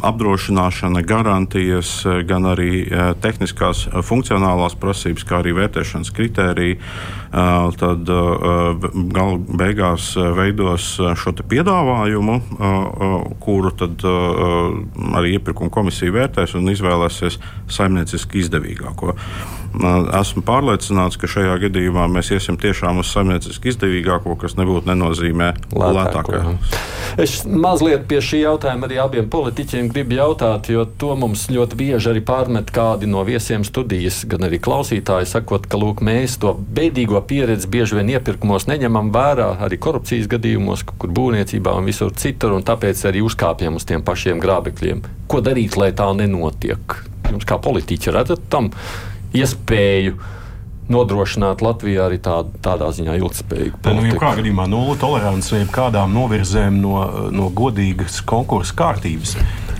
apdrošināšana, 0.00 1.02
garantijas, 1.04 1.90
eh, 2.08 2.22
gan 2.24 2.48
arī 2.48 2.88
tehniskās 3.20 3.84
funkcionālās 4.06 4.78
prasības, 4.80 5.26
kā 5.28 5.42
arī 5.42 5.52
vērtēšanas 5.56 6.12
kritērija. 6.16 6.78
Tad 7.76 8.08
gal 9.12 9.34
beigās 9.60 10.06
veidos 10.36 10.86
šo 11.20 11.32
piedāvājumu, 11.50 12.36
kuru 13.42 13.72
tad 13.76 14.04
arī 14.06 15.34
iepirkuma 15.36 15.72
komisija 15.74 16.14
vērtēs 16.14 16.54
un 16.56 16.70
izvēlēsies 16.72 17.38
saimnieciski 17.76 18.40
izdevīgāko. 18.44 19.16
Esmu 19.76 20.40
pārliecināts, 20.46 21.18
ka 21.20 21.28
šajā 21.28 21.56
gadījumā 21.66 22.06
mēs 22.08 22.30
iesim 22.32 22.56
tiešām 22.60 23.02
uz 23.02 23.10
saimnieciski 23.12 23.68
izdevīgāko, 23.74 24.36
kas 24.40 24.56
nebūtu 24.56 24.88
nenozīmē 24.88 25.50
lētāko. 25.76 26.40
Es 27.20 27.42
mazliet 27.48 28.06
pie 28.08 28.22
šī 28.24 28.42
jautājuma 28.42 28.88
arī 28.88 28.98
abiem 29.00 29.28
politiķiem 29.32 29.90
gribu 29.92 30.16
jautāt, 30.18 30.70
jo 30.72 30.86
to 31.00 31.12
mums 31.20 31.46
ļoti 31.52 31.78
bieži 31.78 32.10
arī 32.12 32.22
pārmet 32.24 32.72
kādi 32.74 33.08
no 33.10 33.22
viesiem 33.26 33.64
studijas, 33.68 34.22
gan 34.28 34.48
arī 34.48 34.60
klausītāji, 34.64 35.28
sakot, 35.30 35.68
ka 35.68 35.80
lūk, 35.80 36.00
mēs 36.04 36.38
to 36.42 36.54
bēdīgo 36.56 37.20
pieredzi 37.28 37.68
bieži 37.72 37.98
vien 38.00 38.14
iepirkumos 38.16 38.68
neņemam 38.70 39.12
vērā 39.14 39.50
arī 39.66 39.80
korupcijas 39.80 40.30
gadījumos, 40.32 40.86
kur 40.96 41.12
būvniecībā 41.16 41.76
un 41.76 41.88
visur 41.88 42.14
citur, 42.16 42.56
un 42.56 42.64
tāpēc 42.64 43.04
arī 43.08 43.24
uzkāpjam 43.26 43.76
uz 43.76 43.88
tiem 43.88 44.04
pašiem 44.06 44.40
grābekļiem. 44.40 45.04
Ko 45.28 45.42
darīt, 45.44 45.76
lai 45.80 45.92
tā 45.96 46.08
nenotiek? 46.16 47.00
Jums 47.26 47.46
kā 47.48 47.58
politiķi 47.60 48.12
redzat 48.14 48.48
tam? 48.52 48.70
Iespēju 49.36 50.16
nodrošināt 50.92 51.62
Latvijā 51.66 52.06
arī 52.06 52.20
tā, 52.22 52.38
tādā 52.62 52.92
ziņā 52.94 53.16
ilgspējīgu 53.18 53.80
politiku. 53.82 54.14
Nu, 54.14 54.20
kā 54.22 54.34
gadījumā 54.38 54.68
nulle 54.70 54.94
tolerance 55.02 55.58
jebkādām 55.58 56.14
novirzēm 56.14 56.78
no, 56.82 56.98
no 57.34 57.50
godīgas 57.54 58.20
konkursa 58.26 58.76
kārtības. 58.78 59.34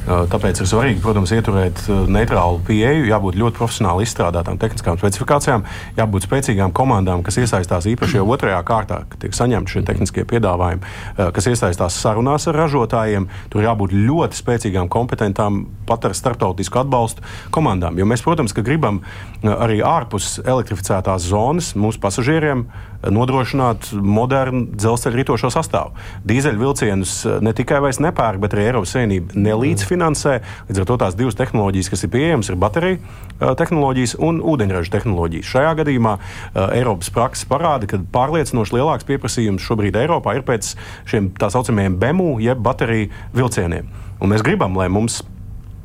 Tāpēc 0.07 0.61
ir 0.63 0.69
svarīgi, 0.71 1.01
protams, 1.03 1.33
ieturēt 1.35 1.81
neitrālu 2.15 2.61
pieeju, 2.67 3.09
jābūt 3.09 3.39
ļoti 3.41 3.59
profesionāli 3.59 4.05
izstrādātām 4.07 4.59
tehniskām 4.63 5.01
specifikācijām, 5.01 5.65
jābūt 5.99 6.29
spēcīgām 6.29 6.71
komandām, 6.77 7.25
kas 7.27 7.41
iesaistās 7.43 7.89
īpaši 7.91 8.21
jau 8.21 8.27
otrajā 8.31 8.61
kārtā, 8.69 9.01
kad 9.11 9.25
tiek 9.25 9.35
saņemti 9.35 9.75
šie 9.75 9.83
tehniskie 9.89 10.23
piedāvājumi, 10.31 10.95
kas 11.35 11.51
iesaistās 11.51 11.99
sarunās 11.99 12.47
ar 12.47 12.59
ražotājiem. 12.63 13.27
Tur 13.51 13.67
jābūt 13.67 13.97
ļoti 13.99 14.39
spēcīgām, 14.39 14.87
kompetentām, 14.95 15.65
pat 15.91 16.07
ar 16.07 16.15
starptautisku 16.15 16.85
atbalstu 16.85 17.27
komandām. 17.51 17.99
Jo 17.99 18.07
mēs, 18.07 18.23
protams, 18.23 18.55
gribam 18.55 19.03
arī 19.53 19.81
ārpus 19.85 20.41
elektrificētās 20.43 21.27
zonas 21.31 21.75
mūsu 21.79 22.01
pasažieriem 22.03 22.67
nodrošināt 23.13 23.93
modernu 23.95 24.65
dzelzceļa 24.73 25.19
ritošo 25.21 25.51
sastāvu. 25.53 25.93
Dīzeļvilcienus 26.27 27.13
ne 27.45 27.53
tikai 27.55 27.79
vairs 27.85 28.01
nepērk, 28.03 28.41
bet 28.43 28.57
arī 28.57 28.65
Eiropas 28.71 28.95
Savienība 28.97 29.37
nelīdzfinansē. 29.39 30.35
Līdz 30.71 30.83
ar 30.83 30.89
to 30.89 30.97
tās 31.05 31.19
divas 31.19 31.39
tehnoloģijas, 31.39 31.93
kas 31.93 32.03
ir 32.07 32.13
pieejamas, 32.17 32.51
ir 32.51 32.59
bateriju 32.65 33.53
tehnoloģijas 33.61 34.17
un 34.27 34.41
ūdeņraža 34.55 34.95
tehnoloģijas. 34.97 35.53
Šajā 35.53 35.77
gadījumā 35.83 36.17
Eiropas 36.73 37.13
praksa 37.15 37.47
parāda, 37.53 37.87
ka 37.91 38.01
pārliecinoši 38.17 38.79
lielāks 38.79 39.07
pieprasījums 39.07 39.69
šobrīd 39.69 40.01
Eiropā 40.03 40.39
ir 40.41 40.47
pēc 40.49 40.73
šiem 41.07 41.31
tā 41.39 41.53
saucamajiem 41.55 42.01
BEMU 42.01 42.37
jeb 42.43 42.65
bateriju 42.65 43.13
vilcieniem. 43.37 43.93
Un 44.17 44.33
mēs 44.33 44.43
gribam, 44.43 44.75
lai 44.81 44.89
mums 44.91 45.21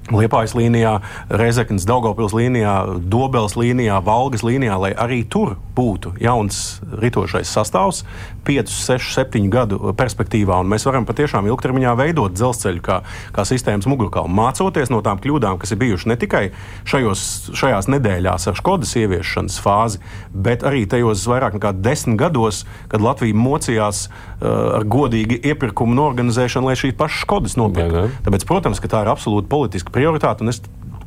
Liepājas 0.10 0.56
līnijā, 0.58 0.96
Reizeknas, 1.30 1.86
Daugopils 1.86 2.34
līnijā, 2.34 2.74
Dobels 3.06 3.54
līnijā, 3.54 4.00
Valgas 4.04 4.42
līnijā, 4.42 4.80
lai 4.82 4.90
arī 4.98 5.22
tur 5.30 5.54
būtu 5.78 6.16
jauns 6.20 6.82
ritošais 7.00 7.52
sastāvs 7.54 8.02
5, 8.48 8.72
6, 8.74 9.14
7 9.14 9.46
gadu 9.54 9.94
perspektīvā. 9.98 10.58
Mēs 10.66 10.88
varam 10.90 11.06
patiešām 11.06 11.46
ilgtermiņā 11.52 11.94
veidot 12.00 12.34
dzelzceļu 12.34 12.82
kā, 12.84 12.98
kā 13.36 13.46
sistēmas 13.46 13.86
mugurkaulu, 13.90 14.32
mācoties 14.34 14.90
no 14.92 15.04
tām 15.06 15.22
kļūdām, 15.22 15.60
kas 15.62 15.76
ir 15.76 15.82
bijušas 15.84 16.10
ne 16.10 16.18
tikai 16.20 16.44
šajos, 16.90 17.54
šajās 17.62 17.92
nedēļās 17.94 18.50
ar 18.50 18.58
Skodas 18.58 18.96
ieviešanas 18.98 19.60
fāzi, 19.62 20.02
bet 20.34 20.66
arī 20.68 20.84
tajos 20.90 21.28
vairāk 21.30 21.60
nekā 21.60 21.76
desmit 21.78 22.18
gados, 22.20 22.64
kad 22.92 23.06
Latvija 23.06 23.38
mocījās 23.38 24.08
uh, 24.10 24.82
ar 24.82 24.88
godīgu 24.90 25.40
iepirkumu 25.54 25.96
norganizēšanu, 26.02 26.72
lai 26.72 26.78
šīs 26.82 26.98
pašas 26.98 27.24
Skodas 27.28 27.58
nopirktu. 27.62 28.10
Tāpēc, 28.26 28.48
protams, 28.50 28.82
tā 28.82 29.06
ir 29.06 29.14
absolūti 29.14 29.52
politiska 29.52 29.94
prioritāte. 30.02 30.48
Es 30.50 30.62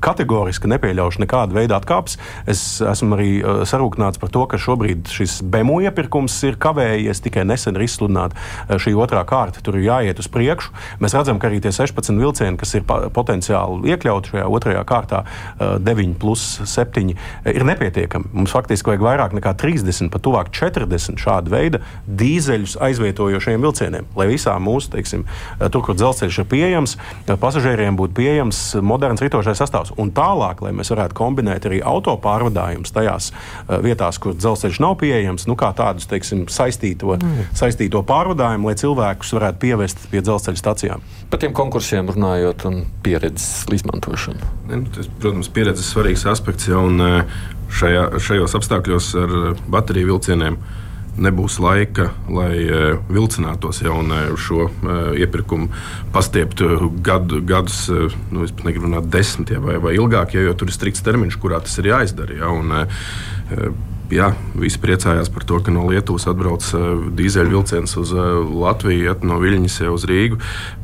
kategoriski 0.05 0.69
nepieļaušu 0.71 1.23
nekādu 1.25 1.57
veidu 1.57 1.77
atkāpes. 1.77 2.19
Es 2.51 2.63
esmu 2.85 3.17
arī 3.17 3.31
uh, 3.41 3.63
sarūknāts 3.69 4.21
par 4.21 4.33
to, 4.35 4.45
ka 4.51 4.61
šobrīd 4.61 5.09
šis 5.13 5.39
BMU 5.43 5.81
iepirkums 5.87 6.37
ir 6.49 6.59
kavējies, 6.61 7.23
tikai 7.25 7.47
nesen 7.49 7.79
ir 7.79 7.87
izsludināta 7.87 8.37
uh, 8.37 8.77
šī 8.81 8.95
otrā 9.01 9.25
kārta. 9.29 9.63
Tur 9.65 9.79
ir 9.81 9.87
jāiet 9.89 10.21
uz 10.21 10.29
priekšu. 10.33 10.75
Mēs 11.03 11.17
redzam, 11.17 11.41
ka 11.41 11.49
arī 11.49 11.63
tie 11.65 11.73
16 11.75 12.21
vilcieni, 12.21 12.59
kas 12.61 12.75
ir 12.77 12.85
potenciāli 12.85 13.95
iekļauti 13.95 14.35
šajā 14.35 14.49
otrajā 14.59 14.85
kārtā, 14.89 15.25
uh, 15.25 15.77
9 15.81 16.17
plus 16.21 16.45
7, 16.69 17.15
ir 17.55 17.67
nepietiekami. 17.71 18.33
Mums 18.37 18.55
faktiski 18.55 18.93
vajag 18.93 19.07
vairāk 19.09 19.37
nekā 19.39 19.55
30, 19.61 20.13
pat 20.13 20.25
tuvāk 20.25 20.53
40 20.55 21.21
šādu 21.21 21.53
veidu 21.55 21.81
dīzeļus 22.05 22.77
aizvietojošiem 22.85 23.65
vilcieniem, 23.65 24.09
lai 24.19 24.29
visā 24.31 24.55
mūsu, 24.63 24.93
teiksim, 24.95 25.25
tur, 25.71 25.85
kur 25.87 25.97
dzelzceļš 25.99 26.41
ir 26.43 26.49
pieejams, 26.51 26.97
pasažieriem 27.41 27.97
būtu 27.99 28.17
pieejams 28.19 28.63
moderns 28.85 29.23
ritošais 29.25 29.61
sastāvs 29.61 29.94
un 30.01 30.13
tālāk, 30.15 30.63
lai 30.65 30.73
mēs 30.77 30.93
varētu 30.95 31.17
kombinēt 31.19 31.69
arī 31.69 31.81
auto 31.85 32.17
pārvadājumus 32.23 32.95
tajās 32.95 33.31
uh, 33.33 33.79
vietās, 33.85 34.21
kur 34.23 34.37
dzelzceļš 34.39 34.81
nav 34.85 34.97
pieejams, 35.03 35.49
nu, 35.51 35.57
kā 35.59 35.73
tādus 35.77 36.09
teiksim, 36.11 36.47
saistīto, 36.53 37.17
mm. 37.17 37.51
saistīto 37.57 38.05
pārvadājumu, 38.07 38.71
lai 38.71 38.79
cilvēkus 38.81 39.35
varētu 39.37 39.63
pievest 39.65 40.07
pie 40.13 40.23
dzelzceļa 40.25 40.61
stacijām. 40.61 41.05
Par 41.31 41.43
tiem 41.43 41.55
konkursiem 41.57 42.11
runājot 42.13 42.67
un 42.69 42.81
pieredzes 43.05 43.65
izmantošanu. 43.75 44.53
Ne, 44.69 44.83
nu, 44.85 44.93
tas, 44.95 45.11
protams, 45.21 45.51
pieredzes 45.55 45.91
svarīgs 45.95 46.27
aspekts 46.31 46.69
jau 46.71 46.85
un 46.89 47.03
eh, 47.03 47.37
šajā, 47.75 48.07
šajos 48.23 48.57
apstākļos 48.61 49.13
ar 49.21 49.37
eh, 49.41 49.63
bateriju 49.75 50.15
vilcieniem 50.15 50.59
nebūs 51.21 51.61
laika, 51.63 52.11
lai 52.33 52.65
uh, 52.65 52.99
vilcinātos 53.13 53.83
jau 53.85 53.99
un 54.03 54.13
šo 54.41 54.69
uh, 54.69 55.15
iepirkumu 55.19 55.71
pastieptu 56.15 56.91
gadu, 57.05 57.41
gadus, 57.47 57.87
nu, 58.33 58.45
es 58.45 58.55
pat 58.55 58.69
negribu 58.69 58.89
runāt 58.89 59.11
desmit 59.13 59.55
ja, 59.55 59.63
vai, 59.63 59.79
vai 59.83 59.97
ilgāk, 59.99 60.37
ja, 60.37 60.45
jo 60.49 60.55
tur 60.59 60.71
ir 60.71 60.77
strikts 60.77 61.05
termiņš, 61.07 61.41
kurā 61.43 61.63
tas 61.65 61.77
ir 61.83 61.91
jāizdara. 61.93 62.39
Ja, 62.43 62.53
un, 62.55 62.73
jā, 64.15 64.31
visi 64.59 64.79
priecājās 64.83 65.31
par 65.33 65.45
to, 65.49 65.59
ka 65.65 65.73
no 65.75 65.85
Lietuvas 65.89 66.27
atbrauc 66.31 66.67
uh, 66.77 67.05
dīzeļvilciens 67.19 67.97
uz 68.01 68.13
uh, 68.15 68.41
Latviju, 68.65 69.09
iet 69.11 69.25
no 69.27 69.39
Viļņas 69.43 69.81
uz 69.91 70.07
Rīgu. 70.09 70.39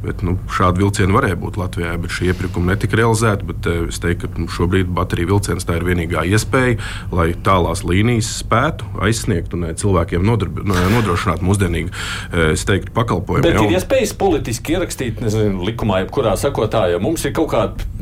Bet, 0.04 0.24
nu, 0.26 0.36
šādi 0.52 0.82
vilcieni 0.82 1.14
varēja 1.16 1.38
būt 1.40 1.58
Latvijā, 1.60 1.94
bet 2.00 2.14
šī 2.14 2.30
iepirkuma 2.32 2.74
netika 2.74 2.98
realizēta. 3.00 3.46
Bet, 3.48 3.68
uh, 3.70 3.88
es 3.90 4.00
teiktu, 4.02 4.30
ka 4.30 4.42
nu, 4.42 4.50
šobrīd 4.50 4.90
bateriju 4.96 5.34
vilciens 5.34 5.66
tā 5.68 5.78
ir 5.78 5.86
vienīgā 5.88 6.24
iespēja, 6.30 6.78
lai 7.14 7.30
tālās 7.46 7.84
līnijas 7.86 8.32
spētu 8.42 8.88
aizsniegt 9.06 9.54
un 9.56 9.70
cilvēkiem 9.80 10.26
nodarbi, 10.26 10.66
nodrošināt 10.66 11.44
mūsdienīgu 11.44 11.94
teiktu, 12.70 12.92
pakalpojumu. 12.96 13.44
Bet 13.46 13.58
jau. 13.58 13.66
ir 13.66 13.78
iespējas 13.78 14.14
politiski 14.18 14.76
ierakstīt 14.76 15.22
nezinu, 15.24 15.64
likumā, 15.66 16.04
jebkurā 16.04 16.36
sakotā, 16.40 16.86
ja 16.92 17.00
mums 17.02 17.24
ir 17.26 17.34
kaut 17.36 17.52
kāda 17.54 17.99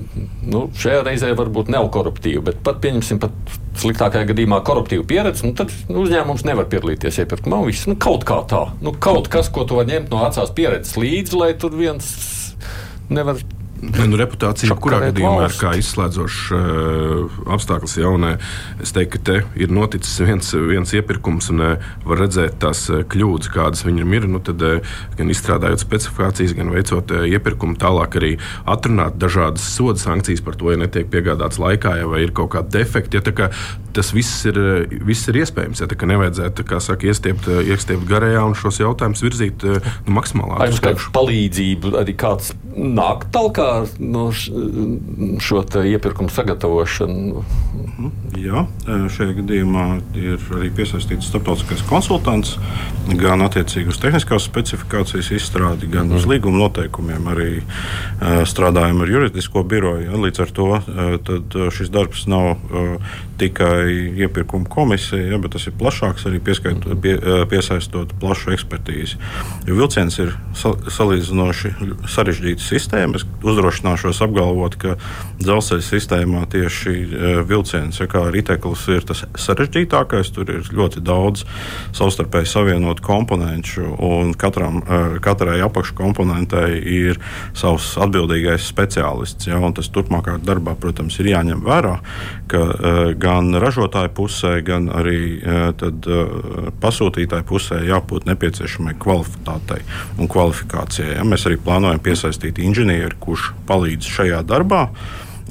nu, 0.48 0.66
šajā 0.78 1.02
reizē 1.06 1.32
varbūt 1.38 1.70
nav 1.72 1.88
koruptīva, 1.94 2.44
bet 2.50 2.62
pat 2.66 2.80
pieņemsim 2.84 3.20
pat 3.22 3.34
sliktākajā 3.78 4.30
gadījumā 4.32 4.60
koruptīvu 4.66 5.06
pieredzi, 5.08 5.46
nu, 5.48 5.54
tad 5.58 5.72
nu, 5.90 6.02
uzņēmums 6.04 6.44
nevar 6.48 6.68
piedalīties 6.70 7.20
iepirkumā. 7.24 7.60
Nu, 7.90 7.98
kaut 8.00 8.26
kā 8.28 8.40
tā, 8.50 8.64
nu, 8.84 8.94
kaut 8.94 9.30
kas, 9.32 9.50
ko 9.52 9.66
tu 9.68 9.78
vari 9.78 9.94
ņemt 9.94 10.12
no 10.12 10.22
vecās 10.24 10.54
pieredzes 10.56 10.98
līdzi, 10.98 11.38
lai 11.38 11.52
tur 11.60 11.76
viens 11.78 12.10
nevar 13.12 13.40
Ne, 13.78 14.08
nu, 14.10 14.16
reputācija, 14.18 14.74
kurā 14.82 14.98
gadījumā 15.06 15.44
ir 15.46 15.54
kā 15.54 15.70
izslēdzošs 15.78 16.38
uh, 16.56 17.36
apstākļus 17.54 17.94
jaunai. 18.00 18.32
Es 18.82 18.90
teiktu, 18.94 19.12
ka 19.14 19.20
te 19.28 19.36
ir 19.62 19.70
noticis 19.74 20.16
viens, 20.26 20.50
viens 20.50 20.94
iepirkums 20.98 21.52
un 21.52 21.62
uh, 21.62 21.90
var 22.08 22.22
redzēt 22.24 22.58
tās 22.64 22.84
uh, 22.90 23.04
kļūdas, 23.06 23.52
kādas 23.54 23.84
viņam 23.86 24.16
ir. 24.18 24.26
Nu, 24.32 24.40
tad, 24.42 24.64
uh, 24.66 24.96
gan 25.18 25.30
izstrādājot 25.30 25.84
specifikācijas, 25.84 26.56
gan 26.58 26.72
veicot 26.74 27.14
uh, 27.14 27.22
iepirkumu, 27.30 27.78
tālāk 27.78 28.18
arī 28.18 28.32
atrunāt 28.66 29.20
dažādas 29.22 29.68
soda 29.76 30.02
sankcijas 30.02 30.42
par 30.42 30.58
to, 30.58 30.72
ja 30.74 30.80
netiek 30.82 31.06
piegādāts 31.12 31.62
laikā, 31.62 32.00
ja 32.00 32.10
vai 32.10 32.24
ir 32.26 32.34
kaut 32.34 32.50
kādi 32.56 32.74
defekti. 32.80 33.20
Ja, 33.20 33.36
kā, 33.42 33.52
tas 33.94 34.10
viss 34.16 34.42
ir, 34.50 34.58
viss 35.06 35.30
ir 35.30 35.38
iespējams. 35.44 35.84
Ja, 35.84 35.90
nevajadzētu 36.08 36.66
saka, 36.82 37.06
iestiept, 37.06 37.46
iestiept 37.62 38.10
garajā 38.10 38.42
un 38.48 38.58
šos 38.58 38.82
jautājumus 38.82 39.22
virzīt 39.22 39.64
nu, 39.68 40.18
maksimāli 40.18 40.58
ātri. 40.58 40.82
Kāda 40.88 41.10
palīdzība 41.14 41.94
arī 42.02 42.18
kāds 42.18 42.54
nāk 42.78 43.28
talkā 43.68 43.86
no 43.98 44.30
šo 45.40 45.62
iepirkumu 45.84 46.30
sagatavošanu? 46.32 47.44
Mhm. 47.74 48.10
Jā, 48.38 48.64
šajā 48.86 49.34
gadījumā 49.40 49.86
ir 50.16 50.42
arī 50.54 50.70
piesaistīts 50.74 51.28
starptautiskais 51.28 51.82
konsultants 51.88 52.56
gan 53.18 53.42
attiecīgi 53.42 53.90
uz 53.90 53.98
tehniskās 53.98 54.46
specifikācijas 54.46 55.30
izstrādi, 55.34 55.90
gan 55.90 56.12
uz 56.12 56.24
mhm. 56.24 56.32
līguma 56.32 56.64
noteikumiem. 56.64 57.30
Arī 57.34 57.50
strādājam 58.48 59.02
ar 59.02 59.14
juridisko 59.14 59.64
biroju. 59.64 60.22
Līdz 60.24 60.44
ar 60.44 60.54
to 60.54 60.68
šis 61.74 61.90
darbs 61.92 62.26
nav 62.30 62.56
tikai 63.38 64.18
iepirkuma 64.18 64.66
komisija, 64.66 65.22
ja, 65.30 65.38
bet 65.38 65.52
tas 65.54 65.68
ir 65.68 65.74
plašāks, 65.78 66.24
arī 66.26 66.40
pieskait, 66.42 66.82
pie, 67.02 67.14
piesaistot 67.50 68.10
plašu 68.18 68.50
ekspertīzi. 68.56 69.18
Jo 69.68 69.76
vilciens 69.78 70.18
ir 70.18 70.32
salīdzinoši 70.58 71.70
sarežģīta 72.10 72.64
sistēma. 72.64 73.20
Es 73.20 73.26
uzdrošināšos 73.46 74.22
apgalvot, 74.26 74.74
ka 74.82 74.96
dzelzceļa 75.38 75.86
sistēmā 75.86 76.42
tieši 76.50 76.96
vilciens, 77.46 78.00
ja 78.02 78.08
kā 78.10 78.24
riteklis, 78.34 78.82
ir 78.90 79.06
tas 79.06 79.22
sarežģītākais. 79.38 80.32
Tur 80.34 80.50
ir 80.56 80.72
ļoti 80.74 81.04
daudz 81.06 81.44
savstarpēji 81.94 82.50
savienotu 82.50 83.06
komponentu, 83.06 83.86
un 84.02 84.34
katram, 84.34 84.80
katrai 85.22 85.60
apakškomponentei 85.68 86.82
ir 86.98 87.22
savs 87.54 87.92
atbildīgais 88.02 88.66
speciālists. 88.66 89.46
Ja, 89.46 89.62
tas 89.78 89.92
turpmākajā 89.94 90.42
darbā, 90.42 90.74
protams, 90.80 91.20
ir 91.22 91.30
jāņem 91.36 91.62
vērā, 91.62 91.94
ka 92.50 92.64
gan 93.14 93.27
ražotāju 93.62 94.12
pusē, 94.16 94.54
gan 94.66 94.88
arī 94.94 95.40
tad, 95.80 96.08
pasūtītāju 96.82 97.46
pusē 97.48 97.80
jābūt 97.88 98.28
nepieciešamai 98.30 98.96
kvalitātei 99.00 99.82
un 100.18 100.30
kvalifikācijai. 100.30 101.16
Ja? 101.18 101.26
Mēs 101.28 101.46
arī 101.48 101.60
plānojam 101.62 102.02
piesaistīt 102.04 102.60
inženieri, 102.62 103.16
kurš 103.20 103.52
palīdz 103.68 104.08
šajā 104.18 104.42
darbā 104.48 104.88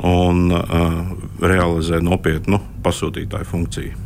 un 0.06 0.52
uh, 0.54 0.68
realizē 1.42 1.98
nopietnu 2.06 2.60
pasūtītāju 2.86 3.50
funkciju. 3.50 4.04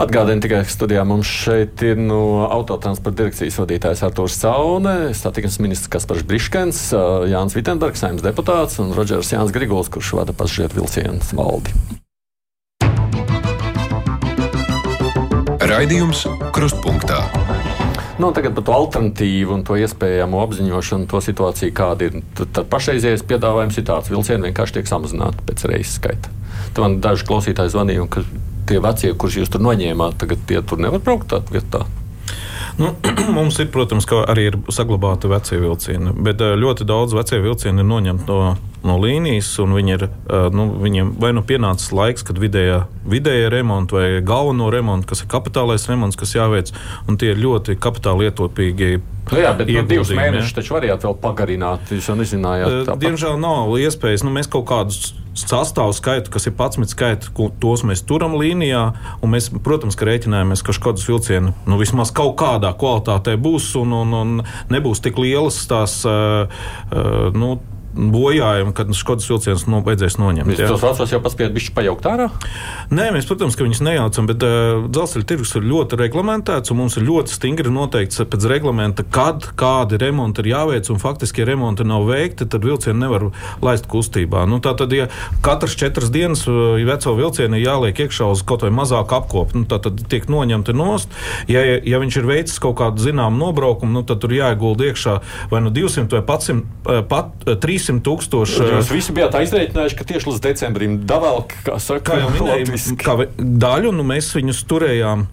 Atgādini 0.00 0.42
tikai, 0.42 0.62
ka 0.66 0.72
studijā 0.72 1.04
mums 1.06 1.30
šeit 1.30 1.82
ir 1.86 1.98
no 2.02 2.46
autotransporta 2.48 3.22
direkcijas 3.22 3.58
vadītājs 3.62 4.02
Artūrs 4.06 4.38
Caune, 4.42 4.94
satiksmes 5.14 5.60
ministrs 5.62 5.92
Kaspars 5.94 6.24
Briškens, 6.26 6.88
Jānis 7.30 7.54
Vitsenbergs, 7.54 8.02
saimnes 8.02 8.26
deputāts 8.26 8.80
un 8.82 8.94
Rodžers 8.96 9.30
Jānis 9.34 9.54
Grigols, 9.54 9.92
kurš 9.94 10.16
vada 10.18 10.34
pasažieru 10.36 10.82
vilcienu 10.82 11.22
valdi. 11.38 12.02
Raidījums 15.64 16.26
Krustpunktā. 16.52 17.22
Nu, 18.20 18.28
tagad 18.36 18.52
par 18.54 18.64
to 18.66 18.74
alternatīvu 18.76 19.54
un 19.56 19.62
to 19.64 19.78
iespējamo 19.80 20.42
apziņošanu, 20.44 21.08
to 21.08 21.20
situāciju, 21.24 21.72
kāda 21.74 22.08
ir. 22.10 22.18
Tad, 22.36 22.50
tad 22.58 22.68
pašreizējais 22.72 23.24
piedāvājums 23.30 23.78
ir 23.80 23.86
tāds, 23.88 24.10
ka 24.10 24.14
vilcieni 24.14 24.50
vienkārši 24.50 24.76
tiek 24.76 24.90
samazināti 24.90 25.46
pēc 25.48 25.64
reizes 25.70 25.96
skaita. 25.96 26.32
Tad 26.66 26.82
man 26.84 26.98
daži 27.04 27.24
klausītāji 27.30 27.72
zvanīja, 27.72 28.04
ka 28.12 28.26
tie 28.68 28.82
vecie, 28.84 29.14
kurus 29.16 29.40
jūs 29.40 29.52
tur 29.54 29.64
noņēmāt, 29.64 30.18
tagad 30.20 30.44
tie 30.50 30.60
tur 30.60 30.84
nevar 30.84 31.00
braukt 31.04 31.32
tādā 31.32 31.56
vietā. 31.56 31.82
Nu, 32.76 32.92
mums 33.38 33.58
ir, 33.64 33.72
protams, 33.72 34.06
arī 34.20 34.50
ir 34.50 34.60
saglabāti 34.68 35.32
vecie 35.32 35.62
vilcieni, 35.64 36.12
bet 36.28 36.44
eh, 36.44 36.58
ļoti 36.60 36.84
daudz 36.88 37.16
vecie 37.16 37.40
vilcieni 37.40 37.80
ir 37.80 37.88
noņemti 37.88 38.28
no 38.28 38.54
no 38.84 38.98
līnijas, 39.00 39.48
un 39.64 39.74
viņi 39.76 39.96
ir, 39.96 40.06
nu, 40.54 40.68
viņiem 40.82 41.14
vai 41.20 41.32
nu 41.36 41.44
pienācis 41.46 41.92
laiks, 41.96 42.24
kad 42.26 42.38
vidējā, 42.40 42.84
vidējā 43.08 43.48
remonta 43.52 43.98
vai 43.98 44.06
galveno 44.24 44.68
remontu, 44.72 45.08
kas 45.12 45.24
ir 45.24 45.30
kapitālais 45.32 45.88
remonts, 45.90 46.18
kas 46.20 46.36
jāveic, 46.36 46.72
un 47.08 47.18
tie 47.20 47.32
ir 47.32 47.42
ļoti 47.42 47.78
kapitāli 47.80 48.28
lietotīgi. 48.28 48.92
Nu 49.32 49.40
jā, 49.40 49.54
bet 49.56 49.70
nu, 49.72 49.82
divus 49.88 50.12
mēnešus 50.12 50.56
taču 50.58 50.76
varējāt 50.76 51.06
vēl 51.08 51.18
pagarināt. 51.22 51.92
Jūs 51.96 52.10
jau 52.10 52.16
nezinājāt. 52.18 52.80
Tāpat. 52.84 53.04
Diemžēl 53.06 53.38
nav 53.40 53.72
iespējas. 53.80 54.24
Nu, 54.26 54.32
mēs 54.34 54.50
kaut 54.52 54.66
kādus 54.68 55.14
sastāvu 55.34 55.94
skaitu, 55.96 56.30
kas 56.30 56.46
ir 56.46 56.54
11 56.54 56.92
skaiti, 56.92 57.32
tos 57.60 57.84
mēs 57.88 58.04
turam 58.06 58.36
līnijā. 58.38 58.84
Mēs, 59.26 59.48
protams, 59.64 59.96
ka 59.98 60.06
rēķinājamies, 60.08 60.62
ka 60.64 60.76
šādas 60.76 61.08
vilcienu 61.08 61.54
nu, 61.66 61.78
vismaz 61.80 62.12
kaut 62.14 62.36
kādā 62.40 62.74
kvalitātē 62.78 63.38
būs 63.40 63.72
un, 63.80 63.96
un, 64.04 64.16
un 64.20 64.34
nebūs 64.72 65.02
tik 65.04 65.18
lielas 65.20 65.58
tās. 65.70 66.02
Uh, 66.04 66.52
uh, 66.92 67.32
nu, 67.34 67.56
bojājumi, 67.94 68.74
kad 68.76 68.90
Skodas 68.96 69.28
vilciens 69.30 69.64
no, 69.70 69.80
vajadzēs 69.84 70.18
noņemt. 70.20 70.50
Jūs 70.54 70.74
tos 70.74 70.82
vecos 70.84 71.14
jau 71.14 71.20
paspējat 71.24 71.54
bišķi 71.54 71.74
pajaukt 71.76 72.08
ārā? 72.10 72.28
Nē, 72.94 73.08
mēs, 73.14 73.28
protams, 73.28 73.56
ka 73.58 73.66
viņus 73.66 73.82
nejaucam, 73.86 74.28
bet 74.30 74.44
uh, 74.46 74.86
dzelzceļa 74.90 75.28
tirgus 75.30 75.54
ir 75.58 75.66
ļoti 75.70 75.98
reglamentēts, 76.00 76.72
un 76.72 76.80
mums 76.82 76.98
ir 76.98 77.06
ļoti 77.06 77.34
stingri 77.34 77.72
noteikts 77.72 78.24
pēc 78.30 78.48
reglamenta, 78.50 79.06
kad 79.14 79.48
kādi 79.58 79.98
remonti 80.02 80.44
ir 80.44 80.50
jāveic, 80.52 80.90
un 80.92 81.00
faktiski, 81.02 81.42
ja 81.42 81.50
remonti 81.52 81.86
nav 81.86 82.06
veikti, 82.08 82.48
tad 82.50 82.66
vilcienu 82.66 82.98
nevar 83.00 83.28
laist 83.64 83.88
kustībā. 83.90 84.44
Nu, 84.50 84.60
tātad, 84.64 84.92
ja 84.94 85.08
katras 85.44 85.76
četras 85.78 86.10
dienas 86.14 86.44
ja 86.48 86.88
veco 86.88 87.14
vilcienu 87.18 87.60
jāliek 87.60 88.04
iekšā 88.06 88.28
uz 88.32 88.44
kaut 88.46 88.66
vai 88.66 88.72
mazāku 88.74 89.18
apkopu, 89.18 89.62
nu, 89.62 89.68
tad 89.70 89.88
tiek 90.10 90.26
noņemti 90.30 90.74
nost. 90.76 91.12
Ja, 91.50 91.62
ja 91.62 92.02
viņš 92.02 92.20
ir 92.20 92.28
veicis 92.28 92.60
kaut 92.62 92.78
kādu 92.80 93.02
zināmu 93.04 93.38
nobraukumu, 93.40 93.92
nu, 93.94 94.04
tad 94.06 94.22
tur 94.24 94.34
jāiegulda 94.34 94.90
iekšā 94.90 95.18
vai 95.52 95.62
nu 95.64 95.72
200 95.74 96.18
vai 96.18 96.24
pat, 96.26 96.46
100, 96.48 97.02
pat 97.10 97.48
300 97.62 97.83
300 97.84 98.04
tūkstoši. 98.04 98.66
Jūs 98.72 98.92
visi 98.92 99.14
bijāt 99.16 99.36
aizreikinājuši, 99.38 99.98
ka 99.98 100.08
tieši 100.08 100.30
līdz 100.30 100.42
decembrim 100.44 100.98
davēl, 101.08 101.44
kā 101.66 101.78
saka, 101.82 102.04
kā 102.08 102.20
jau 102.22 102.32
minēju, 102.34 103.28
daļu, 103.64 103.92
nu 103.94 104.06
mēs 104.08 104.32
viņus 104.36 104.64
turējām 104.70 105.26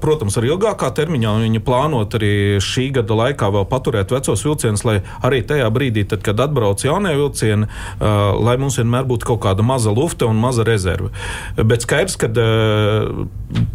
Protams, 0.00 0.36
arī 0.40 0.48
ilgākā 0.54 0.88
termiņā 0.96 1.34
viņa 1.42 1.60
plānot 1.66 2.14
arī 2.16 2.32
šī 2.64 2.86
gada 2.96 3.16
laikā 3.18 3.50
vēl 3.52 3.66
paturēt 3.68 4.12
vecos 4.14 4.40
vilcienus, 4.46 4.86
lai 4.88 4.94
arī 5.26 5.42
tajā 5.44 5.66
brīdī, 5.74 6.06
tad, 6.08 6.22
kad 6.24 6.40
atbrauc 6.40 6.80
jaunie 6.80 7.12
vilcieni, 7.18 7.68
lai 8.00 8.56
mums 8.60 8.78
vienmēr 8.80 9.04
būtu 9.10 9.28
kaut 9.28 9.42
kāda 9.44 9.66
maza 9.66 9.92
lufta 9.92 10.30
un 10.30 10.40
maza 10.40 10.64
rezerve. 10.64 11.12
Bet 11.60 11.84
skaidrs, 11.84 12.16
ka 12.20 12.30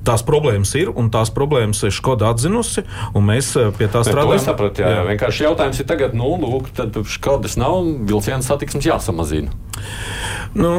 tās 0.08 0.26
problēmas 0.26 0.74
ir 0.80 0.90
un 0.90 1.12
tās 1.14 1.30
problēmas 1.36 1.84
ir 1.86 1.94
Škoda 1.94 2.32
atzinusi, 2.34 2.86
un 3.14 3.30
mēs 3.30 3.54
pie 3.78 3.86
tā 3.86 4.02
strādājam. 4.08 4.40
Es 4.40 4.50
sapratu, 4.50 4.82
jā, 4.82 4.90
jā. 4.98 5.06
vienkārši 5.12 5.46
jautājums 5.46 5.84
ir 5.84 5.90
tagad, 5.92 6.18
nu, 6.18 6.34
lūk, 6.42 6.74
tad 6.78 6.98
Škodas 7.06 7.60
nav, 7.62 7.84
vilcienu 8.10 8.42
satiksmes 8.46 8.90
jāsamazina. 8.90 9.54
Nu, 10.56 10.70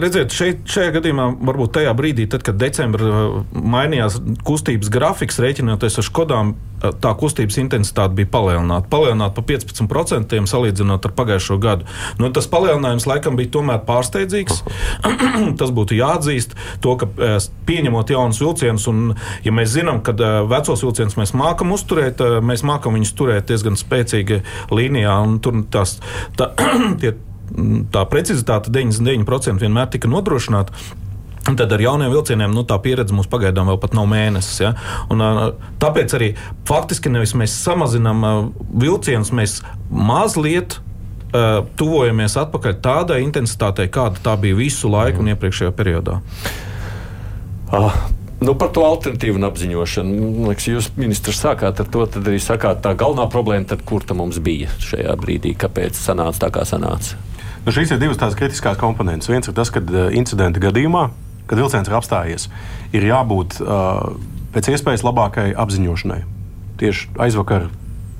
redziet, 0.00 0.30
šeit, 0.30 0.62
šajā 0.70 0.92
gadījumā, 0.94 1.28
varbūt 1.48 1.72
tajā 1.80 1.92
brīdī, 1.98 2.28
tad, 2.30 2.44
kad 2.46 2.58
decembrī 2.60 3.10
mainījās 3.52 4.20
kustības 4.44 4.90
grafiks, 4.92 5.38
rēķinoties 5.42 6.00
ar 6.00 6.06
Škodām, 6.06 6.54
tā 7.00 7.12
kustības 7.18 7.56
intensitāte 7.60 8.16
bija 8.18 8.28
palielināta. 8.30 8.88
Palielināta 8.92 9.36
pa 9.38 9.44
15% 9.48 10.42
salīdzinot 10.50 11.08
ar 11.08 11.14
pagājušo 11.16 11.56
gadu. 11.62 11.86
Nu, 12.20 12.28
tas 12.34 12.48
palielinājums 12.52 13.08
laikam 13.08 13.38
bija 13.38 13.54
tomēr 13.56 13.80
pārsteidzīgs. 13.88 14.60
tas 15.60 15.72
būtu 15.76 15.96
jāatzīst, 15.98 16.56
to, 16.84 16.96
ka 17.00 17.08
pieņemot 17.68 18.12
jaunus 18.12 18.42
vilcienus, 18.42 18.88
un 18.92 19.14
ja 19.46 19.54
mēs 19.56 19.72
zinām, 19.76 20.02
ka 20.06 20.14
vecos 20.50 20.84
vilcienus 20.84 21.16
mēs 21.20 21.32
mākam 21.38 21.72
uzturēt, 21.76 22.22
mēs 22.44 22.66
mākam 22.66 22.98
viņus 22.98 23.14
turēt 23.16 23.48
diezgan 23.50 23.78
spēcīgi 23.80 24.42
līnijā, 24.74 25.16
un 25.24 25.40
tur 25.44 25.64
tās, 25.72 25.98
tā, 26.38 26.52
tie, 27.00 27.16
tā 27.94 28.06
precizitāte 28.10 28.72
99% 28.74 29.64
vienmēr 29.64 29.90
tika 29.96 30.12
nodrošināta. 30.12 31.04
Tad 31.46 31.72
ar 31.72 31.82
jauniem 31.82 32.10
vilcieniem 32.10 32.54
nu, 32.54 32.64
tā 32.66 32.78
pieredze 32.82 33.14
mums 33.14 33.28
pagaidām 33.30 33.70
vēl 33.70 33.78
pat 33.82 33.94
nav 33.94 34.08
mēnesis. 34.10 34.58
Ja? 34.64 34.72
Un, 35.12 35.22
tāpēc 35.82 36.16
arī 36.18 36.32
faktiski 36.66 37.12
nevis 37.12 37.36
mēs 37.38 37.54
samazinām 37.62 38.50
vilcienus, 38.74 39.30
mēs 39.36 39.60
mazliet 39.90 40.80
uh, 40.80 41.62
tuvojamies 41.78 42.34
atpakaļ 42.42 42.76
tādai 42.82 43.22
intensitātei, 43.22 43.86
kāda 43.92 44.22
tā 44.24 44.34
bija 44.42 44.58
visu 44.58 44.90
laiku 44.90 45.22
un 45.22 45.32
iepriekšējā 45.36 45.72
periodā. 45.76 46.20
Ah. 47.74 48.04
Nu, 48.36 48.52
par 48.52 48.68
to 48.68 48.82
alternatīvu 48.84 49.38
un 49.38 49.46
apziņošanu. 49.48 50.26
Liekas, 50.50 50.66
jūs, 50.68 50.88
ministrs, 51.00 51.38
sākāt 51.40 51.78
ar 51.80 51.86
to, 51.88 52.02
tad 52.04 52.26
arī 52.28 52.36
sakāt, 52.42 52.82
tā 52.84 52.92
galvenā 52.92 53.24
problēma, 53.32 53.64
tad, 53.70 53.80
kur 53.88 54.04
tā 54.04 54.12
mums 54.18 54.36
bija 54.44 54.68
šajā 54.84 55.14
brīdī, 55.22 55.54
kāpēc 55.56 55.96
sanāca 55.96 56.44
tā, 56.44 56.50
kā 56.52 56.66
sanāca. 56.68 57.16
Nu, 57.64 57.72
šīs 57.72 57.94
ir 57.94 58.02
divas 58.02 58.20
tādas 58.20 58.36
kritiskās 58.36 58.76
komponentes. 58.76 59.30
Viens 59.32 59.48
ir 59.48 59.56
tas, 59.56 59.72
ka 59.72 59.80
incidenta 60.12 60.60
gadījumā 60.62 61.06
kad 61.46 61.60
vilciens 61.60 61.88
ir 61.90 61.98
apstājies, 61.98 62.48
ir 62.96 63.06
jābūt 63.06 63.60
uh, 63.62 64.16
pēc 64.54 64.72
iespējas 64.74 65.06
labākai 65.06 65.50
apziņošanai. 65.56 66.22
Tieši 66.80 67.14
aizvakar, 67.26 67.70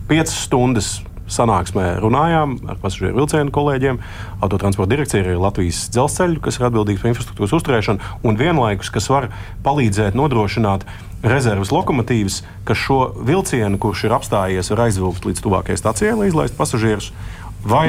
piecas 0.08 0.36
stundas 0.46 0.96
sanāksmē 1.30 1.96
runājām 2.02 2.54
ar 2.70 2.78
pasažieru 2.80 3.18
vilcienu 3.18 3.52
kolēģiem, 3.54 3.98
autotransporta 4.44 4.92
direkcija 4.92 5.24
ir 5.24 5.40
Latvijas 5.42 5.86
dzelzceļu, 5.94 6.40
kas 6.44 6.58
ir 6.60 6.68
atbildīgs 6.68 7.02
par 7.02 7.10
infrastruktūras 7.10 7.56
uzturēšanu, 7.58 8.12
un 8.26 8.38
vienlaikus, 8.38 8.92
kas 8.94 9.10
var 9.10 9.28
palīdzēt 9.66 10.18
nodrošināt 10.18 10.86
rezerves 11.26 11.72
lokomotīvas, 11.74 12.42
kas 12.68 12.78
šo 12.78 13.00
vilcienu, 13.26 13.80
kurš 13.82 14.06
ir 14.06 14.14
apstājies, 14.16 14.70
var 14.70 14.86
aizvilkt 14.86 15.26
līdz 15.26 15.42
tuvākajai 15.42 15.80
stacijai, 15.80 16.14
lai 16.20 16.30
izlaistu 16.30 16.60
pasažierus. 16.60 17.10
Vai 17.66 17.88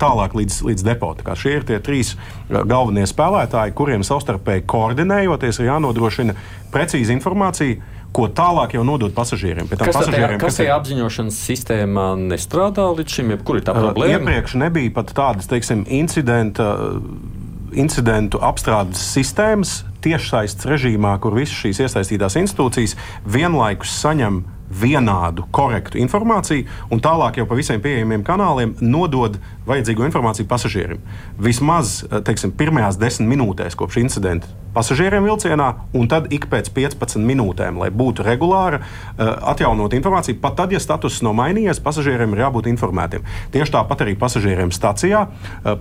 tālāk 0.00 0.36
līdz, 0.36 0.60
līdz 0.68 0.84
depo. 0.84 1.14
Tā 1.16 1.36
šie 1.38 1.56
ir 1.58 1.66
tie 1.68 1.80
trīs 1.80 2.14
galvenie 2.50 3.06
spēlētāji, 3.08 3.74
kuriem 3.76 4.04
savstarpēji 4.06 4.66
koordinējoties, 4.68 5.60
ir 5.60 5.70
jānodrošina 5.70 6.36
precīza 6.74 7.14
informācija, 7.14 7.80
ko 8.14 8.28
tālāk 8.30 8.76
jau 8.76 8.84
nodot 8.86 9.14
pasažieriem. 9.14 9.66
Kas 9.70 9.96
pasažieriem, 9.96 10.38
tā, 10.38 10.44
kas 10.46 10.60
tajā 10.60 10.76
apziņošanas 10.78 11.38
sistēmā 11.48 12.06
nestrādā 12.20 12.86
līdz 12.94 13.16
šim? 13.16 13.32
Kur 13.46 13.58
ir 13.58 13.66
tā 13.66 13.74
problēma? 13.74 14.20
Iepriekš 14.20 14.58
nebija 14.62 14.92
pat 14.94 15.10
tādas, 15.16 15.48
teiksim, 15.50 15.82
incidenta, 15.90 16.68
incidentu 17.74 18.38
apstrādes 18.44 19.02
sistēmas 19.16 19.80
tiešsaistes 20.04 20.68
režīmā, 20.68 21.16
kur 21.22 21.34
visas 21.34 21.56
šīs 21.58 21.82
iesaistītās 21.88 22.36
institūcijas 22.38 22.94
vienlaikus 23.26 23.96
saņem 24.04 24.44
vienādu, 24.70 25.46
korektu 25.54 26.00
informāciju, 26.00 26.66
un 26.90 27.02
tālāk 27.04 27.40
jau 27.40 27.46
pa 27.48 27.58
visiem 27.58 27.82
pieejamiem 27.84 28.24
kanāliem 28.26 28.74
nodod 28.80 29.38
vajadzīgo 29.68 30.04
informāciju 30.08 30.48
pasažierim. 30.50 31.00
Vismaz 31.38 32.02
teiksim, 32.26 32.52
pirmajās 32.58 33.00
desmit 33.00 33.32
minūtēs 33.34 33.78
kopš 33.78 34.02
incidenta 34.02 34.52
pasažieriem 34.74 35.22
vilcienā, 35.22 35.68
un 35.94 36.08
tad 36.10 36.26
ik 36.34 36.48
pēc 36.50 36.68
15 36.74 37.22
minūtēm, 37.22 37.78
lai 37.78 37.90
būtu 37.94 38.24
regulāra, 38.26 38.80
atjaunot 39.18 39.94
informāciju. 39.94 40.40
Pat 40.42 40.58
tad, 40.58 40.74
ja 40.74 40.80
status 40.82 41.20
nav 41.24 41.36
mainījies, 41.38 41.80
pasažieriem 41.84 42.34
ir 42.34 42.42
jābūt 42.42 42.68
informētiem. 42.72 43.22
Tieši 43.54 43.74
tāpat 43.76 44.02
arī 44.04 44.16
pasažieriem 44.18 44.74
stacijā, 44.74 45.24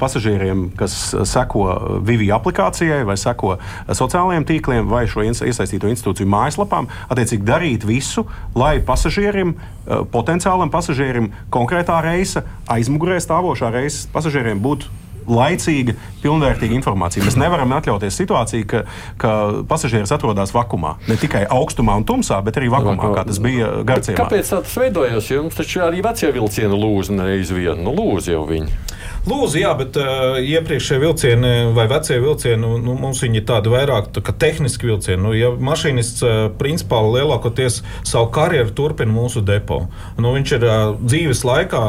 pasažieriem, 0.01 0.67
kas 0.77 0.97
seko 1.29 1.65
Vivi 2.05 2.29
aplikācijai 2.35 3.01
vai 3.07 3.17
seko 3.19 3.55
sociālajiem 3.89 4.45
tīkliem 4.51 4.89
vai 4.91 5.07
šo 5.09 5.25
iesaistīto 5.25 5.89
institūciju 5.89 6.29
mājaslapām, 6.29 6.89
attiecīgi 7.09 7.49
darīt 7.49 7.87
visu, 7.89 8.27
lai 8.53 8.77
pasažierim, 8.85 9.55
potenciālam 10.13 10.69
pasažierim 10.73 11.31
konkrētā 11.53 11.97
reisa 12.05 12.45
aizmugurē 12.71 13.17
stāvošā 13.23 13.72
reizes 13.73 14.05
pasažieriem 14.13 14.61
būtu 14.63 14.91
laicīga, 15.23 15.95
pilnvērtīga 16.23 16.75
informācija. 16.75 17.23
Mēs 17.23 17.37
nevaram 17.39 17.71
atļauties 17.77 18.17
situāciju, 18.19 18.67
ka, 18.69 18.83
ka 19.21 19.33
pasažieris 19.69 20.11
atrodas 20.15 20.51
vakumā. 20.55 20.97
Ne 21.07 21.17
tikai 21.19 21.45
augstumā 21.47 21.95
un 21.99 22.07
tumsā, 22.07 22.41
bet 22.43 22.59
arī 22.59 22.71
vakumā, 22.73 23.13
kā 23.15 23.23
tas 23.29 23.39
bija 23.43 23.69
Garcijā. 23.87 24.17
Kāpēc 24.19 24.51
tas 24.51 24.77
veidojās? 24.79 25.31
Jums 25.31 25.59
taču 25.59 25.85
arī 25.85 26.03
vecie 26.03 26.31
vilcieni 26.35 26.79
lūza 26.79 27.15
nereiz 27.15 27.53
vienu. 27.55 27.79
Nu, 27.87 27.95
lūza 27.95 28.35
jau 28.35 28.43
viņi. 28.49 28.83
Lūdzu, 29.23 29.55
jā, 29.61 29.69
bet 29.79 29.95
uh, 29.95 30.35
iepriekšējie 30.43 30.99
vilcieni 30.99 31.51
vai 31.75 31.85
vecie 31.87 32.17
vilcieni, 32.19 32.59
nu, 32.59 32.75
nu 32.83 32.95
mums 32.99 33.21
viņi 33.23 33.39
ir 33.39 33.45
tādi 33.47 33.71
vairāk 33.71 34.09
tā 34.11 34.33
tehniski 34.35 34.89
vilcieni. 34.89 35.21
Nu, 35.23 35.31
ja 35.37 35.53
mašīnists 35.55 36.25
uh, 36.27 36.39
principā 36.59 36.99
lielākoties 37.05 37.79
savu 38.03 38.27
karjeru 38.35 38.75
turpina 38.75 39.15
mūsu 39.15 39.43
depo, 39.47 39.85
nu, 40.19 40.33
viņš 40.35 40.55
ir 40.57 40.67
uh, 40.67 40.75
dzīves 40.99 41.45
laikā 41.47 41.85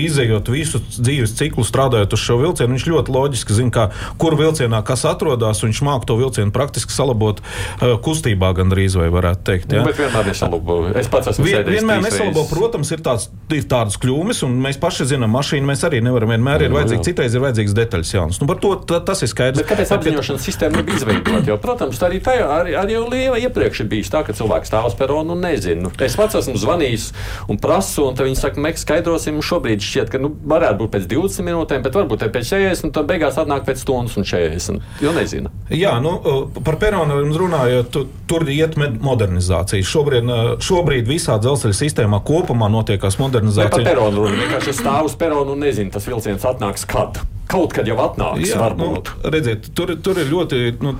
izējot 0.00 0.50
visu 0.52 0.80
dzīves 0.98 1.34
ciklu, 1.38 1.64
strādājot 1.66 2.16
uz 2.16 2.22
šo 2.22 2.38
vilcienu, 2.42 2.74
viņš 2.74 2.86
ļoti 2.90 3.14
loģiski 3.14 3.56
zina, 3.58 3.72
kā, 3.74 3.84
kur 4.20 4.36
vilcienā 4.38 4.82
kas 4.86 5.04
atrodas. 5.08 5.62
Viņš 5.64 5.82
māca 5.86 6.08
to 6.10 6.18
vilcienu 6.20 6.52
praktiski 6.54 6.92
salabot 6.94 7.40
uh, 7.40 7.94
kustībā, 8.04 8.52
gandrīz 8.56 8.98
vai 8.98 9.10
varētu 9.14 9.44
teikt. 9.46 9.72
Ja? 9.72 9.82
Nu, 9.82 9.90
bet 9.90 10.00
vienmēr 10.00 10.30
nesalabo. 10.30 10.78
Es 10.94 11.10
pats 11.12 11.32
esmu 11.34 11.48
Vien, 11.48 11.64
vienmēr 11.68 12.02
nesalabo. 12.04 12.46
Protams, 12.50 12.92
ir, 12.94 13.02
tāds, 13.04 13.28
ir 13.54 13.68
tādas 13.70 13.98
kļūmes, 14.02 14.44
un 14.46 14.56
mēs 14.64 14.80
paši 14.82 15.08
zinām, 15.14 15.32
mašīnu 15.34 15.68
mēs 15.68 15.84
arī 15.88 16.02
nevaram 16.04 16.34
vienmēr. 16.34 16.66
Ir 16.66 16.74
vajadzīgs, 16.74 17.06
citreiz 17.08 17.36
ir 17.36 17.44
vajadzīgs 17.44 17.76
detaļas 17.76 18.14
jaunas. 18.14 18.40
Nu, 18.42 18.48
par 18.50 18.60
to 18.62 18.74
ta, 18.88 19.00
tas 19.04 19.24
ir 19.24 19.30
skaidrs. 19.32 19.62
Bet 19.62 19.70
kāpēc 19.72 19.94
apziņošanas 19.98 20.48
sistēma 20.48 20.80
nebija 20.80 21.00
izveidota? 21.00 21.44
Jo, 21.48 21.58
protams, 21.62 22.00
arī 22.06 22.20
tajā 22.24 22.48
arī, 22.60 22.74
arī 22.78 22.96
jau 22.96 23.04
liela 23.10 23.40
iepriekš 23.42 23.84
ir 23.84 23.90
bijis 23.90 24.10
tā, 24.12 24.22
ka 24.26 24.34
cilvēks 24.36 24.70
stāv 24.70 24.88
uz 24.88 24.96
peronu 24.98 25.34
un 25.36 25.44
nezinu. 25.44 25.92
Es 26.04 26.16
pats 26.18 26.38
esmu 26.40 26.56
zvanījis 26.60 27.08
un 27.52 27.60
prasu, 27.60 28.08
un 28.08 28.18
viņi 28.18 28.40
saka, 28.40 28.62
mēs 28.64 28.84
skaidrosim, 28.84 29.40
šobrīd 29.44 29.83
šķiet, 29.88 30.10
ka 30.12 30.20
nu, 30.22 30.30
varētu 30.54 30.80
būt 30.82 30.92
pēc 30.94 31.08
20 31.10 31.46
minūtēm, 31.48 31.84
bet 31.84 31.98
varbūt 31.98 32.26
pēc 32.34 32.50
40, 32.54 32.88
un 32.88 32.94
tad 32.94 33.08
beigās 33.10 33.38
atnāk 33.40 33.66
pēc 33.68 33.82
stundas 33.84 34.16
un 34.20 34.26
40. 34.28 34.80
Jo 35.04 35.14
nezinu. 35.16 35.52
Jā, 35.74 35.96
nu, 36.04 36.16
par 36.64 36.78
peronu 36.82 37.20
runājot, 37.38 37.90
tu, 37.94 38.06
tur 38.30 38.46
iet 38.50 38.78
modernizācija. 38.78 39.84
Šobrīd, 39.86 40.32
šobrīd 40.64 41.08
visā 41.08 41.38
dzelzceļa 41.42 41.78
sistēmā 41.80 42.20
kopumā 42.26 42.70
notiekās 42.72 43.18
modernizācija. 43.20 43.70
Ne 43.70 43.84
par 43.84 43.92
peronu 43.92 44.24
runa. 44.26 44.40
Vienkārši 44.44 44.76
stāv 44.80 45.10
uz 45.10 45.16
peronu 45.20 45.54
un 45.54 45.64
nezinu, 45.66 45.92
tas 45.94 46.08
vilciens 46.08 46.46
atnāks 46.48 46.86
kad 46.88 47.20
kaut 47.50 47.74
kad 47.76 47.88
jau 47.88 47.96
atnāks. 48.00 48.48
Jā, 48.48 48.68
nu, 48.78 48.90
redziet, 49.30 49.68
tur, 49.76 49.92
tur 50.00 50.18
ir 50.20 50.30
ļoti, 50.30 50.60
nu, 50.84 50.94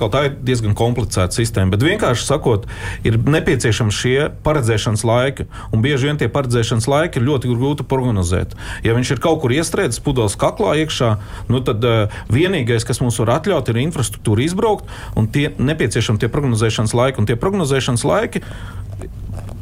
tā 0.00 0.22
ir 0.28 0.36
diezgan 0.46 0.76
komplicēta 0.78 1.34
sistēma. 1.34 1.74
Bet 1.74 1.84
vienkārši 1.86 2.26
sakot, 2.28 2.66
ir 3.06 3.18
nepieciešams 3.20 4.00
šie 4.02 4.16
paredzēšanas 4.46 5.04
laiki. 5.06 5.48
Un 5.74 5.84
bieži 5.84 6.10
vien 6.10 6.20
tie 6.20 6.30
paredzēšanas 6.32 6.88
laiki 6.90 7.20
ir 7.20 7.26
ļoti 7.26 7.52
grūti 7.52 7.86
prognozēt. 7.90 8.56
Ja 8.86 8.96
viņš 8.96 9.14
ir 9.16 9.22
kaut 9.24 9.42
kur 9.42 9.54
iestrēdzis 9.54 10.02
pudeles 10.04 10.38
kaklā 10.40 10.76
iekšā, 10.84 11.12
nu, 11.50 11.62
tad 11.66 11.84
uh, 11.86 12.20
vienīgais, 12.32 12.86
kas 12.86 13.02
mums 13.02 13.18
var 13.22 13.36
atļaut, 13.40 13.70
ir 13.70 13.82
infrastruktūra 13.84 14.46
izbraukt, 14.46 14.90
un 15.18 15.30
tie 15.32 15.50
nepieciešami 15.58 16.22
tie 16.22 16.30
prognozēšanas 16.32 16.96
laiki. 16.96 17.22
Un 17.22 17.28
tie 17.28 17.38
prognozēšanas 17.40 18.06
laiki 18.06 18.44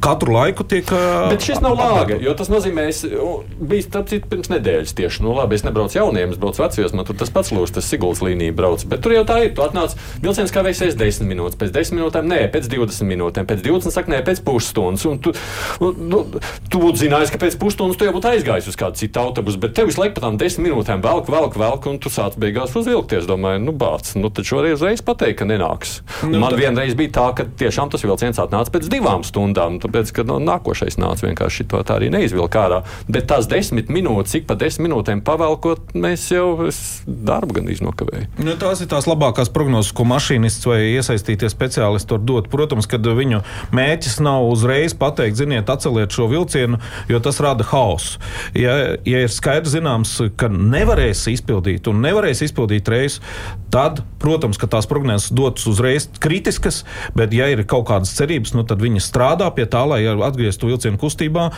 katru 0.03 0.35
laiku 0.35 0.65
tiek. 0.69 0.89
Bet 1.31 1.45
šis 1.45 1.63
nav 1.65 1.77
lāga, 1.79 2.19
jo 2.23 2.35
tas 2.39 2.51
nozīmē, 2.53 2.89
es 2.93 3.05
biju 3.05 3.85
starp 3.87 4.11
citu 4.11 4.31
pirms 4.31 4.51
nedēļas 4.53 4.95
tieši. 4.99 5.23
Nu, 5.25 5.35
labi, 5.37 5.59
es 5.59 5.65
nebraucu 5.67 5.99
jauniem, 5.99 6.33
es 6.35 6.41
braucu 6.41 6.63
vecajos, 6.63 6.95
man 6.97 7.09
tur 7.09 7.19
tas 7.19 7.33
pats 7.35 7.53
lūs, 7.55 7.73
tas 7.75 7.89
Siguldas 7.89 8.23
līnija 8.25 8.55
brauc. 8.57 8.85
Bet 8.89 9.03
tur 9.05 9.15
jau 9.17 9.25
tā 9.29 9.41
ir. 9.45 9.53
Tu 9.57 9.65
atnāc, 9.65 9.97
vilciens 10.23 10.53
kā 10.55 10.63
veiksies 10.67 10.97
10 10.99 11.29
minūtes, 11.29 11.59
pēc 11.59 11.73
10 11.75 11.97
minūtēm, 11.99 12.29
nē, 12.31 12.41
pēc 12.55 12.69
20 12.71 13.09
minūtēm, 13.09 13.49
pēc 13.49 13.65
20 13.65 13.95
saka, 13.95 14.13
nē, 14.13 14.23
pēc 14.27 14.43
pusstundas. 14.47 15.07
Un 15.09 15.21
tu, 15.25 15.35
nu, 15.81 16.23
tu 16.71 16.83
būtu 16.83 17.05
zinājis, 17.05 17.33
ka 17.35 17.41
pēc 17.43 17.59
pusstundas 17.61 17.99
tu 17.99 18.07
jau 18.07 18.15
būtu 18.17 18.31
aizgājis 18.33 18.71
uz 18.71 18.79
kādu 18.79 19.01
citu 19.01 19.23
autobusu, 19.23 19.61
bet 19.63 19.75
tev 19.79 19.91
visu 19.91 20.03
laiku 20.03 20.19
pat 20.19 20.27
tām 20.29 20.39
10 20.41 20.65
minūtēm 20.67 21.03
velk, 21.05 21.31
velk, 21.33 21.59
velk, 21.59 21.89
un 21.91 21.99
tu 22.03 22.13
sāc 22.13 22.39
beigās 22.41 22.77
uzvilkties. 22.79 23.27
Domāju, 23.29 23.63
nu, 23.65 23.75
bāc, 23.77 24.13
nu, 24.21 24.31
tad 24.35 24.49
šoreiz 24.49 24.85
reiz 24.85 25.03
pateikt, 25.05 25.41
ka 25.41 25.49
nenāks. 25.49 25.99
Nu, 26.23 26.39
man 26.39 26.53
tad... 26.53 26.61
vienreiz 26.63 26.97
bija 26.99 27.15
tā, 27.19 27.27
ka 27.39 27.49
tiešām 27.61 27.93
tas 27.93 28.05
vilciens 28.07 28.41
atnāca 28.43 28.75
pēc 28.75 28.89
divām 28.93 29.25
stundām, 29.27 29.81
tāpēc, 29.89 30.15
ka 30.15 30.27
no, 30.29 30.39
nāk, 30.39 30.59
nākošais 30.59 30.99
nāca 30.99 31.27
vienkārši 31.27 31.67
to 31.71 31.81
tā 31.87 31.97
arī 31.99 32.11
neizvilka 32.13 32.65
ārā. 32.67 32.81
Bet 33.09 33.29
tās 33.31 33.49
desmit 33.49 33.89
minūtes, 33.89 34.35
cik 34.35 34.49
pa 34.49 34.57
desmit 34.59 34.89
minūtēm 34.89 35.23
pavelkot, 35.25 35.95
mēs 35.95 36.29
jau 36.33 36.69
darbu 37.07 37.59
gan 37.59 37.71
iznokavējam. 37.73 38.29
Nu, 38.43 38.57
tās 38.61 38.83
ir 38.83 38.91
tās 38.91 39.09
labākās 39.09 39.51
prognozes, 39.53 39.93
ko 39.97 40.07
mašīnists 40.09 40.67
vai 40.69 40.81
iesaistītie 40.97 41.51
speciālisti 41.51 42.15
var 42.15 42.25
dot. 42.25 42.51
Protams, 42.53 42.89
ka 42.89 42.99
viņu 42.99 43.43
mērķis 43.75 44.19
nav 44.25 44.49
uzreiz 44.49 44.95
pateikt, 44.99 45.39
ziniet, 45.41 45.71
atceliet 45.71 46.15
šo 46.15 46.29
vilcienu, 46.31 46.81
jo 47.09 47.21
tas 47.25 47.41
rada 47.45 47.67
haosu. 47.67 48.21
Ja, 48.59 48.77
ja 49.09 49.25
ir 49.25 49.33
skaidrs 49.33 49.75
zināms, 49.77 50.17
ka 50.39 50.51
nevarēs 50.53 51.27
izpildīt 51.33 51.89
un 51.91 52.03
nevarēs 52.05 52.43
izpildīt 52.47 52.89
reizi, 52.91 53.23
tad, 53.73 54.03
protams, 54.23 54.59
tās 54.69 54.89
prognozes 54.89 55.33
dotas 55.35 55.67
uzreiz 55.71 56.09
kritiskas, 56.23 56.83
bet 57.17 57.35
ja 57.37 57.49
ir 57.53 57.65
kaut 57.69 57.89
kādas 57.91 58.15
cerības, 58.17 58.55
nu, 58.57 58.65
tad 58.69 58.83
viņi 58.83 59.03
strādā 59.03 59.49
pie 59.55 59.69
tā, 59.71 59.78
lai 59.87 60.03
atgrieztos 60.09 60.59
ieviestu 60.59 60.69
vilcienu 60.69 60.99
kustībā. 60.99 61.49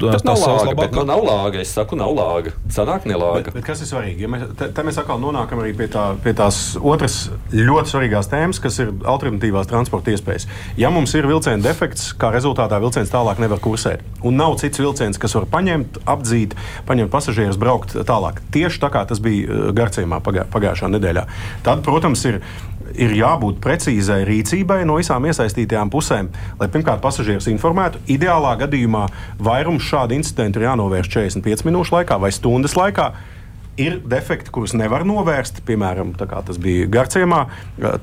Tas 0.00 0.24
nav 0.26 0.40
lāga. 0.40 0.66
Labāk... 0.72 0.94
Nu, 0.96 1.04
nav 1.08 1.22
lāga. 1.24 1.60
Es 1.62 1.72
saku, 1.74 1.96
nav 1.96 2.12
lāga. 2.16 2.52
Sanāk, 2.72 3.06
nelāga. 3.08 3.48
Bet, 3.48 3.60
bet 3.60 3.66
kas 3.66 3.82
ir 3.82 3.90
svarīgi? 3.90 4.24
Ja 4.26 4.30
mēs, 4.32 4.44
te, 4.58 4.68
te 4.74 4.84
mēs 4.86 4.98
atkal 5.00 5.20
nonākam 5.22 5.62
arī 5.62 5.72
pie, 5.76 5.88
tā, 5.92 6.12
pie 6.22 6.34
tās 6.36 6.76
otras 6.78 7.30
ļoti 7.54 7.94
svarīgās 7.94 8.30
tēmas, 8.32 8.60
kas 8.62 8.80
ir 8.82 8.92
alternatīvās 9.08 9.70
transporta 9.70 10.12
iespējas. 10.12 10.48
Ja 10.80 10.92
mums 10.92 11.14
ir 11.16 11.28
vilciena 11.30 11.62
defekts, 11.64 12.10
kā 12.18 12.32
rezultātā 12.34 12.80
vilciens 12.82 13.12
tālāk 13.12 13.40
nevar 13.42 13.62
kursēt, 13.62 14.02
un 14.26 14.38
nav 14.40 14.58
cits 14.62 14.82
vilciens, 14.82 15.20
kas 15.20 15.36
var 15.38 15.48
paņemt, 15.52 16.02
apdzīt, 16.08 16.56
paņemt 16.88 17.12
pasažierus, 17.12 17.60
braukt 17.60 17.96
tālāk. 18.08 18.42
Tieši 18.54 18.82
tā 18.82 18.92
kā 18.92 19.04
tas 19.08 19.22
bija 19.22 19.48
uh, 19.48 19.70
Garcījumā 19.76 20.20
pagā, 20.24 20.46
pagājušā 20.52 20.90
nedēļā. 20.96 21.26
Tad, 21.66 21.84
protams, 21.86 22.24
ir 22.28 22.42
ir 22.94 23.14
jābūt 23.16 23.60
precīzai 23.64 24.22
rīcībai 24.28 24.82
no 24.88 24.98
visām 25.00 25.26
iesaistītajām 25.28 25.92
pusēm, 25.92 26.30
lai 26.60 26.68
pirmkārt 26.72 27.02
pasažierus 27.04 27.48
informētu. 27.52 28.02
Ideālā 28.12 28.54
gadījumā 28.64 29.06
vairums 29.42 29.86
šādu 29.88 30.18
incidentu 30.18 30.60
ir 30.60 30.68
jānovērš 30.70 31.12
45 31.16 31.68
minūšu 31.68 31.98
laikā 31.98 32.18
vai 32.22 32.32
stundas 32.34 32.76
laikā. 32.78 33.12
Ir 33.80 33.98
defekti, 34.04 34.52
kurus 34.52 34.74
nevar 34.76 35.06
novērst, 35.08 35.62
piemēram, 35.68 36.12
tas 36.18 36.58
bija 36.60 36.88
Garciemā, 36.92 37.40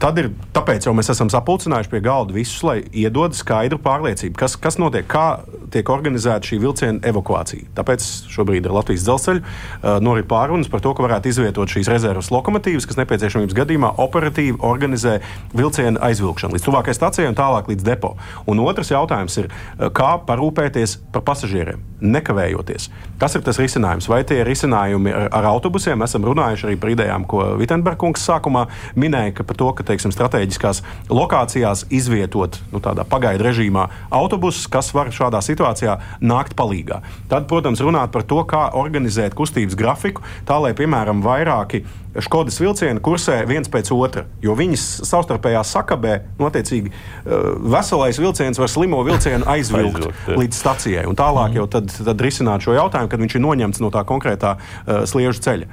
tad 0.02 0.18
ir, 0.22 0.32
tāpēc 0.56 0.88
jau 0.88 0.94
mēs 0.98 1.12
esam 1.14 1.30
sapulcinājuši 1.30 1.92
pie 1.92 2.02
galda 2.06 2.34
visus, 2.34 2.64
lai 2.66 2.80
iedod 2.90 3.36
skaidru 3.38 3.78
pārliecību, 3.84 4.34
kas, 4.40 4.58
kas 4.60 4.80
notiek, 4.82 5.06
kā 5.10 5.44
tiek 5.74 5.90
organizēta 5.94 6.50
šī 6.50 6.60
vilciena 6.64 7.04
evakuācija. 7.12 7.70
Tāpēc 7.78 8.08
šobrīd 8.34 8.66
ir 8.66 8.74
Latvijas 8.74 9.06
dzelzceļa 9.06 10.00
norit 10.06 10.30
pārunas 10.30 10.72
par 10.72 10.82
to, 10.86 10.96
ka 10.98 11.06
varētu 11.06 11.30
izvietot 11.30 11.70
šīs 11.70 11.92
rezerves 11.92 12.32
lokomotīvas, 12.34 12.88
kas 12.90 12.98
nepieciešamības 13.02 13.58
gadījumā 13.62 13.94
operatīvi 14.02 14.58
organizē 14.66 15.20
vilciena 15.54 16.02
aizvilkšanu 16.10 16.58
līdz 16.58 16.66
tuvākajai 16.66 16.98
stacijai 16.98 17.30
un 17.30 17.38
tālāk 17.38 17.70
līdz 17.70 17.86
depo. 17.86 18.16
Un 18.50 18.64
otrs 18.66 18.90
jautājums 18.94 19.38
ir, 19.44 19.52
kā 19.78 20.16
parūpēties 20.26 20.98
par 21.14 21.26
pasažieriem, 21.30 21.86
nekavējoties. 22.02 22.90
Tas 23.22 23.36
ir 23.38 23.46
tas 23.46 23.60
risinājums. 23.62 24.10
Vai 24.10 24.24
tie 24.28 24.42
ir 24.42 24.50
risinājumi 24.50 25.14
ar, 25.14 25.30
ar 25.36 25.50
autobusiem. 25.60 26.02
Esam 26.08 26.26
runājuši 26.28 26.70
arī 26.70 26.80
par 26.80 26.94
idejām, 26.96 27.28
ko 27.30 27.44
Vitsenbergs 27.60 28.26
sākumā 28.26 28.66
minēja, 29.00 29.36
ka 29.40 29.46
par 29.48 29.60
to, 29.60 29.70
ka 29.76 29.86
teiksim, 29.92 30.14
strateģiskās 30.16 30.82
lokācijās 31.12 31.86
izvietot 31.94 32.62
nu, 32.74 32.82
tādā 32.84 33.06
pagaidu 33.08 33.46
režīmā 33.50 33.90
autobusus, 34.16 34.70
kas 34.72 34.94
var 34.96 35.12
šādā 35.14 35.44
situācijā 35.46 36.00
nākt 36.24 36.56
palīdzīgā. 36.60 37.02
Tad, 37.32 37.48
protams, 37.50 37.82
runāt 37.84 38.14
par 38.14 38.24
to, 38.24 38.44
kā 38.48 38.70
organizēt 38.80 39.36
kustības 39.38 39.76
grafiku, 39.80 40.24
tā 40.48 40.60
lai, 40.64 40.72
piemēram, 40.78 41.24
vairāki 41.26 41.84
Škodas 42.18 42.58
vilcieni 42.58 43.02
kursē 43.06 43.44
viens 43.46 43.70
pēc 43.70 43.92
otra, 43.94 44.24
jo 44.42 44.56
viņas 44.58 44.86
savstarpējā 45.06 45.62
sakabē, 45.68 46.16
notiecīgi, 46.42 46.90
eh, 46.90 47.52
veselais 47.76 48.18
vilciens 48.18 48.58
var 48.60 48.72
slimo 48.72 49.04
vilcienu 49.06 49.46
aizvilkt 49.54 50.10
līdz 50.34 50.58
stacijai. 50.58 51.06
Un 51.10 51.20
tālāk 51.20 51.60
jau 51.60 51.68
tad, 51.70 51.94
tad 51.94 52.26
risināt 52.26 52.66
šo 52.66 52.74
jautājumu, 52.78 53.12
kad 53.12 53.22
viņš 53.22 53.38
ir 53.38 53.46
noņemts 53.46 53.84
no 53.86 53.94
tā 53.94 54.02
konkrētā 54.10 54.58
uh, 54.58 55.06
sliežu 55.10 55.46
ceļa 55.46 55.70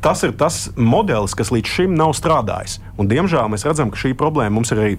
tas 0.00 0.22
ir 0.24 0.32
tas 0.38 0.70
modelis, 0.76 1.34
kas 1.36 1.50
līdz 1.52 1.68
šim 1.68 1.94
nav 1.98 2.14
strādājis. 2.16 2.78
Un, 2.96 3.08
diemžēl 3.10 3.50
mēs 3.52 3.66
redzam, 3.68 3.90
ka 3.92 4.00
šī 4.00 4.14
problēma 4.16 4.54
mums 4.56 4.72
ir 4.72 4.80
arī 4.80 4.94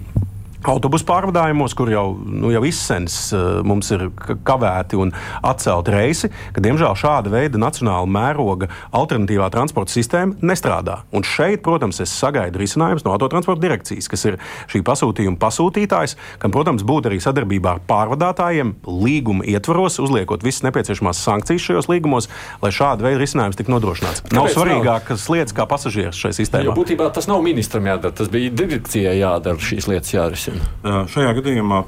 autobusu 0.64 1.06
pārvadājumos, 1.08 1.74
kur 1.76 1.90
jau, 1.92 2.06
nu, 2.24 2.50
jau 2.54 2.62
izsens 2.68 3.16
uh, 3.34 3.60
mums 3.66 3.90
ir 3.94 4.08
kavēti 4.46 4.98
un 5.00 5.12
atcelti 5.46 5.94
reisi, 5.94 6.30
ka 6.56 6.62
diemžēl 6.64 6.96
šāda 6.98 7.32
veida 7.32 7.60
nacionāla 7.60 8.08
mēroga 8.10 8.70
alternatīvā 8.96 9.48
transporta 9.54 9.94
sistēma 9.94 10.38
nestrādā. 10.46 11.00
Un 11.16 11.26
šeit, 11.26 11.62
protams, 11.66 12.00
es 12.04 12.14
sagaidu 12.14 12.60
risinājumus 12.62 13.06
no 13.06 13.14
autotransporta 13.14 13.62
direkcijas, 13.62 14.08
kas 14.10 14.26
ir 14.30 14.38
šī 14.72 14.82
pasūtījuma 14.86 15.40
pasūtītājs, 15.42 16.16
kam, 16.42 16.54
protams, 16.54 16.86
būtu 16.86 17.10
arī 17.10 17.20
sadarbībā 17.22 17.76
ar 17.76 17.82
pārvadātājiem 17.88 18.74
līguma 18.86 19.46
ietvaros, 19.48 20.00
uzliekot 20.02 20.44
visas 20.46 20.64
nepieciešamās 20.66 21.22
sankcijas 21.26 21.68
šajos 21.70 21.90
līgumos, 21.92 22.30
lai 22.62 22.72
šāda 22.74 23.08
veida 23.08 23.20
risinājums 23.22 23.58
tiktu 23.58 23.74
nodrošināts. 23.74 24.24
Kāpēc 24.26 24.38
nav 24.38 24.50
svarīgākas 24.54 25.28
lietas 25.32 25.56
kā 25.56 25.66
pasažieris 25.68 26.20
šai 26.20 26.32
sistēmai. 26.36 26.74
Būtībā 26.76 27.08
tas 27.14 27.28
nav 27.30 27.42
ministram 27.44 27.86
jādara, 27.88 28.14
tas 28.16 28.30
bija 28.32 28.52
direkcijai 28.54 29.16
jādara 29.18 29.62
šīs 29.62 29.88
lietas 29.90 30.14
jārisina. 30.14 30.45
Šajā 30.84 31.34
gadījumā 31.40 31.82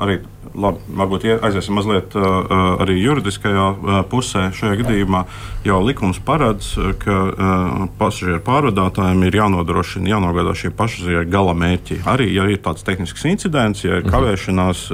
arī 0.00 0.20
labi, 0.54 0.80
varbūt 0.98 1.26
aiziesim 1.46 1.76
mazliet 1.78 2.14
arī 2.16 2.96
juridiskajā 2.98 3.66
pusē. 4.10 4.48
Šajā 4.56 4.80
gadījumā 4.82 5.24
jau 5.66 5.78
likums 5.84 6.20
paredz, 6.26 6.72
ka 7.02 7.18
pasažieru 8.00 8.40
pārvadātājiem 8.46 9.26
ir 9.28 9.38
jānodrošina, 9.40 10.10
jānogādā 10.14 10.54
šie 10.58 10.72
pasažieru 10.74 11.28
gala 11.30 11.54
mērķi. 11.58 12.00
Arī, 12.10 12.30
ja 12.34 12.48
ir 12.50 12.62
tāds 12.64 12.86
tehnisks 12.86 13.26
incidents, 13.30 13.84
ja 13.84 14.00
ir 14.00 14.06
mhm. 14.06 14.14
kavēšanās 14.14 14.86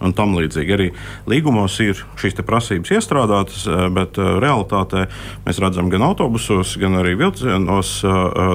un 0.00 0.16
tam 0.16 0.36
līdzīgi. 0.38 0.76
Arī 0.76 0.90
līgumos 1.30 1.78
ir 1.84 2.04
šīs 2.20 2.38
prasības 2.46 2.92
iestrādātas, 2.96 3.64
bet 3.94 4.20
realitātē 4.20 5.06
mēs 5.46 5.60
redzam 5.62 5.90
gan 5.92 6.04
autobusos, 6.08 6.76
gan 6.80 7.00
arī 7.00 7.16
vilcienos 7.20 7.98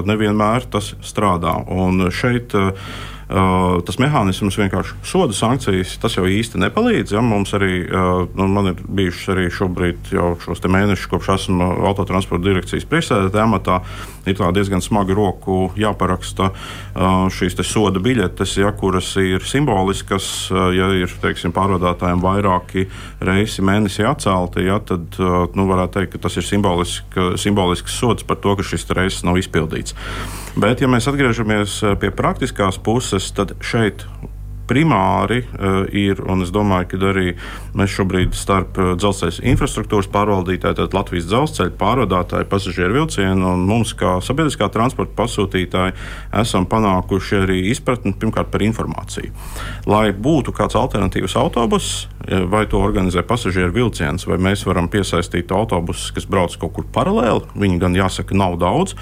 nevienmēr 0.09 0.69
tas 0.73 0.93
strādā. 1.05 1.57
Un 1.71 2.07
šeit, 2.13 2.55
uh, 2.57 2.73
Uh, 3.25 3.79
tas 3.81 3.97
mehānisms 3.97 4.53
vienkārši 4.59 4.99
soda 5.01 5.33
sankcijas, 5.33 5.95
tas 5.97 6.13
jau 6.13 6.27
īsti 6.29 6.59
nepalīdz. 6.61 7.15
Ja? 7.15 7.23
Mums 7.25 7.55
arī, 7.57 7.79
uh, 7.89 8.27
nu, 8.37 8.61
ir 8.69 8.83
bijušas 8.85 9.31
arī 9.33 9.45
šobrīd 9.49 10.11
jau 10.13 10.35
šos 10.43 10.61
mēnešus, 10.61 11.09
kopš 11.09 11.31
esmu 11.33 11.71
autotransporta 11.89 12.45
direkcijas 12.45 12.85
priekšsēdētāja 12.91 13.47
amatā, 13.47 13.79
ir 14.29 14.37
diezgan 14.53 14.85
smagi 14.85 15.17
roku 15.17 15.71
jāparaksta 15.79 16.51
uh, 16.51 17.25
šīs 17.33 17.57
soda 17.65 18.01
biļetes, 18.03 18.59
ja, 18.61 18.69
kuras 18.77 19.15
ir 19.17 19.41
simboliskas. 19.41 20.51
Ja 20.75 20.91
ir 20.93 21.09
teiksim, 21.21 21.53
pārvadātājiem 21.55 22.21
vairāki 22.21 22.85
reisi 23.25 23.63
mēnesī 23.65 24.05
atcelti, 24.05 24.67
ja, 24.67 24.77
tad 24.85 25.17
nu, 25.17 25.65
varētu 25.69 25.97
teikt, 25.99 26.15
ka 26.15 26.25
tas 26.27 26.37
ir 26.37 26.45
simboliski, 26.45 27.31
simbolisks 27.41 27.97
sods 27.97 28.27
par 28.27 28.37
to, 28.43 28.57
ka 28.59 28.65
šis 28.65 28.85
reiss 28.93 29.25
nav 29.25 29.39
izpildīts. 29.41 29.95
Bet, 30.55 30.79
ja 30.79 30.87
mēs 30.87 31.09
atgriežamies 31.11 31.81
eh, 31.83 31.95
pie 31.99 32.13
praktiskās 32.15 32.79
puses, 32.79 33.27
tad 33.35 33.51
šeit 33.59 34.05
primāri 34.69 35.41
uh, 35.45 35.83
ir, 35.93 36.21
un 36.25 36.43
es 36.45 36.51
domāju, 36.53 36.89
ka 36.93 36.99
arī 37.11 37.35
mēs 37.77 37.93
šobrīd 37.95 38.35
starp 38.37 38.79
uh, 38.81 38.93
dzelzceļa 38.99 39.45
infrastruktūras 39.51 40.09
pārvaldītāju, 40.13 40.79
tad 40.79 40.97
Latvijas 40.97 41.29
dzelzceļa 41.29 41.75
pārvadātāju, 41.79 42.49
pasažieru 42.51 42.99
vilcienu 42.99 43.53
un 43.53 43.65
mums, 43.69 43.93
kā 43.97 44.17
sabiedriskā 44.25 44.69
transporta 44.73 45.15
pasūtītāji, 45.19 45.95
esam 46.41 46.67
panākuši 46.71 47.39
arī 47.43 47.61
izpratni 47.71 48.15
pirmkārt 48.17 48.51
par 48.53 48.65
informāciju. 48.65 49.31
Lai 49.89 50.09
būtu 50.13 50.55
kāds 50.55 50.77
alternatīvs 50.79 51.37
autobus, 51.39 51.93
vai 52.49 52.65
to 52.69 52.79
organizē 52.81 53.21
pasažieru 53.27 53.73
vilciens, 53.75 54.25
vai 54.27 54.37
mēs 54.41 54.65
varam 54.65 54.89
piesaistīt 54.91 55.51
autobusus, 55.53 56.11
kas 56.15 56.27
brauc 56.29 56.55
kaut 56.59 56.73
kur 56.77 56.87
paralēli, 56.95 57.45
viņi 57.55 57.81
gan 57.81 57.97
jāsaka, 57.97 58.37
nav 58.37 58.57
daudz. 58.61 58.95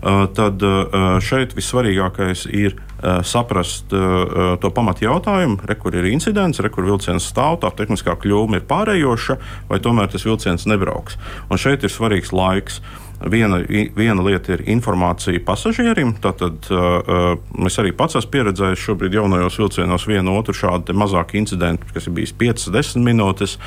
Eh, 0.00 0.26
tad 0.36 0.62
eh, 0.64 1.00
šeit 1.20 1.52
vissvarīgākais 1.56 2.46
ir 2.56 2.78
eh, 3.02 3.20
saprast 3.26 3.90
to 3.90 4.70
pamatu 4.74 5.06
jautājumu, 5.06 5.60
re, 5.66 5.76
kur 5.80 5.94
ir 5.96 6.08
incidents, 6.10 6.60
re, 6.62 6.70
kur 6.72 6.86
vilciens 6.86 7.26
stāv, 7.32 7.60
tā 7.62 7.72
tehniskā 7.76 8.16
kļūme 8.20 8.60
ir 8.60 8.66
pārējoša, 8.70 9.38
vai 9.70 9.80
tomēr 9.82 10.10
tas 10.12 10.26
vilciens 10.26 10.66
nebrauks. 10.70 11.18
Un 11.50 11.60
šeit 11.60 11.86
ir 11.86 11.92
svarīgs 11.92 12.34
laiks. 12.36 12.80
Viena, 13.20 13.58
viena 13.68 14.22
lieta 14.24 14.54
ir 14.54 14.62
informācija 14.72 15.42
pasažierim. 15.44 16.14
Tātad 16.24 16.70
uh, 16.72 17.34
es 17.68 17.76
arī 17.82 17.92
pats 17.92 18.16
esmu 18.16 18.32
pieredzējis 18.32 18.80
šobrīd 18.80 19.18
jaunajos 19.18 19.58
vilcienos 19.60 20.06
vienu 20.08 20.38
otru 20.38 20.56
šādu 20.56 20.96
mazāku 20.96 21.36
incidentu, 21.36 21.90
kas 21.92 22.08
ir 22.08 22.16
bijis 22.16 22.32
5-10 22.40 23.04
minūtes. 23.04 23.58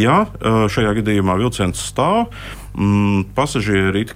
Jā, 0.00 0.24
uh, 0.26 0.64
šajā 0.72 0.96
gadījumā 0.98 1.38
vilciens 1.38 1.86
stāv 1.86 2.32
mm, 2.76 3.24
pasažieri 3.34 4.04
ir 4.04 4.12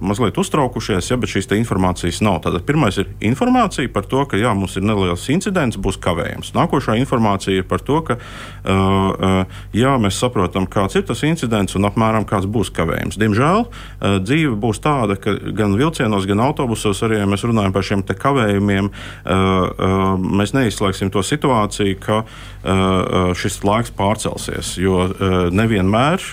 mazliet 0.00 0.38
uztraukušies, 0.38 1.10
ja, 1.10 1.18
bet 1.20 1.30
šīs 1.32 1.48
informācijas 1.56 2.20
nav. 2.24 2.40
Tātad 2.44 2.64
pirmais 2.66 2.98
ir 3.00 3.10
informācija 3.24 3.90
par 3.92 4.06
to, 4.10 4.24
ka 4.28 4.38
jā, 4.40 4.52
mums 4.56 4.76
ir 4.76 4.84
neliels 4.86 5.28
incidents, 5.32 5.78
būs 5.80 5.98
kavējums. 6.02 6.52
Nākošā 6.56 6.96
informācija 7.00 7.60
ir 7.60 7.68
par 7.70 7.82
to, 7.84 8.00
ka 8.06 8.16
uh, 8.18 8.74
uh, 8.74 9.62
jā, 9.76 9.94
mēs 10.02 10.18
saprotam, 10.20 10.66
kāds 10.70 10.98
ir 10.98 11.06
tas 11.08 11.22
incidents 11.26 11.76
un 11.78 11.88
apmēram 11.88 12.26
kāds 12.28 12.48
būs 12.50 12.72
kavējums. 12.74 13.18
Diemžēl 13.20 13.66
uh, 13.66 14.18
dzīve 14.22 14.56
būs 14.60 14.82
tāda, 14.84 15.18
ka 15.20 15.36
gan 15.56 15.76
vilcienos, 15.78 16.28
gan 16.30 16.44
autobusos 16.44 17.02
arī, 17.06 17.20
ja 17.22 17.30
mēs 17.30 17.46
runājam 17.46 17.74
par 17.76 17.86
šiem 17.86 18.04
kavējumiem, 18.10 18.90
uh, 18.90 19.30
uh, 19.30 20.12
mēs 20.18 20.54
neizslēgsim 20.56 21.12
to 21.14 21.22
situāciju, 21.24 21.98
ka 22.02 22.22
uh, 22.24 23.32
šis 23.38 23.60
laiks 23.66 23.94
pārcelsies, 23.96 24.76
jo 24.80 25.06
nevienmēr. 25.54 26.24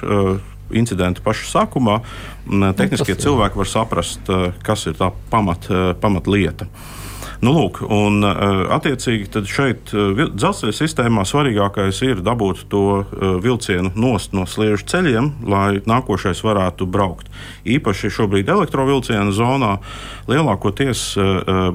Incidenta 0.76 1.24
paša 1.24 1.48
sākumā, 1.52 2.00
tehniskie 2.78 3.16
nu, 3.16 3.22
cilvēki 3.24 3.62
var 3.62 3.70
saprast, 3.72 4.30
eh, 4.30 4.52
kas 4.64 4.88
ir 4.88 4.98
tā 5.00 5.12
pamat, 5.32 5.70
eh, 5.72 5.94
pamatlieta. 6.02 6.68
Nu, 7.42 7.54
lūk, 7.54 7.84
un, 7.86 8.24
eh, 8.26 8.64
attiecīgi, 8.74 9.44
šeit 9.46 9.92
dzelzceļa 9.94 10.74
sistēmā 10.74 11.26
svarīgākais 11.28 12.02
ir 12.08 12.22
dabūt 12.26 12.66
to 12.72 13.06
vilcienu 13.44 13.92
nost 13.96 14.34
no 14.34 14.46
sliežu 14.50 14.86
ceļiem, 14.90 15.30
lai 15.48 15.80
nākošais 15.86 16.42
varētu 16.46 16.88
braukt. 16.90 17.30
Īpaši 17.66 18.10
šobrīd 18.14 18.50
elektrovilcienu 18.50 19.32
zonā 19.36 19.78
lielākoties 20.28 21.04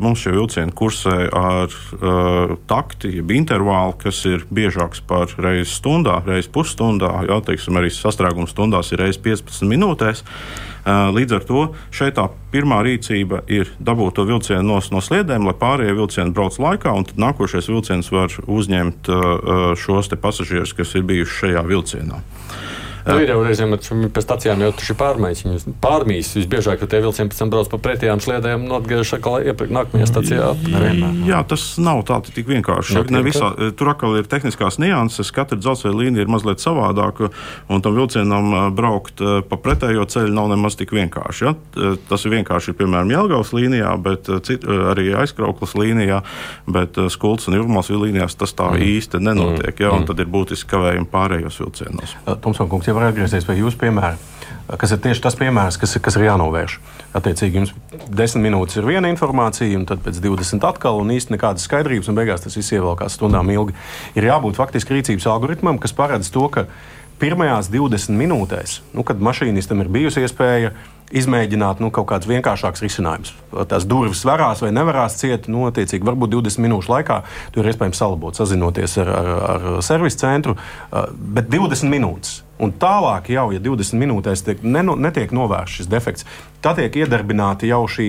mums 0.01 0.23
šie 0.25 0.33
vilcieni 0.35 0.75
kursē 0.77 1.29
ar 1.33 1.73
takti, 2.69 3.15
jeb 3.19 3.33
intervālu, 3.35 3.97
kas 4.03 4.25
ir 4.29 4.45
biežāks 4.53 5.03
par 5.07 5.33
reizi 5.39 5.71
stundā, 5.73 6.21
reizi 6.27 6.51
pusstundā, 6.53 7.13
jā, 7.29 7.39
teiksim, 7.47 7.79
arī 7.79 7.93
sastrēguma 7.93 8.51
stundās 8.51 8.93
ir 8.93 9.03
reizes 9.05 9.23
15 9.23 9.69
minūtēs. 9.71 10.25
Līdz 10.87 11.37
ar 11.37 11.45
to 11.47 11.65
šeit 11.95 12.17
tā 12.19 12.27
pirmā 12.51 12.81
rīcība 12.83 13.45
ir 13.47 13.71
dabūt 13.79 14.17
to 14.19 14.27
vilcienu 14.27 14.65
no, 14.67 14.81
no 14.83 15.03
sliedēm, 15.05 15.47
lai 15.47 15.55
pārējie 15.59 15.95
vilcieni 15.95 16.35
brauc 16.35 16.59
laikā, 16.59 16.91
un 16.91 17.07
tad 17.07 17.21
nākošais 17.23 17.71
vilciens 17.71 18.11
var 18.11 18.35
uzņemt 18.51 19.11
šos 19.79 20.11
pasažierus, 20.19 20.75
kas 20.75 20.97
ir 20.99 21.07
bijuši 21.07 21.39
šajā 21.39 21.63
vilcienā. 21.71 22.19
Nu, 23.07 23.17
ir 23.23 23.33
jau 23.33 23.41
reizēm 23.43 23.75
pēc 23.75 24.25
stacijām 24.25 24.63
jau 24.63 24.71
tur 24.77 24.93
ir 24.93 24.99
pārmaiņas. 25.01 25.43
Viņas 25.47 25.67
pārmīs 25.83 26.33
visbiežāk, 26.39 26.83
jo 26.83 26.91
tie 26.91 27.01
vilcieni 27.03 27.33
pēc 27.33 27.41
tam 27.43 27.53
brauc 27.53 27.71
pa 27.73 27.81
pretējām 27.83 28.23
sliedēm 28.23 28.67
un 28.67 28.77
atgriežas 28.79 29.17
atkal 29.19 29.43
iepriekš 29.43 29.75
nākamajā 29.77 30.09
stacijā. 30.11 30.51
Jā, 31.27 31.43
tas 31.49 31.67
nav 31.83 32.05
tā 32.09 32.21
tik 32.29 32.47
vienkārši. 32.51 33.03
Ne 33.13 33.23
visā, 33.27 33.51
tur 33.79 33.93
atkal 33.93 34.17
ir 34.21 34.29
tehniskās 34.31 34.79
nianses. 34.83 35.33
Katra 35.35 35.59
dzelzceļa 35.59 35.99
līnija 35.99 36.27
ir 36.27 36.33
mazliet 36.33 36.63
savādāka, 36.63 37.33
un 37.73 37.83
tam 37.85 37.97
vilcienam 37.99 38.53
ā, 38.55 38.63
braukt 38.75 39.23
ā, 39.23 39.41
pa 39.49 39.59
pretējo 39.61 40.07
ceļu 40.13 40.33
nav 40.37 40.53
nemaz 40.53 40.79
tik 40.79 40.95
vienkārši. 40.95 41.49
Ja? 41.49 41.55
Tas 42.11 42.27
ir 42.27 42.37
vienkārši, 42.37 42.77
piemēram, 42.79 43.11
Jelgavas 43.13 43.53
līnijā, 43.57 43.93
bet 44.03 44.31
cit, 44.47 44.67
arī 44.93 45.11
aizkrauklas 45.23 45.75
līnijā, 45.79 46.23
bet 46.71 47.01
ā, 47.01 47.09
Skultas 47.13 47.51
un 47.51 47.59
Jurmās 47.59 47.91
līnijās 47.93 48.39
tas 48.39 48.55
tā 48.57 48.71
mm. 48.73 48.87
īsti 48.95 49.23
nenotiek. 49.23 49.83
Ja? 49.83 49.93
Un 49.97 50.07
tad 50.09 50.23
ir 50.23 50.31
būtiski 50.33 50.71
kavējumi 50.73 51.11
pārējos 51.13 51.61
vilcienos. 51.63 52.17
Tomson 52.45 52.71
kungs, 52.93 53.01
ja 53.01 53.01
var 53.01 53.13
atgriezties 53.13 53.47
pie 53.47 53.57
jūsu 53.57 53.79
piemēra, 53.81 54.17
kas 54.79 54.93
ir 54.93 55.01
tieši 55.03 55.23
tas 55.23 55.37
piemērs, 55.37 55.79
kas, 55.81 55.97
kas 56.03 56.17
ir 56.17 56.27
jānovērš. 56.27 56.79
Attiecīgi, 57.17 57.61
jums 57.61 57.73
10 58.09 58.43
minūtes 58.43 58.79
ir 58.79 58.87
viena 58.87 59.09
informācija, 59.13 59.77
un 59.79 59.87
tad 59.89 60.03
pēc 60.05 60.21
20 60.23 60.65
atkal, 60.69 61.01
un 61.01 61.13
īstenībā 61.13 61.39
nekādas 61.39 61.67
skaidrības, 61.69 62.09
un 62.09 62.17
beigās 62.17 62.45
tas 62.45 62.57
viss 62.57 62.73
ievelkās 62.73 63.17
stundām 63.17 63.51
ilgi. 63.51 63.77
Ir 64.17 64.29
jābūt 64.29 64.57
faktiski 64.57 64.99
rīcības 64.99 65.29
algoritmam, 65.29 65.81
kas 65.81 65.93
paredz 65.97 66.31
to, 66.33 66.49
ka 66.53 66.67
pirmajās 67.23 67.71
20 67.71 68.19
minūtēs, 68.19 68.81
nu, 68.97 69.05
kad 69.07 69.21
mašīnistam 69.23 69.85
ir 69.85 69.93
bijusi 69.93 70.25
iespēja 70.25 70.73
izmēģināt 71.13 71.81
nu, 71.83 71.91
kaut 71.93 72.09
kādus 72.09 72.29
vienkāršākus 72.31 72.83
risinājumus. 72.83 73.35
Tās 73.69 73.85
durvis 73.89 74.25
varās 74.25 74.63
vai 74.65 74.73
nevarās 74.73 75.19
ciet, 75.21 75.49
nu, 75.53 75.67
attiecīgi, 75.69 76.07
varbūt 76.09 76.33
20 76.33 76.65
minūšu 76.65 76.93
laikā 76.93 77.19
to 77.53 77.61
ir 77.61 77.69
iespējams 77.69 78.01
salabot, 78.01 78.39
sazinoties 78.39 78.97
ar, 79.03 79.13
ar, 79.13 79.29
ar 79.53 79.67
servisu 79.85 80.23
centru, 80.25 80.57
uh, 80.57 81.11
bet 81.13 81.53
20 81.53 81.93
minūtes. 81.93 82.41
Un 82.63 82.71
tālāk, 82.79 83.33
jau, 83.35 83.49
ja 83.51 83.63
20 83.63 83.99
minūtēs 83.99 84.45
tiek, 84.47 84.63
neno, 84.63 84.95
netiek 84.95 85.33
novērsts 85.35 85.81
šis 85.81 85.91
defekts, 85.91 86.29
tad 86.63 86.79
tiek 86.79 87.03
iedarbināta 87.03 87.67
jau 87.67 87.83
šī 87.91 88.09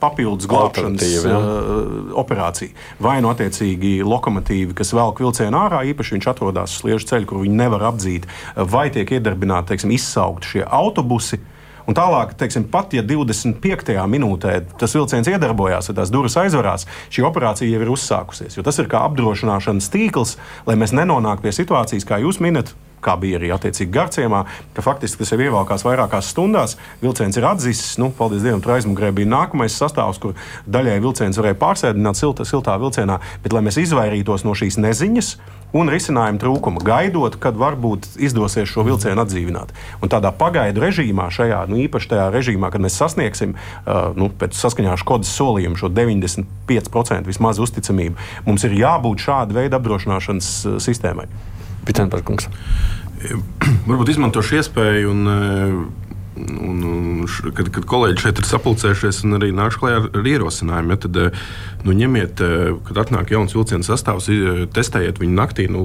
papildus 0.00 0.48
glābšanas 0.48 1.04
uh, 1.28 2.12
operācija. 2.20 2.72
Vai 3.02 3.18
nu 3.24 3.30
attiecīgi 3.32 4.00
lokomotīvi, 4.06 4.74
kas 4.76 4.94
velk 4.96 5.20
vilcienu 5.22 5.60
ārā, 5.60 5.82
īpaši 5.92 6.16
viņš 6.16 6.28
atrodas 6.32 6.76
sliežu 6.80 7.08
ceļa, 7.12 7.28
kur 7.28 7.42
viņi 7.44 7.60
nevar 7.60 7.86
apdzīt, 7.92 8.28
vai 8.56 8.88
tiek 8.92 9.16
iedarbināti, 9.18 9.74
teiksim, 9.74 9.94
izsaukti 9.96 10.54
šie 10.54 10.66
autobusi. 10.66 11.40
Un 11.88 11.96
tālāk, 11.96 12.36
teiksim, 12.38 12.66
pat 12.70 12.92
ja 12.94 13.02
25. 13.02 13.96
minūtē 14.12 14.58
tas 14.78 14.92
vilciens 14.94 15.26
iedarbojās, 15.32 15.88
ja 15.90 15.96
tās 15.96 16.12
durvis 16.12 16.36
aizvarās, 16.38 16.86
šī 17.10 17.24
operācija 17.26 17.72
jau 17.72 17.80
ir 17.82 17.92
uzsākusies. 17.96 18.56
Jo 18.56 18.64
tas 18.66 18.78
ir 18.78 18.88
kā 18.92 19.00
apdrošināšanas 19.08 19.90
tīkls, 19.90 20.36
lai 20.68 20.76
mēs 20.78 20.94
nenonāktu 20.94 21.48
pie 21.48 21.56
situācijas, 21.56 22.06
kā 22.06 22.20
jūs 22.22 22.38
minat, 22.44 22.70
kā 23.04 23.16
bija 23.20 23.40
arī 23.40 23.52
attiecīgi 23.54 23.92
Garciemā, 23.94 24.44
ka 24.76 24.84
faktiski 24.84 25.22
tas 25.22 25.32
jau 25.34 25.40
ievelkās 25.40 25.84
vairākās 25.86 26.32
stundās. 26.32 26.76
Vilciens 27.02 27.38
ir 27.38 27.46
atzīsis, 27.50 27.96
nu, 28.02 28.10
paldies 28.16 28.44
Dievam, 28.44 28.62
tur 28.64 28.76
aizmugurē 28.76 29.12
bija 29.16 29.30
nākamais 29.30 29.76
sastāvs, 29.76 30.20
kur 30.22 30.36
daļai 30.70 30.98
vilciens 31.04 31.40
varēja 31.40 31.58
pārsēdināt 31.60 32.20
silta, 32.20 32.46
siltā 32.48 32.76
vilcienā, 32.80 33.20
bet 33.44 33.56
lai 33.56 33.64
mēs 33.66 33.80
izvairītos 33.84 34.46
no 34.46 34.56
šīs 34.56 34.80
neziņas. 34.80 35.34
Un 35.70 35.86
risinājuma 35.86 36.40
trūkuma, 36.42 36.80
gaidot, 36.82 37.36
kad 37.38 37.54
varbūt 37.54 38.16
izdosies 38.18 38.66
šo 38.72 38.82
vilcienu 38.88 39.22
atdzīvināt. 39.22 39.70
Un 40.02 40.10
tādā 40.10 40.32
pagaidu 40.34 40.82
režīmā, 40.82 41.28
šajā 41.30 41.60
nu, 41.70 41.78
īpaši 41.84 42.10
tajā 42.10 42.24
režīmā, 42.34 42.72
kad 42.74 42.82
mēs 42.82 42.98
sasniegsim 42.98 43.54
uh, 43.54 44.10
nu, 44.18 44.32
pēc 44.34 44.58
saskaņā 44.58 44.96
ar 44.96 44.98
Skodas 44.98 45.30
solījumu 45.30 45.78
šo 45.78 45.92
95% 45.94 47.30
vismaz 47.30 47.62
uzticamību, 47.62 48.18
mums 48.50 48.66
ir 48.66 48.74
jābūt 48.80 49.22
šāda 49.28 49.60
veida 49.60 49.78
apdrošināšanas 49.78 50.50
sistēmai. 50.82 51.30
Pitenbergs. 51.88 52.50
Varbūt 53.88 54.14
izmantošu 54.16 54.60
iespēju 54.60 55.16
un. 55.16 55.26
eh, 55.38 55.80
Un, 56.40 56.78
un, 56.86 57.24
š- 57.28 57.50
kad, 57.52 57.66
kad 57.74 57.84
kolēģi 57.84 58.22
šeit 58.22 58.38
ir 58.40 58.46
sapulcējušies 58.48 59.16
un 59.26 59.34
arī 59.36 59.48
nākuši 59.52 59.80
klajā 59.82 59.96
ar, 59.98 60.04
ar 60.16 60.28
ierosinājumiem, 60.30 60.92
ja, 60.94 60.98
tad 61.02 61.16
eh, 61.20 61.40
nu, 61.84 61.92
ņemiet, 61.98 62.40
eh, 62.46 62.70
kad 62.86 63.00
atnāk 63.02 63.32
jauns 63.34 63.52
vilciena 63.52 63.84
sastāvs, 63.84 64.28
testējiet 64.72 65.18
viņu 65.20 65.34
naktī, 65.36 65.66
nu, 65.68 65.82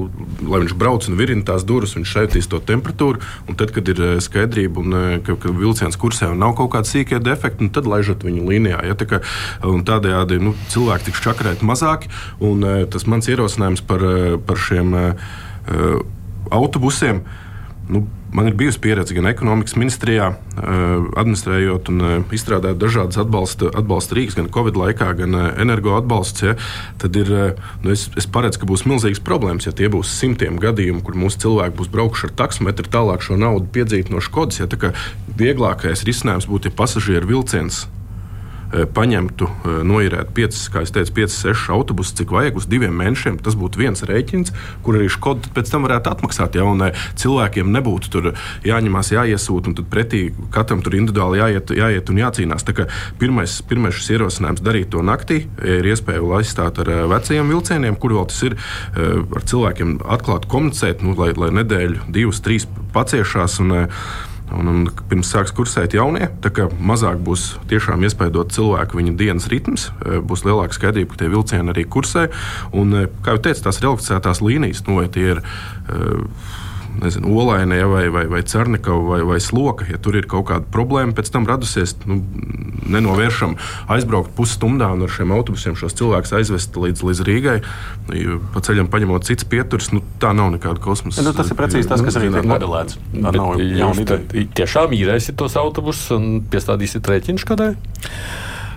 lai 0.48 0.62
viņš 0.64 0.76
brauc 0.80 1.08
un 1.10 1.18
virina 1.20 1.44
tās 1.50 1.66
durvis, 1.68 1.98
viņš 1.98 2.14
šaitīs 2.14 2.48
to 2.48 2.62
temperatūru. 2.64 3.20
Tad, 3.58 3.74
kad 3.76 3.90
ir 3.92 4.00
skaidrība, 4.24 4.80
un, 4.86 4.96
ka, 5.28 5.36
ka 5.44 5.52
vilciens 5.52 5.98
kursē 6.00 6.30
un 6.32 6.40
nav 6.46 6.54
kaut 6.62 6.72
kāda 6.78 6.88
sīkā 6.94 7.20
defekta, 7.26 7.66
nu, 7.66 7.74
tad 7.76 7.90
laižat 7.90 8.24
viņu 8.24 8.46
līnijā. 8.48 8.80
Ja, 8.88 8.96
tā 8.96 9.10
kā, 9.12 9.20
tādējādi 9.66 10.40
nu, 10.46 10.54
cilvēki 10.72 11.10
tiks 11.10 11.26
čakarēti 11.26 11.68
mazāk. 11.68 12.08
Un, 12.40 12.64
tas 12.96 13.10
mans 13.12 13.28
ierosinājums 13.28 13.84
par, 13.90 14.06
par 14.48 14.62
šiem 14.70 14.96
autobusiem. 16.54 17.24
Nu, 17.90 18.08
man 18.34 18.48
ir 18.48 18.56
bijusi 18.58 18.80
pieredze 18.82 19.14
gan 19.14 19.28
ekonomikas 19.30 19.76
ministrijā, 19.78 20.32
eh, 20.34 20.64
administrējot 21.22 21.90
un 21.94 22.02
eh, 22.02 22.16
izstrādājot 22.34 22.80
dažādas 22.82 23.20
atbalsta, 23.22 23.70
atbalsta 23.78 24.18
rīks, 24.18 24.36
gan 24.40 24.50
Covid 24.52 24.80
laikā, 24.80 25.12
gan 25.22 25.38
eh, 25.38 25.52
energo 25.62 25.94
atbalsts. 26.00 26.44
Ja, 26.44 26.56
tad 27.02 27.16
ir, 27.16 27.32
eh, 27.32 27.64
nu, 27.84 27.94
es, 27.94 28.08
es 28.18 28.26
paredzu, 28.26 28.64
ka 28.64 28.70
būs 28.70 28.88
milzīgas 28.90 29.22
problēmas, 29.24 29.70
ja 29.70 29.76
tie 29.76 29.90
būs 29.94 30.12
simtiem 30.18 30.58
gadījumu, 30.62 31.04
kur 31.06 31.18
mūsu 31.20 31.46
cilvēki 31.46 31.78
būs 31.78 31.92
braukuši 31.94 32.32
ar 32.32 32.38
taksometru, 32.44 32.90
tālāk 32.92 33.26
šo 33.26 33.38
naudu 33.40 33.70
piedzīt 33.72 34.10
no 34.10 34.24
Škodas. 34.24 34.64
Ja, 34.64 34.92
vieglākais 35.38 36.04
risinājums 36.08 36.50
būtu, 36.50 36.72
ja 36.72 36.80
pasažieru 36.82 37.30
vilciens 37.30 37.86
eh, 37.86 38.05
paņemtu, 38.72 39.50
eh, 39.50 39.80
noīrētu 39.86 40.34
5, 40.34 40.62
kā 40.74 40.84
jau 40.84 40.94
teicu, 40.98 41.14
5, 41.20 41.36
6 41.36 41.70
autobusus, 41.70 42.16
cik 42.18 42.34
vajag 42.36 42.58
uz 42.58 42.66
diviem 42.66 42.96
mēnešiem. 42.96 43.42
Tas 43.44 43.56
būtu 43.56 43.82
viens 43.82 44.02
rēķins, 44.02 44.54
kur 44.84 44.96
arī 44.96 45.10
Škoda 45.10 45.52
pēc 45.54 45.72
tam 45.72 45.84
varētu 45.88 46.12
atmaksāt. 46.12 46.56
Ja, 46.56 46.66
un 46.66 46.82
eh, 46.82 46.94
cilvēkiem 47.16 47.72
nebūtu 47.72 48.10
tur 48.10 48.34
jāņemās, 48.64 49.14
jāiesūta, 49.16 49.68
un 49.68 49.76
tad 49.76 49.90
pretī 49.92 50.34
katram 50.52 50.82
tur 50.82 50.98
individuāli 50.98 51.42
jāiet, 51.42 51.76
jāiet 51.76 52.10
un 52.10 52.22
jācīnās. 52.24 52.66
Pirmais, 53.20 53.62
pirmais 53.68 53.96
šis 53.96 54.16
ierosinājums 54.18 54.64
darīt 54.66 54.90
to 54.92 55.04
naktī, 55.06 55.46
ir 55.64 55.86
iespēja 55.86 56.24
aizstāt 56.40 56.80
ar 56.84 56.92
eh, 56.92 57.02
vecajiem 57.12 57.52
vilcieniem, 57.54 57.98
kur 58.00 58.16
vēl 58.18 58.30
tas 58.32 58.44
ir 58.48 58.58
eh, 58.58 59.20
ar 59.24 59.50
cilvēkiem 59.50 59.98
atklāti 60.18 60.52
komunicēt, 60.52 61.04
nu, 61.06 61.16
lai, 61.20 61.34
lai 61.38 61.52
nedēļu, 61.62 62.10
divas, 62.16 62.42
trīs 62.46 62.68
paciešās. 62.96 63.60
Un, 63.64 63.76
eh, 63.86 64.00
Un, 64.56 64.70
un 64.72 64.84
pirms 65.10 65.30
sāks 65.34 65.54
kursēt 65.56 65.96
jaunie, 65.98 66.30
tā 66.44 66.52
kā 66.56 66.68
mazāk 66.80 67.20
būs 67.26 67.56
tiešām 67.72 68.06
iespējams 68.08 68.56
cilvēku 68.56 69.00
viņa 69.00 69.16
dienas 69.20 69.50
ritms, 69.52 69.90
e, 70.06 70.20
būs 70.24 70.46
lielāka 70.48 70.78
skaidrība, 70.78 71.12
ka 71.14 71.24
tie 71.24 71.32
vilcieni 71.34 71.74
arī 71.74 71.84
kursē. 71.92 72.30
Un, 72.76 72.94
e, 72.96 73.08
kā 73.26 73.36
jau 73.36 73.44
teicu, 73.48 73.66
tās 73.66 73.82
elektrificētās 73.82 74.44
līnijas, 74.46 74.86
nu, 74.88 75.00
vai 75.02 75.10
tie 75.12 75.34
ir 75.36 75.44
e, 75.44 76.16
nezinu, 77.02 77.32
olainē 77.42 77.80
vai, 77.90 78.06
vai, 78.14 78.26
vai 78.32 78.42
cernikava 78.48 79.02
vai, 79.04 79.20
vai 79.28 79.40
sloka. 79.44 79.88
Ja 79.90 80.00
tur 80.02 80.18
ir 80.20 80.28
kaut 80.30 80.48
kāda 80.50 80.68
problēma, 80.72 81.16
pēc 81.18 81.32
tam 81.34 81.48
radusies 81.50 81.96
nu, 82.06 82.20
nenovēršam 82.92 83.56
aizbraukt 83.96 84.34
pusstundā 84.38 84.92
un 84.94 85.06
ar 85.06 85.14
šiem 85.14 85.34
autobusiem 85.36 85.78
šos 85.80 85.98
cilvēkus 86.00 86.36
aizvest 86.40 86.78
līdz, 86.80 87.06
līdz 87.10 87.24
Rīgai, 87.28 87.58
pa 88.54 88.64
ceļam 88.66 88.90
paņemot 88.94 89.28
cits 89.28 89.48
pieturis. 89.50 89.92
Nu, 89.96 90.04
tā 90.22 90.34
nav 90.38 90.54
nekāda 90.56 90.82
kosmosa. 90.84 91.26
Nu, 91.26 91.36
tas 91.36 91.52
ir 91.52 91.60
precīzi 91.60 91.92
tas, 91.92 92.04
kas 92.06 92.20
arī 92.22 92.32
tiek 92.34 92.50
modelēts. 92.50 93.00
Tā 93.16 93.36
nav 93.36 93.56
jauna 93.62 94.06
ideja. 94.08 94.50
tiešām 94.62 94.96
īrēsiet 94.98 95.38
tos 95.40 95.58
autobusus 95.60 96.16
un 96.16 96.44
piestādīsiet 96.52 97.12
rēķinu 97.12 97.46
kādai? 97.46 97.74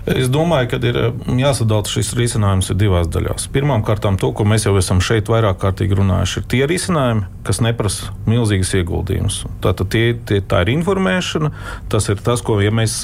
Es 0.07 0.29
domāju, 0.31 0.69
ka 0.71 0.79
ir 0.87 0.97
jāsadala 1.39 1.87
šis 1.89 2.13
risinājums 2.17 2.71
divās 2.79 3.09
daļās. 3.11 3.49
Pirmkārt, 3.53 4.05
to, 4.19 4.31
ko 4.35 4.45
mēs 4.47 4.65
jau 4.67 4.75
esam 4.79 5.01
šeit 5.03 5.29
vairāk 5.31 5.59
kārtīgi 5.61 5.97
runājuši, 5.99 6.39
ir 6.39 6.47
tie 6.51 6.61
risinājumi, 6.69 7.25
kas 7.47 7.59
neprasa 7.63 8.13
milzīgas 8.29 8.71
ieguldījumus. 8.79 9.41
Tātad 9.63 9.91
tie, 9.93 10.03
tie, 10.27 10.39
tā 10.45 10.63
ir 10.63 10.73
informēšana, 10.77 11.51
tas 11.91 12.09
ir 12.11 12.21
tas, 12.23 12.43
ko 12.45 12.59
ja 12.63 12.71
mēs, 12.75 13.01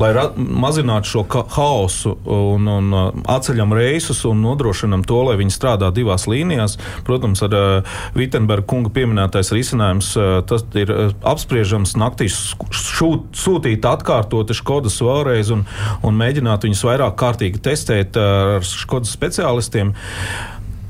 lai 0.00 0.12
mazinātu 0.36 1.10
šo 1.12 1.24
haosu 1.54 2.14
un, 2.24 2.68
un 2.70 2.94
atceļam 3.30 3.74
reisus 3.76 4.24
un 4.28 4.42
nodrošinam 4.44 5.04
to, 5.06 5.20
lai 5.28 5.36
viņi 5.40 5.54
strādā 5.54 5.90
divās 5.94 6.28
līnijās. 6.30 6.78
Protams, 7.06 7.42
ar 7.46 7.84
Vitsenberga 8.16 8.66
kunga 8.70 8.92
pieminētais 8.94 9.52
risinājums, 9.54 10.14
tas 10.48 10.66
ir 10.78 10.92
apspriežams 11.26 11.96
naktīs 12.00 12.38
šūt, 12.70 13.32
sūtīt 13.38 13.86
atkārtoti 13.88 14.56
Škodas 14.56 15.00
vēlreiz 15.04 15.50
un, 15.54 15.64
un 16.06 16.13
mēģināt 16.18 16.66
viņus 16.68 16.86
vairāk 16.88 17.18
kārtīgi 17.20 17.62
testēt 17.64 18.18
ā, 18.18 18.26
ar 18.58 18.66
Škodas 18.68 19.14
speciālistiem. 19.14 19.94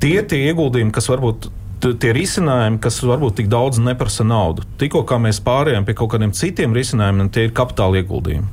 Tie 0.03 0.18
tie 0.29 0.41
ieguldījumi, 0.51 0.93
kas 0.95 1.09
varbūt 1.09 1.51
tie 2.01 2.12
risinājumi, 2.16 2.79
kas 2.83 3.01
varbūt 3.05 3.39
tik 3.41 3.49
daudz 3.53 3.81
neprasa 3.83 4.25
naudu. 4.27 4.64
Tikko 4.81 5.18
mēs 5.20 5.41
pārējām 5.45 5.85
pie 5.85 5.97
kaut 5.99 6.14
kādiem 6.14 6.33
citiem 6.37 6.75
risinājumiem, 6.77 7.29
tie 7.35 7.47
ir 7.49 7.55
kapitāla 7.57 8.01
ieguldījumi. 8.01 8.49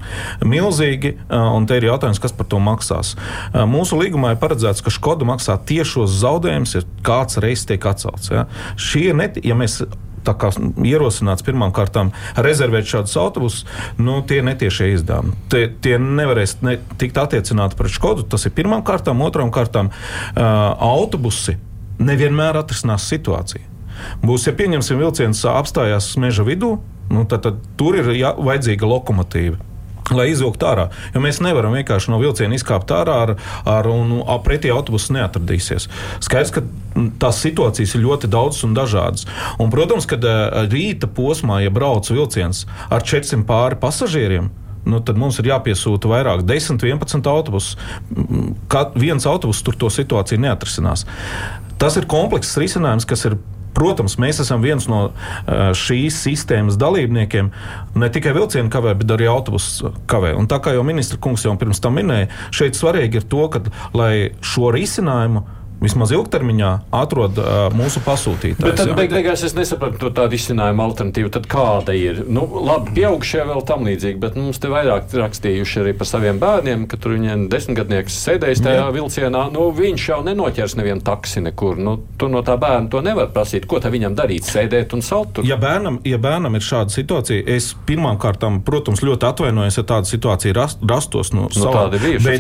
Milzīgi, 0.52 1.14
ā, 1.30 1.42
un 1.56 1.68
te 1.70 1.80
ir 1.80 1.88
jautājums, 1.88 2.20
kas 2.22 2.36
par 2.36 2.50
to 2.52 2.60
maksās. 2.64 3.16
Ā, 3.54 3.66
Mūsu 3.70 4.00
līgumā 4.02 4.34
ir 4.36 4.42
paredzēts, 4.42 4.84
ka 4.84 4.94
Škoda 4.94 5.28
maksā 5.30 5.58
tiešos 5.70 6.20
zaudējumus, 6.22 6.76
ja 6.76 6.86
kāds 7.08 7.40
reizes 7.44 7.68
tiek 7.70 7.86
atcelts. 7.88 8.34
Ja? 8.34 8.48
Šie 8.80 9.12
ir, 9.12 9.44
ja 9.46 9.58
mēs 9.58 9.82
kā 10.26 10.52
ierosināts 10.88 11.46
pirmām 11.46 11.74
kārtām 11.76 12.12
rezervēt 12.36 12.90
šādus 12.90 13.18
autobusus, 13.22 13.66
nu, 14.02 14.20
tie 14.28 14.42
netiešie 14.46 14.92
izdevumi. 14.96 15.34
Tie, 15.52 15.66
tie 15.84 15.98
nevarēs 16.02 16.60
ne, 16.66 16.78
tikt 17.02 17.20
attiecināti 17.22 17.80
pret 17.80 17.96
Škodu. 17.96 18.28
Tas 18.32 18.46
ir 18.48 18.56
pirmām 18.58 18.86
kārtām, 18.88 19.22
otrām 19.26 19.52
kārtām 19.54 19.92
uh, 19.92 20.44
autobusi 20.78 21.58
nevienmēr 22.02 22.62
atrisinās 22.62 23.08
situāciju. 23.12 23.68
Būs, 24.26 24.48
ja 24.48 24.56
pieņemsim, 24.58 25.02
vilciens 25.02 25.44
apstājās 25.50 26.14
meža 26.22 26.46
vidū, 26.48 26.78
nu, 27.12 27.26
tad, 27.30 27.46
tad 27.46 27.60
tur 27.78 28.00
ir 28.00 28.14
jā, 28.18 28.34
vajadzīga 28.38 28.88
lokomotīva. 28.90 29.71
Lai 30.12 30.28
izvilktu 30.32 30.68
ārā. 30.68 30.88
Jo 31.16 31.22
mēs 31.24 31.40
nevaram 31.44 31.76
vienkārši 31.78 32.12
no 32.12 32.20
vilciena 32.22 32.58
izkāpt 32.58 32.92
ārā 32.92 33.18
ar, 33.26 33.36
ar 33.70 33.88
un 33.92 34.10
nu, 34.12 34.22
pretī 34.44 34.72
autobusu 34.74 35.16
neatradīsies. 35.16 35.88
Skaidrs, 36.24 36.52
ka 36.56 36.64
tās 37.22 37.40
situācijas 37.46 37.96
ir 37.96 38.04
ļoti 38.06 38.30
daudzas 38.32 38.66
un 38.68 38.76
dažādas. 38.78 39.28
Un, 39.62 39.72
protams, 39.74 40.08
kad 40.10 40.26
rīta 40.72 41.08
posmā, 41.08 41.62
ja 41.64 41.72
brauc 41.74 42.10
vilciens 42.12 42.66
ar 42.92 43.06
400 43.08 43.48
pāri 43.48 43.80
pasažieriem, 43.80 44.52
nu, 44.86 45.00
tad 45.06 45.20
mums 45.22 45.40
ir 45.40 45.52
jāpiesūta 45.52 46.10
vairāk, 46.10 46.44
10, 46.48 46.82
11 46.82 47.32
autobusus. 47.32 47.78
Kad 48.72 48.98
viens 49.00 49.28
autobus 49.30 49.62
tur 49.66 49.78
to 49.78 49.92
situāciju 49.94 50.42
neatrisinās. 50.42 51.06
Tas 51.82 51.98
ir 51.98 52.10
komplekss 52.10 52.60
risinājums, 52.62 53.08
kas 53.10 53.26
ir 53.30 53.40
Protams, 53.78 54.18
mēs 54.22 54.42
esam 54.44 54.64
viens 54.64 54.88
no 54.92 55.04
šīs 55.48 56.18
sistēmas 56.26 56.80
dalībniekiem. 56.82 57.52
Ne 58.02 58.12
tikai 58.12 58.34
vilcienu 58.36 58.72
kavē, 58.74 58.96
bet 59.00 59.16
arī 59.16 59.30
autobusu 59.32 59.94
kavē. 60.12 60.34
Un 60.40 60.50
tā 60.52 60.60
kā 60.64 60.76
jau 60.76 60.84
ministra 60.88 61.20
kungs 61.22 61.46
jau 61.48 61.56
pirms 61.60 61.82
tam 61.84 61.96
minēja, 62.00 62.30
šeit 62.56 62.80
svarīgi 62.80 63.22
ir 63.22 63.28
to, 63.32 63.48
ka, 63.54 63.64
lai 63.98 64.14
šo 64.44 64.74
risinājumu 64.76 65.46
vismaz 65.82 66.12
ilgtermiņā 66.14 66.72
atrod 66.94 67.40
uh, 67.42 67.68
mūsu 67.74 68.04
pasūtītāju. 68.06 68.66
Bet 68.68 68.78
tad 68.80 68.92
beig, 68.98 69.12
beigās 69.14 69.42
es 69.48 69.56
nesapratu 69.58 69.98
to 70.04 70.12
tādu 70.22 70.38
izcinājumu 70.38 70.84
alternatīvu. 70.86 71.32
Tad 71.34 71.48
kāda 71.50 71.96
ir? 71.98 72.22
Nu, 72.30 72.46
labi, 72.68 72.94
pieaugušie 73.00 73.44
vēl 73.50 73.64
tam 73.68 73.88
līdzīgi, 73.90 74.20
bet 74.22 74.38
mums 74.38 74.62
te 74.62 74.70
vairāk 74.72 75.10
rakstījuši 75.18 75.82
arī 75.82 75.96
par 75.98 76.10
saviem 76.10 76.42
bērniem, 76.42 76.86
ka 76.92 77.00
tur 77.02 77.16
viņiem 77.18 77.48
desmitgadnieks 77.52 78.20
sēdējis 78.28 78.64
tajā 78.66 78.84
Jā. 78.84 78.92
vilcienā. 78.94 79.44
Nu, 79.54 79.70
viņš 79.76 80.08
jau 80.12 80.20
nenoķers 80.28 80.78
nevienu 80.78 81.06
taksi 81.06 81.44
nekur. 81.48 81.82
Nu, 81.82 81.98
tu 82.22 82.30
no 82.32 82.44
tā 82.46 82.58
bērna 82.62 82.92
to 82.94 83.02
nevar 83.06 83.32
prasīt. 83.34 83.66
Ko 83.70 83.82
tad 83.82 83.96
viņam 83.96 84.18
darīt? 84.18 84.46
Sēdēt 84.46 84.94
un 84.98 85.02
salt 85.06 85.34
tur? 85.38 85.48
Ja 85.48 85.58
bērnam, 85.62 86.02
ja 86.06 86.22
bērnam 86.22 86.60
ir 86.60 86.66
šāda 86.66 86.94
situācija, 86.94 87.46
es 87.50 87.72
pirmām 87.88 88.22
kārtām, 88.22 88.62
protams, 88.68 89.02
ļoti 89.06 89.30
atvainojos, 89.32 89.82
ja 89.82 89.86
tāda 89.88 90.10
situācija 90.10 90.56
rast, 90.58 90.86
rastos 90.86 91.34
no 91.34 91.48
nu, 91.48 91.56
savā. 91.56 91.88
Tāda 91.88 91.98
ir 91.98 92.22
bijusi. 92.22 92.38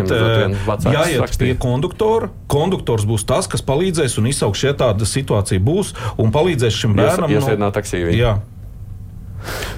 Bet, 0.67 0.87
jāiet 0.93 1.37
pie 1.41 1.53
konduktora. 1.61 2.29
Konduktors 2.51 3.05
būs 3.07 3.25
tas, 3.31 3.49
kas 3.51 3.63
palīdzēs 3.65 4.19
un 4.21 4.31
izsauks, 4.31 4.65
ja 4.67 4.75
tāda 4.77 5.07
situācija 5.07 5.63
būs, 5.63 5.95
un 6.21 6.33
palīdzēs 6.35 6.81
šim 6.83 6.97
bērnam. 6.99 7.31
Iesēdināt 7.39 7.79
taksiju. 7.79 8.15
Jā. 8.15 8.39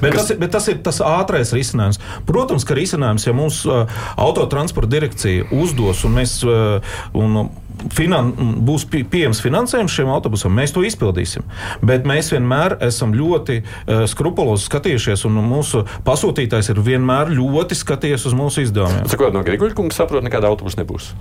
Bet 0.01 0.17
tas, 0.17 0.31
bet 0.35 0.51
tas 0.51 0.65
ir 0.67 0.79
tas 0.83 0.99
ātrākais 0.99 1.53
risinājums. 1.55 1.99
Protams, 2.27 2.65
ka 2.67 2.75
risinājums, 2.75 3.27
ja 3.27 3.33
mums 3.35 3.61
uh, 3.63 3.85
autotransporta 4.19 4.91
direkcija 4.91 5.47
uzdos 5.55 6.03
un 6.03 6.17
mēs 6.17 6.41
uh, 6.43 6.95
un, 7.15 7.45
finan, 7.95 8.33
būs 8.67 8.85
pie, 8.91 9.03
pieejams 9.07 9.41
finansējums 9.43 9.95
šiem 9.95 10.11
autobusam, 10.13 10.53
mēs 10.55 10.75
to 10.75 10.83
izpildīsim. 10.85 11.47
Bet 11.85 12.07
mēs 12.09 12.33
vienmēr 12.35 12.77
esam 12.85 13.15
ļoti 13.17 13.61
uh, 13.63 14.03
skrupulozi 14.09 14.67
skatījušies, 14.67 15.25
un 15.29 15.39
mūsu 15.47 15.85
pasūtītājs 16.07 16.73
ir 16.73 16.83
vienmēr 16.83 17.33
ļoti 17.33 17.79
skatījies 17.79 18.27
uz 18.29 18.37
mūsu 18.37 18.67
izdevumiem. 18.67 19.07
Sakot, 19.11 19.35
no 19.35 19.45
Grigūļa 19.47 19.79
kungs 19.79 19.99
saprot, 19.99 20.25
nekāda 20.25 20.51
autobusa 20.51 20.83
nebūs. 20.83 21.13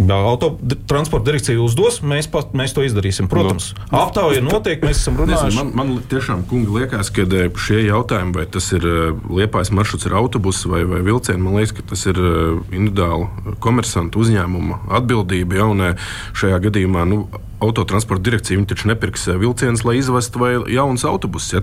Autotransporta 0.00 1.26
direkcija 1.26 1.60
uzdos, 1.60 1.98
mēs, 2.00 2.26
pat, 2.32 2.54
mēs 2.56 2.72
to 2.72 2.84
izdarīsim. 2.86 3.28
Protams, 3.30 3.72
no. 3.90 4.00
aptauja 4.00 4.40
notiek, 4.44 4.80
mēs 4.80 5.02
esam 5.02 5.18
runājuši. 5.20 5.58
Man, 5.58 5.72
man 5.76 5.92
tiešām, 6.08 6.46
kungi, 6.48 6.72
liekas, 6.72 7.12
ka 7.12 7.26
eh, 7.28 7.50
šie 7.60 7.82
jautājumi, 7.84 8.32
vai 8.38 8.46
tas 8.48 8.70
ir 8.72 8.86
eh, 8.88 9.12
liepais 9.36 9.72
maršruts 9.74 10.08
ar 10.08 10.16
autobusu 10.22 10.72
vai, 10.72 10.82
vai 10.88 11.02
vilcienu, 11.04 11.44
man 11.44 11.60
liekas, 11.60 11.76
ka 11.76 11.84
tas 11.92 12.06
ir 12.08 12.18
eh, 12.18 12.40
individuāli 12.72 13.56
komersantu 13.62 14.24
uzņēmuma 14.24 14.82
atbildība. 15.00 15.60
Ja, 15.60 15.92
šajā 16.40 16.64
gadījumā 16.70 17.04
nu, 17.12 17.26
autotransporta 17.62 18.22
direkcija 18.22 18.60
taču 18.68 18.88
nepirks 18.90 19.28
eh, 19.28 19.38
vilcienus, 19.38 19.84
lai 19.84 19.98
izvestu 19.98 20.42
vai 20.42 20.52
jaunas 20.70 21.04
autobusus. 21.08 21.52
Ja, 21.52 21.62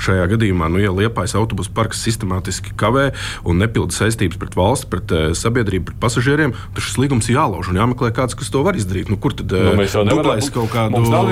šajā 0.00 0.26
gadījumā, 0.34 0.68
nu, 0.72 0.80
ja 0.82 0.92
liepais 0.94 1.34
autobusu 1.38 1.72
parks 1.74 2.02
sistemātiski 2.04 2.74
kavē 2.78 3.10
un 3.48 3.60
nepilda 3.62 3.94
saistības 3.94 4.38
pret 4.40 4.56
valsts, 4.58 4.88
pret 4.90 5.12
uh, 5.14 5.30
sabiedrību, 5.36 5.90
pret 5.90 6.00
pasažieriem, 6.02 6.54
tad 6.74 6.84
šis 6.84 6.98
līgums 7.00 7.30
jālauž 7.32 7.70
un 7.72 7.80
jāmeklē 7.80 8.12
kāds, 8.16 8.36
kas 8.38 8.52
to 8.52 8.62
var 8.66 8.78
izdarīt. 8.78 9.10
Nu, 9.12 9.18
kur 9.20 9.34
tad 9.36 9.52
uh, 9.56 9.72
nu, 9.74 10.06
dublēs 10.10 10.50
kaut 10.54 10.72
kādu? 10.74 11.02
Nav 11.10 11.30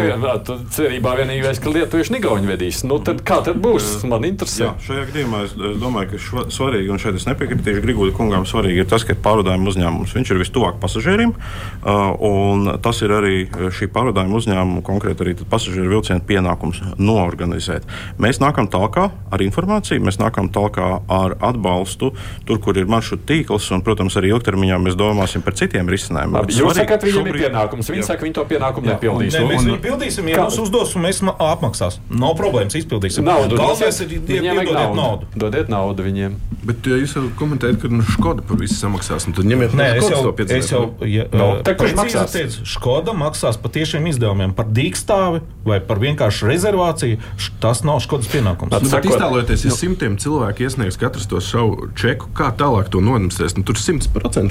cerībā 0.75 1.15
vienīgais, 1.21 1.61
ka 1.63 1.73
lietuvieši 1.75 2.17
Nigauņi 2.17 2.51
vedīs. 2.51 2.83
Nu, 2.89 3.01
tad 3.05 3.23
kā 3.27 3.41
tad 3.47 3.61
būs? 3.63 3.91
Man 4.09 4.27
interesē. 4.29 4.69
Jā, 4.69 4.73
šajā 4.87 5.07
gadījumā 5.11 5.45
es, 5.47 5.55
es 5.55 5.79
domāju, 5.83 6.13
ka 6.13 6.23
šva, 6.25 6.47
svarīgi, 6.55 6.93
un 6.95 7.03
šeit 7.03 7.19
es 7.19 7.29
nepiekritīšu 7.29 7.85
Grigūda 7.85 8.17
kungām, 8.17 8.47
svarīgi 8.49 8.85
ir 8.85 8.91
tas, 8.91 9.07
ka 9.07 9.17
pārvadājuma 9.25 9.73
uzņēmums 9.73 10.15
viņš 10.17 10.35
ir 10.35 10.43
vistuvāk 10.43 10.79
pasažieriem, 10.83 11.35
uh, 11.35 12.13
un 12.29 12.73
tas 12.85 13.03
ir 13.05 13.15
arī 13.15 13.37
šī 13.49 13.91
pārvadājuma 13.93 14.08
pārvadājumu 14.09 14.39
uzņēmumu, 14.39 14.83
konkrēti 14.87 15.25
arī 15.25 15.35
pasažieru 15.49 15.93
vilcienu 15.93 16.25
pienākums 16.27 16.81
noorganizēt. 16.99 17.87
Mēs 18.21 18.41
nākam 18.41 18.69
tālāk 18.71 18.99
ar 19.09 19.45
informāciju, 19.45 20.03
mēs 20.05 20.19
nākam 20.21 20.49
tālāk 20.53 20.81
ar 20.81 21.37
atbalstu 21.45 22.13
tur, 22.49 22.61
kur 22.63 22.79
ir 22.79 22.89
maršruta 22.89 23.27
tīkls, 23.29 23.69
un, 23.75 23.85
protams, 23.85 24.17
arī 24.19 24.33
ilgtermiņā 24.33 24.81
mēs 24.85 24.99
domāsim 24.99 25.45
par 25.45 25.57
citiem 25.59 25.89
risinājumiem. 25.89 26.39
Labi, 26.41 26.57
jūs 26.57 26.79
sakat, 26.79 27.05
viņiem 27.05 27.19
šobrīd... 27.19 27.41
ir 27.43 27.49
pienākums, 27.49 27.93
viņi 27.93 28.07
saka, 28.09 28.27
viņi 28.27 28.37
to 28.39 28.47
pienākumu 28.49 28.93
nepildīs. 28.93 29.37
Ne, 29.37 29.45
mēs 29.53 29.67
viņu 29.67 29.81
pildīsim, 29.85 30.31
ja 30.33 30.45
mums 30.45 30.61
uzdos, 30.63 30.95
un 30.97 31.07
mēs 31.07 31.23
apmaksās. 31.29 32.01
Nav 32.09 32.37
problēmas, 32.39 32.77
izpildīsim. 32.79 33.27
Naudu, 33.29 33.59
Galvenais 33.59 34.01
ir 34.05 34.15
iedodiet 34.19 34.73
naudu. 34.73 34.99
naudu. 34.99 35.31
Dodiet 35.39 35.73
naudu 35.73 36.07
viņiem. 36.07 36.39
Bet 36.69 36.87
ja 36.89 36.99
jūs 36.99 37.15
jau 37.17 37.25
komentējat, 37.39 37.81
ka 37.83 37.91
nu, 37.93 38.05
Škoda 38.09 38.43
par 38.45 38.59
visu 38.61 38.77
samaksās, 38.77 39.29
nu, 39.29 39.35
tad 39.37 39.47
ņemiet 39.49 39.75
Nē, 39.79 39.89
es 40.01 40.09
jau, 40.11 40.33
es 40.59 40.71
jau 40.73 40.83
ja, 41.07 41.27
no, 41.33 41.47
tā, 41.65 41.75
kurš 41.79 41.95
maksās? 41.99 42.35
Teicu, 42.35 42.65
Škoda 42.69 43.15
maksās 43.17 43.59
patiešām 43.63 43.98
tiešiem 43.99 44.09
izdevumiem 44.13 44.55
par 44.55 44.69
dīkstāvi 44.71 45.43
vai 45.69 45.79
par 45.85 45.99
vienkāršu 46.01 46.49
rezervāciju, 46.49 47.19
tas 47.61 47.83
nav 47.85 48.01
Škodas 48.01 48.31
pienākums. 48.33 48.73
Nu, 48.73 48.89
bet 48.89 49.05
iztēlojieties, 49.05 49.65
ja 49.67 49.75
simtiem 49.75 50.17
cilvēku 50.21 50.65
iesniegs 50.65 50.97
katrs 51.01 51.27
to 51.29 51.43
savu 51.45 51.91
čeku, 51.99 52.31
kā 52.37 52.49
tālāk 52.57 52.89
to 52.93 53.03
nodemonstrēs. 53.05 53.57
Nu, 53.59 53.65
tur 53.69 53.77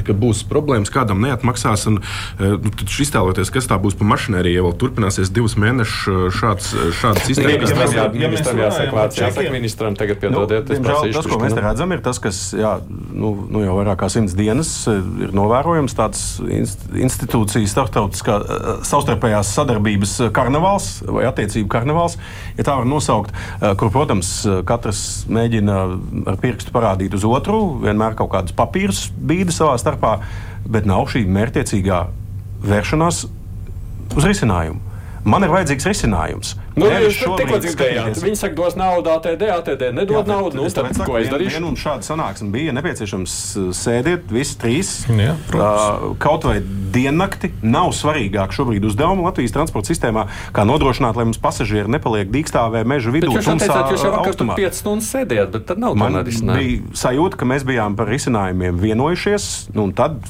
ka 0.05 0.13
būs 0.13 0.43
problēmas, 0.49 0.91
kādam 0.93 1.23
neatmaksās. 1.25 1.87
Un, 1.89 2.01
eh, 2.37 2.53
nu, 2.53 2.69
tad 2.69 2.85
iztēlojieties, 3.07 3.51
kas 3.53 3.69
tā 3.71 3.79
būs 3.81 3.97
pa 3.97 4.05
mašinēriju, 4.05 4.59
ja 4.59 4.65
vēl 4.67 4.75
turpināsies 4.83 5.33
divus 5.33 5.57
mēnešus 5.57 6.05
eh, 6.11 6.27
šāds, 6.37 6.69
eh, 6.75 6.91
šāds 6.99 7.25
sistēmas. 7.31 7.73
Ja, 7.73 7.87
ja, 7.87 8.05
ja 8.05 8.29
ministram 8.29 8.61
jāsaka 8.61 8.93
vārds, 8.99 9.21
jāsaka 9.23 9.55
ministram 9.55 9.97
tagad 9.97 10.21
piedodiet. 10.21 10.69
Nu, 10.77 10.93
tas, 11.17 11.25
ko 11.25 11.41
mēs 11.41 11.57
redzam, 11.57 11.95
ir 11.97 12.05
tas, 12.05 12.21
kas 12.21 12.43
jā, 12.57 12.77
nu, 12.87 13.33
nu 13.49 13.65
jau 13.65 13.79
vairāk 13.79 14.03
kā 14.03 14.11
simts 14.13 14.37
dienas 14.37 14.69
ir 14.91 15.33
novērojams 15.33 15.97
tāds 15.97 16.23
institūcijas 16.45 17.73
starptautiskā 17.73 18.37
savstarpējās 19.27 19.53
sadarbības 19.55 20.13
karnevāls 20.33 20.87
vai 21.03 21.25
attiecību 21.27 21.67
karnevāls, 21.71 22.17
ja 22.57 22.63
tā 22.63 22.75
var 22.77 22.85
nosaukt, 22.87 23.33
eh, 23.33 23.75
kur, 23.75 23.91
protams, 23.91 24.47
katrs 24.65 25.25
mēģina 25.29 25.77
ar 26.27 26.37
pirkstu 26.37 26.71
parādīt 26.71 27.13
uz 27.13 27.23
otru, 27.23 27.79
vienmēr 27.81 28.15
kaut 28.15 28.31
kādus 28.31 28.55
papīrus 28.55 29.09
bīda 29.11 29.51
savā 29.51 29.77
starpā, 29.77 30.19
bet 30.67 30.85
nav 30.85 31.07
šī 31.07 31.25
mērķiecīgā 31.27 32.07
vēršanās 32.63 33.25
uz 34.15 34.23
risinājumu. 34.23 34.79
Man 35.27 35.43
ir 35.43 35.51
vajadzīgs 35.51 35.87
risinājums. 35.89 36.53
Nu, 36.77 36.87
jūs 36.87 37.17
tikko 37.19 37.57
dzirdējāt, 37.59 38.19
viņi 38.21 38.37
saka, 38.39 38.55
dos 38.57 38.77
naudu 38.77 39.11
ATD, 39.15 39.47
ATD 39.49 39.87
nedod 39.97 40.21
jā, 40.21 40.23
naudu. 40.29 40.59
Nu, 40.59 40.69
tad, 40.71 40.91
ko 41.01 41.17
es 41.19 41.27
darīšu? 41.31 41.57
Vien 41.57 41.67
un 41.67 41.77
šāda 41.79 42.05
sanāksme 42.05 42.47
bija 42.53 42.75
nepieciešams 42.77 43.33
uh, 43.57 43.69
sēdēt 43.75 44.31
visi 44.31 44.55
trīs. 44.61 44.93
Jā, 45.09 45.33
uh, 45.57 46.07
kaut 46.21 46.47
vai 46.47 46.59
diennakti 46.61 47.51
nav 47.65 47.91
svarīgāk 47.97 48.55
šobrīd 48.55 48.85
uzdevumu 48.87 49.25
Latvijas 49.27 49.55
transporta 49.57 49.91
sistēmā, 49.91 50.27
kā 50.55 50.67
nodrošināt, 50.69 51.17
lai 51.19 51.27
mums 51.27 51.41
pasažieri 51.43 51.91
nepaliek 51.91 52.31
dīkstāvē 52.31 52.85
meža 52.87 53.13
vidū. 53.13 53.33
Bet 53.33 53.41
jūs 53.41 53.51
jau 53.51 53.59
teicāt, 53.59 53.93
jūs 53.95 54.07
jau 54.07 54.15
vakar 54.15 54.37
tur 54.39 54.53
5 54.61 54.81
stundas 54.81 55.11
sēdējāt, 55.15 55.53
bet 55.57 55.69
tad 55.73 55.81
nav 55.83 55.97
Man 55.97 56.21
bija 56.23 56.97
sajūta, 56.97 57.41
ka 57.41 57.49
mēs 57.49 57.67
bijām 57.67 57.97
par 57.99 58.11
risinājumiem 58.13 58.79
vienojušies, 58.85 59.51
nu, 59.73 59.89
un 59.89 59.97
tad 59.97 60.21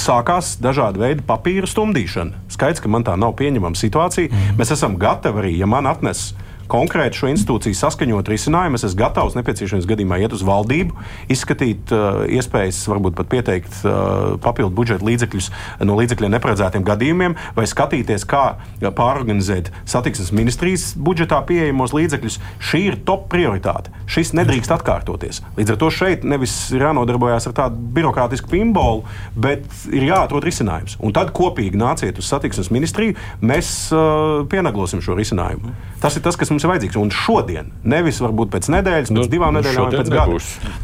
sākās 0.00 0.54
dažādi 0.62 1.02
veidi 1.02 1.24
papīra 1.26 1.68
stumdīšana. 1.70 2.44
Skaidrs, 2.54 2.82
ka 2.84 2.90
man 2.92 3.06
tā 3.06 3.14
nav 3.20 3.36
pieņemama 3.38 3.78
situācija. 3.78 4.30
Mm. 4.30 4.58
Mēs 4.60 4.74
esam 4.74 4.98
gatavi 5.00 5.42
arī, 5.42 5.52
ja 5.60 5.68
man 5.70 5.88
atnes 5.90 6.32
konkrēti 6.70 7.20
šo 7.20 7.30
institūciju 7.32 7.78
saskaņot 7.78 8.30
risinājumu. 8.32 8.78
Es 8.78 8.86
esmu 8.88 9.00
gatavs 9.02 9.36
nepieciešamības 9.38 9.88
gadījumā 9.90 10.20
iet 10.22 10.34
uz 10.36 10.44
valdību, 10.46 10.96
izskatīt 11.32 11.92
uh, 11.94 12.24
iespējas, 12.32 12.82
varbūt 12.90 13.16
pat 13.18 13.30
pieteikt 13.32 13.80
uh, 13.82 14.36
papildu 14.42 14.74
budžeta 14.74 15.06
līdzekļus 15.06 15.50
no 15.84 15.98
līdzekļiem 15.98 16.34
neparedzētiem 16.36 16.86
gadījumiem, 16.86 17.36
vai 17.56 17.66
skatīties, 17.68 18.26
kā 18.28 18.44
pārorganizēt 18.84 19.70
satiksmes 19.88 20.32
ministrijas 20.34 20.92
budžetā 20.96 21.40
pieejamos 21.48 21.94
līdzekļus. 21.96 22.40
Šī 22.64 22.82
ir 22.90 22.98
top 23.06 23.28
prioritāte. 23.32 23.92
Šis 24.10 24.34
nedrīkst 24.36 24.72
atkārtoties. 24.74 25.42
Līdz 25.58 25.74
ar 25.74 25.80
to 25.80 25.90
šeit 25.94 26.24
nevis 26.28 26.54
ir 26.74 26.84
jānodarbojas 26.86 27.48
ar 27.50 27.56
tādu 27.56 27.80
birokrātisku 27.96 28.50
pimbolu, 28.52 29.04
bet 29.36 29.66
ir 29.92 30.06
jāatrod 30.08 30.46
risinājums. 30.46 30.98
Un 31.04 31.14
tad 31.16 31.32
kopīgi 31.36 31.78
nāciet 31.80 32.18
uz 32.20 32.28
satiksmes 32.30 32.70
ministriju, 32.74 33.16
mēs 33.44 33.70
uh, 33.94 34.44
pienaglosim 34.50 35.02
šo 35.04 35.16
risinājumu. 35.18 35.74
Tas 36.02 36.18
ir 36.18 36.24
tas, 36.24 36.36
kas 36.40 36.52
mums 36.54 36.64
ir 36.64 36.70
vajadzīgs. 36.72 36.98
Un 37.02 37.10
šodien, 37.14 37.70
nevis 37.84 38.20
varbūt 38.22 38.52
pēc 38.54 38.70
nedēļas, 38.72 39.10
pēc 39.10 39.18
Nu, 39.18 39.26
divām 39.30 39.54
nu, 39.54 39.60
nedēļām 39.60 39.90
pēc 39.92 40.10
gada. 40.14 40.38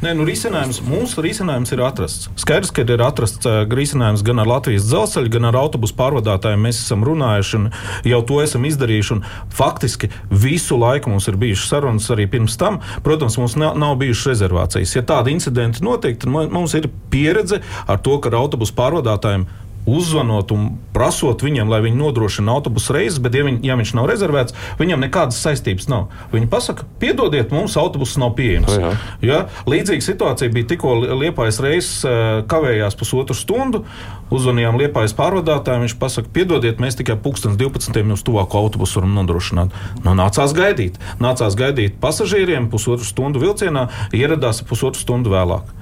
Nē, 0.04 0.14
nu, 0.18 0.26
risinājums, 0.28 0.82
mūsu 0.86 1.24
risinājums 1.24 1.72
ir 1.74 1.82
atrasts. 1.86 2.28
Skaidrs, 2.40 2.72
ka 2.74 2.84
ir 2.84 3.02
atrasts 3.04 3.46
uh, 3.48 3.62
risinājums 3.70 4.24
gan 4.26 4.42
ar 4.42 4.50
Latvijas 4.50 4.88
dzelzceļu, 4.90 5.32
gan 5.36 5.48
ar 5.50 5.58
autobusu 5.62 5.96
pārvadātājiem. 5.98 6.66
Mēs 6.68 6.82
esam 6.84 7.06
runājuši 7.06 7.56
un 7.60 7.68
jau 8.10 8.20
to 8.26 8.40
esam 8.44 8.66
izdarījuši. 8.68 9.16
Un 9.16 9.24
faktiski 9.54 10.10
visu 10.30 10.78
laiku 10.80 11.12
mums 11.14 11.28
ir 11.30 11.38
bijušas 11.40 11.72
sarunas 11.74 12.10
arī 12.14 12.26
pirms 12.30 12.58
tam. 12.60 12.80
Protams, 13.06 13.38
mums 13.40 13.56
nav, 13.60 13.78
nav 13.80 13.96
bijušas 14.02 14.32
rezervācijas. 14.34 14.96
Ja 14.98 15.02
tādi 15.06 15.34
incidenti 15.36 15.84
notiek, 15.86 16.18
tad 16.20 16.30
mu- 16.32 16.48
mums 16.50 16.74
ir 16.78 16.90
pieredze 17.12 17.62
ar 17.86 17.98
to, 18.02 18.18
ka 18.20 18.32
ar 18.32 18.40
autobusu 18.42 18.74
pārvadātājiem 18.78 19.46
uzzvanot 19.88 20.52
un 20.54 20.66
prasot 20.94 21.42
viņam, 21.44 21.70
lai 21.72 21.80
viņi 21.84 21.98
nodrošina 21.98 22.52
autobusu 22.52 22.94
reizes, 22.96 23.20
bet, 23.22 23.36
ja, 23.36 23.44
viņ, 23.46 23.60
ja 23.64 23.76
viņš 23.78 23.92
nav 23.96 24.08
rezervēts, 24.10 24.56
viņam 24.80 25.04
nekādas 25.06 25.40
saistības 25.40 25.88
nav. 25.90 26.08
Viņi 26.34 26.50
pasaka, 26.52 26.86
piedodiet, 27.02 27.54
mums 27.54 27.76
autobuss 27.80 28.18
nav 28.20 28.34
pieejams. 28.38 28.74
Jā. 28.76 28.92
Ja? 29.24 29.40
Līdzīga 29.70 30.04
situācija 30.04 30.52
bija 30.54 30.68
tikko 30.74 30.96
Liepājas 31.20 31.60
reizes 31.64 32.04
eh, 32.04 32.42
kavējās 32.50 32.98
pusotru 33.00 33.36
stundu. 33.38 33.84
Uzzvanījām 34.30 34.78
Liepājas 34.78 35.14
pārvadātājiem. 35.18 35.86
Viņš 35.88 35.96
pasaka, 36.02 36.30
piedodiet, 36.34 36.82
mēs 36.82 36.98
tikai 37.00 37.16
pulkstenes 37.18 37.58
12. 37.58 37.96
jums 37.98 38.22
tuvāko 38.26 38.60
autobusu 38.62 39.00
varam 39.00 39.16
nodrošināt. 39.18 39.74
Nu, 40.04 40.14
nācās 40.18 40.54
gaidīt. 40.56 41.00
Nācās 41.22 41.58
gaidīt 41.58 41.98
pasažieriem 42.02 42.70
pusotru 42.70 43.08
stundu 43.08 43.42
vilcienā, 43.42 43.88
ieradās 44.14 44.62
pusotru 44.66 45.02
stundu 45.02 45.34
vēlāk. 45.34 45.74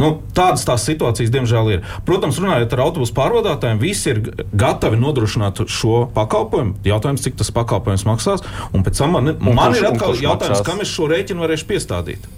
Nu, 0.00 0.10
tādas 0.36 0.64
tās 0.66 0.84
situācijas, 0.88 1.30
diemžēl, 1.34 1.70
ir. 1.74 1.82
Protams, 2.08 2.40
runājot 2.40 2.76
ar 2.76 2.84
autobusu 2.86 3.14
pārvadātājiem, 3.18 3.80
visi 3.82 4.14
ir 4.14 4.22
gatavi 4.56 5.00
nodrošināt 5.00 5.60
šo 5.70 6.06
pakalpojumu. 6.16 6.78
Jautājums, 6.88 7.24
cik 7.26 7.36
tas 7.40 7.52
pakalpojums 7.54 8.06
maksās. 8.08 8.44
Un 8.72 8.86
pēc 8.86 9.02
tam 9.02 9.16
man, 9.18 9.34
man 9.36 9.60
kurš- 9.60 9.82
ir 9.82 9.88
un 9.90 9.92
atkal 9.94 10.16
jautājums, 10.16 10.60
maksās? 10.60 10.66
kam 10.66 10.80
es 10.80 10.94
šo 10.94 11.10
rēķinu 11.12 11.44
varēšu 11.44 11.68
piestādīt. 11.68 12.30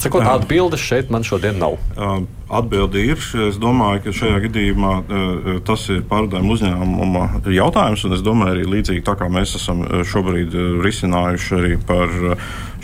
Sakot, 0.00 0.24
atbildes 0.24 0.80
šeit 0.80 1.10
man 1.12 1.22
šodien 1.26 1.58
nav. 1.60 1.76
Uh, 1.96 2.22
Atbilde 2.50 3.04
ir. 3.12 3.20
Es 3.46 3.58
domāju, 3.62 4.02
ka 4.06 4.14
šajā 4.20 4.40
gadījumā 4.46 4.94
uh, 5.00 5.50
tas 5.66 5.86
ir 5.92 6.02
pārvadājuma 6.10 6.56
uzņēmuma 6.56 7.26
jautājums. 7.54 8.06
Es 8.16 8.24
domāju, 8.26 8.56
arī 8.56 8.66
līdzīgi 8.74 9.04
tā 9.06 9.14
kā 9.20 9.30
mēs 9.32 9.54
esam 9.60 9.84
uh, 9.86 10.02
šobrīd 10.06 10.56
risinājuši 10.82 11.56
arī 11.60 11.78
par 11.86 12.18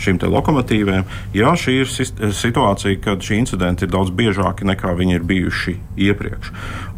šīm 0.01 0.19
lokomotīvēm. 0.21 1.05
Jā, 1.35 1.53
šī 1.57 1.75
ir 1.81 1.89
situācija, 1.89 2.99
kad 3.03 3.23
šī 3.23 3.41
incidenti 3.41 3.85
ir 3.85 3.93
daudz 3.93 4.13
biežāki 4.15 4.67
nekā 4.67 4.93
viņi 4.97 5.17
ir 5.17 5.25
bijuši 5.27 5.75
iepriekš. 6.07 6.51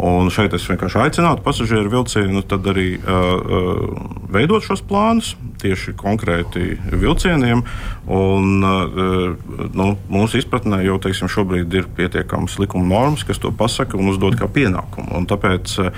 Un 0.03 0.29
šeit 0.33 0.55
es 0.55 0.67
vienkārši 0.69 1.01
aicinātu 1.05 1.43
pasažieru 1.45 1.91
vilcienu 1.93 2.43
arī 2.59 2.89
uh, 2.99 3.87
veidot 4.31 4.65
šos 4.65 4.83
plānus 4.87 5.33
tieši 5.59 5.95
konkrēti 5.99 6.77
vilcieniem. 6.91 7.63
Un, 8.09 8.63
uh, 8.63 9.71
nu, 9.75 9.89
mūsu 10.11 10.39
izpratnē 10.41 10.83
jau 10.85 10.99
teiksim, 11.03 11.31
šobrīd 11.31 11.79
ir 11.79 11.89
pietiekamas 11.97 12.58
likuma 12.59 12.87
normas, 12.91 13.23
kas 13.27 13.39
to 13.41 13.53
pasaka 13.55 13.97
un 13.99 14.11
uzdod 14.13 14.37
kā 14.39 14.49
pienākumu. 14.51 15.13
Un 15.17 15.29
tāpēc 15.29 15.79
uh, 15.83 15.89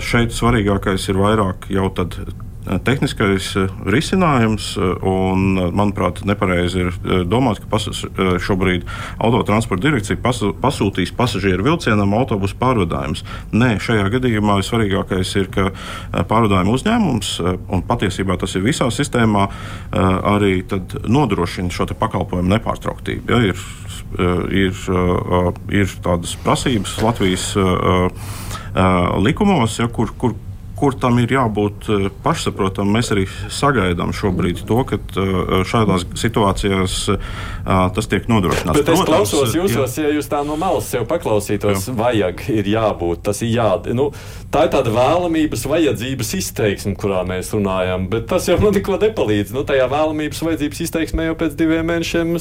šeit 0.00 0.34
svarīgākais 0.36 1.10
ir 1.12 1.20
vairāk 1.20 1.70
jau 1.72 1.90
tad. 1.94 2.18
uh, 2.24 2.40
Tehniskais 2.64 3.50
uh, 3.60 3.72
risinājums, 3.92 4.70
un, 5.04 5.58
manuprāt, 5.76 6.22
nepareizi 6.24 6.80
ir 6.80 6.94
domāt, 7.28 7.58
ka 7.60 7.68
pasas, 7.68 7.98
šobrīd 8.40 8.86
autotransporta 9.20 9.84
direkcija 9.84 10.16
pasu, 10.24 10.54
pasūtīs 10.62 11.12
pasažieru 11.12 11.66
vilcienam 11.66 12.14
autobusu 12.16 12.56
pārvadājumus. 12.62 13.20
Nē, 13.52 13.74
šajā 13.84 14.06
gadījumā 14.16 14.56
svarīgākais 14.64 15.34
ir, 15.42 15.50
ka 15.52 15.66
pārvadājuma 16.24 16.72
uzņēmums, 16.78 17.34
un 17.44 17.84
patiesībā 17.84 18.38
tas 18.40 18.56
ir 18.56 18.64
visā 18.64 18.88
sistēmā, 18.88 19.44
arī 20.32 20.62
nodrošina 21.04 21.68
šo 21.68 21.90
pakalpojumu 21.92 22.48
nepārtrauktību. 22.56 23.28
Ja, 23.28 23.42
ir, 23.52 23.60
ir, 24.50 24.74
uh, 24.92 25.50
ir 25.74 25.90
tādas 26.04 26.36
prasības 26.44 26.98
Latvijas 27.02 27.48
likumos, 29.22 29.78
ja, 29.78 29.86
kur, 29.86 30.10
kur 30.18 30.34
kur 30.78 30.94
tam 31.00 31.18
ir 31.22 31.32
jābūt 31.34 31.88
eh, 31.88 32.06
pašsaprotamam. 32.24 32.96
Mēs 32.98 33.12
arī 33.14 33.26
sagaidām 33.52 34.12
šobrīd 34.16 34.64
to, 34.68 34.80
ka 34.88 34.98
eh, 34.98 35.54
šādās 35.68 36.06
situācijās 36.18 36.96
eh, 37.14 37.28
tas 37.64 38.10
tiek 38.10 38.26
nodrošināts. 38.30 38.80
Bet 38.80 38.92
es 38.94 39.04
klausos 39.06 39.54
jā. 39.54 39.62
jūsos, 39.62 39.98
ja 40.02 40.10
jūs 40.14 40.30
tā 40.30 40.42
no 40.46 40.58
malas 40.60 40.90
sev 40.90 41.06
paklausītos, 41.10 41.88
jā. 41.88 41.96
vajag, 41.98 42.44
ir 42.54 42.70
jābūt, 42.74 43.24
tas 43.28 43.42
ir 43.46 43.54
jā. 43.54 43.70
Nu, 43.94 44.10
tā 44.52 44.66
ir 44.66 44.74
tāda 44.74 44.92
vēlamības, 44.94 45.64
vajadzības 45.70 46.34
izteiksme, 46.40 46.94
kurā 47.00 47.22
mēs 47.28 47.52
runājam, 47.54 48.08
bet 48.12 48.28
tas 48.30 48.48
jau 48.50 48.58
man 48.62 48.74
neko 48.76 48.98
nepalīdz. 49.02 49.54
Nu, 49.56 49.64
tajā 49.66 49.86
vēlamības, 49.92 50.42
vajadzības 50.48 50.84
izteiksmē 50.88 51.30
jau 51.30 51.38
pēc 51.44 51.56
diviem 51.58 51.86
mēnešiem 51.90 52.34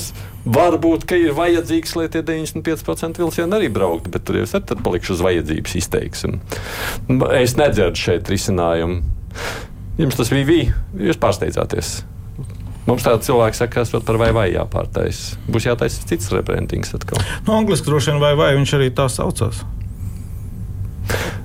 var 0.46 0.76
būt, 0.82 1.06
ka 1.08 1.18
ir 1.20 1.36
vajadzīgs, 1.38 1.96
lai 2.00 2.10
tie 2.12 2.24
95% 2.26 3.22
vilcieni 3.22 3.58
arī 3.58 3.70
brauktu, 3.74 4.12
bet 4.14 4.26
tur 4.28 4.40
jau 4.40 4.46
es 4.48 4.54
tad 4.54 4.80
palikšu 4.84 5.16
uz 5.16 5.24
vajadzības 5.24 5.76
izteiksmi. 5.80 6.40
Es 7.40 7.56
nedzirdu 7.60 8.00
šeit 8.00 8.23
risinājumu. 8.32 9.02
Jums 10.00 10.18
tas 10.18 10.32
bija 10.34 10.48
vīri, 10.48 10.74
jūs 11.10 11.20
pārsteidzāties. 11.22 11.94
Mums 12.84 13.06
tāda 13.06 13.24
cilvēka 13.24 13.56
saka, 13.56 13.84
ka 13.86 14.00
par 14.04 14.18
vai 14.20 14.32
vai 14.36 14.48
jāpārtais. 14.52 15.38
Būs 15.48 15.70
jātaisa 15.70 16.04
cits 16.10 16.32
rebrandings 16.34 16.92
atkal. 16.98 17.22
Nu, 17.48 17.56
Angliski 17.56 17.88
droši 17.88 18.12
vien 18.12 18.20
vai, 18.24 18.34
vai 18.36 18.50
viņš 18.58 18.76
arī 18.80 18.90
tā 18.96 19.08
saucās. 19.12 19.62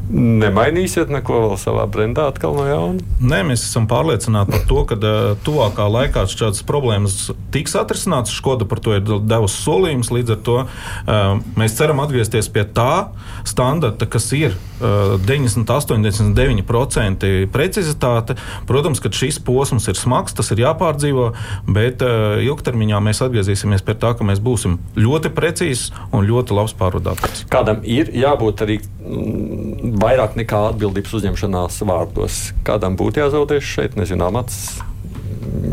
Nemainīsiet 0.09 1.11
neko 1.13 1.43
vēl 1.43 1.59
savā 1.61 1.85
brendā 1.91 2.29
atkal 2.31 2.55
no 2.57 2.65
jauna. 2.65 3.05
Nē, 3.21 3.43
mēs 3.51 3.67
esam 3.67 3.85
pārliecināti 3.91 4.55
par 4.55 4.63
to, 4.71 4.79
ka 4.89 4.97
uh, 4.97 5.19
tuvākā 5.45 5.85
laikā 5.93 6.25
šādas 6.33 6.65
problēmas 6.69 7.17
tiks 7.53 7.77
atrisinātas. 7.77 8.33
Škoda 8.33 8.65
par 8.69 8.81
to 8.85 8.97
ir 8.97 9.05
devusi 9.05 9.61
solījumus. 9.61 10.13
Līdz 10.15 10.35
ar 10.35 10.41
to 10.47 10.57
uh, 10.65 11.27
mēs 11.61 11.77
ceram 11.77 12.01
atgriezties 12.05 12.49
pie 12.55 12.65
tā 12.65 13.11
standarta, 13.49 14.09
kas 14.09 14.31
ir 14.37 14.57
uh, 14.57 15.19
98, 15.29 16.01
99% 16.01 17.29
precizitāte. 17.53 18.39
Protams, 18.71 19.05
ka 19.05 19.13
šis 19.13 19.41
posms 19.45 19.91
ir 19.93 20.01
smags, 20.01 20.37
tas 20.37 20.49
ir 20.55 20.65
jāpārdzīvo, 20.65 21.29
bet 21.69 22.01
ilgtermiņā 22.01 23.01
mēs 23.05 23.21
atgriezīsimies 23.27 23.85
pie 23.85 23.97
tā, 24.01 24.15
ka 24.17 24.27
mēs 24.27 24.41
būsim 24.45 24.79
ļoti 24.97 25.33
precīzi 25.37 25.93
un 26.17 26.27
ļoti 26.29 26.57
labs 26.57 26.75
pārvadātājs. 26.79 27.45
Kādam 27.53 27.83
ir 27.85 28.11
jābūt 28.17 28.65
arī 28.65 28.79
mm, 28.81 29.98
vairāk 29.99 30.37
nekā 30.39 30.61
atbildības 30.73 31.17
uzņemšanās 31.19 31.81
vārdos. 31.89 32.39
Kādam 32.67 32.97
būtu 32.99 33.23
jāzaudē 33.23 33.61
šeit, 33.65 33.99
nezinu, 33.99 34.29
amats. 34.29 34.79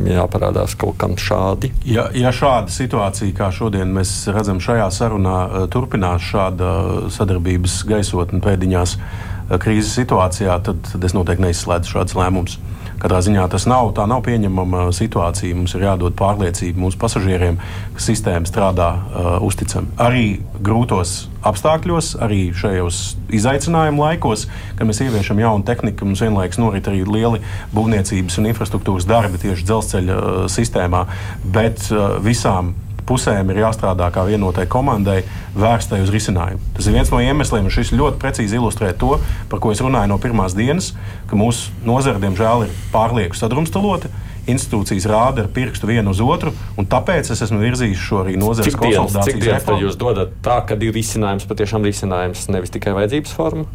Jāparādās 0.05 0.75
kaut 0.79 0.95
kam 1.01 1.15
šādi. 1.19 1.71
Ja, 1.89 2.07
ja 2.15 2.31
šāda 2.35 2.71
situācija, 2.71 3.33
kā 3.35 3.49
šodien 3.53 3.91
mēs 3.95 4.13
redzam 4.31 4.61
šajā 4.63 4.87
sarunā, 4.93 5.37
eh, 5.45 5.65
turpinās 5.73 6.23
šāda 6.29 6.69
sadarbības 7.13 7.81
gaisotne 7.89 8.39
pēdiņās 8.45 8.95
eh, 8.95 9.57
krīzes 9.61 9.95
situācijā, 9.99 10.59
tad, 10.63 10.81
tad 10.91 11.09
es 11.09 11.17
noteikti 11.17 11.47
neizslēdzu 11.47 11.97
šādus 11.97 12.17
lēmumus. 12.17 12.59
Katrā 13.01 13.19
ziņā 13.25 13.45
tas 13.51 13.65
nav, 13.67 13.91
nav 14.07 14.21
pieņemama 14.25 14.87
situācija. 14.95 15.55
Mums 15.57 15.75
ir 15.75 15.85
jādod 15.87 16.15
pārliecība 16.19 16.79
mūsu 16.85 16.99
pasažieriem, 17.01 17.59
ka 17.95 18.03
sistēma 18.03 18.47
strādā 18.49 18.89
uh, 18.95 19.27
uzticami. 19.45 19.91
Arī 20.01 20.25
grūtos 20.63 21.25
apstākļos, 21.45 22.15
arī 22.25 22.49
šajos 22.55 23.01
izaicinājumu 23.35 24.05
laikos, 24.05 24.47
kad 24.79 24.89
mēs 24.89 25.03
ieviešam 25.05 25.41
jaunu 25.43 25.67
tehniku, 25.67 26.07
mums 26.07 26.23
vienlaikus 26.23 26.61
norit 26.61 26.87
arī 26.89 27.03
lieli 27.05 27.43
būvniecības 27.75 28.39
un 28.41 28.49
infrastruktūras 28.53 29.09
darbi 29.09 29.43
tieši 29.43 29.67
dzelzceļa 29.67 30.17
uh, 30.17 30.41
sistēmā. 30.51 31.05
Bet 31.45 31.89
uh, 31.91 32.17
visām 32.23 32.73
pusēm 33.09 33.51
ir 33.53 33.61
jāstrādā 33.63 34.09
kā 34.13 34.25
vienotai 34.27 34.65
komandai, 34.71 35.21
vērstai 35.57 36.01
uz 36.03 36.11
risinājumu. 36.13 36.61
Tas 36.77 36.89
ir 36.89 36.97
viens 36.97 37.11
no 37.13 37.21
iemesliem, 37.23 37.67
un 37.67 37.73
šis 37.73 37.93
ļoti 37.95 38.21
precīzi 38.21 38.59
ilustrē 38.59 38.91
to, 38.97 39.15
par 39.51 39.61
ko 39.63 39.73
es 39.73 39.81
runāju 39.83 40.11
no 40.11 40.19
pirmās 40.21 40.57
dienas, 40.57 40.93
ka 41.29 41.39
mūsu 41.39 41.73
nozare, 41.87 42.21
diemžēl, 42.23 42.67
ir 42.67 42.79
pārlieku 42.93 43.37
sadrumstalota. 43.37 44.11
Institūcijas 44.45 45.07
rāda 45.09 45.41
ar 45.41 45.47
pirkstu 45.49 45.89
vienu 45.89 46.11
uz 46.13 46.19
otru, 46.21 46.51
un 46.77 46.85
tāpēc 46.85 47.31
es 47.33 47.41
esmu 47.47 47.57
virzījis 47.63 48.03
šo 48.03 48.19
arī 48.21 48.35
nozares 48.37 48.77
dienas, 48.77 49.17
cik 49.25 49.41
reformu. 49.41 49.87
jūs 49.87 49.97
dodat 49.97 50.37
tā, 50.45 50.59
ka 50.69 50.77
ir 50.77 50.93
risinājums, 50.93 51.47
patiešām 51.49 51.89
risinājums, 51.89 52.45
nevis 52.53 52.73
tikai 52.75 52.93
vajadzības 52.93 53.33
forma? 53.33 53.65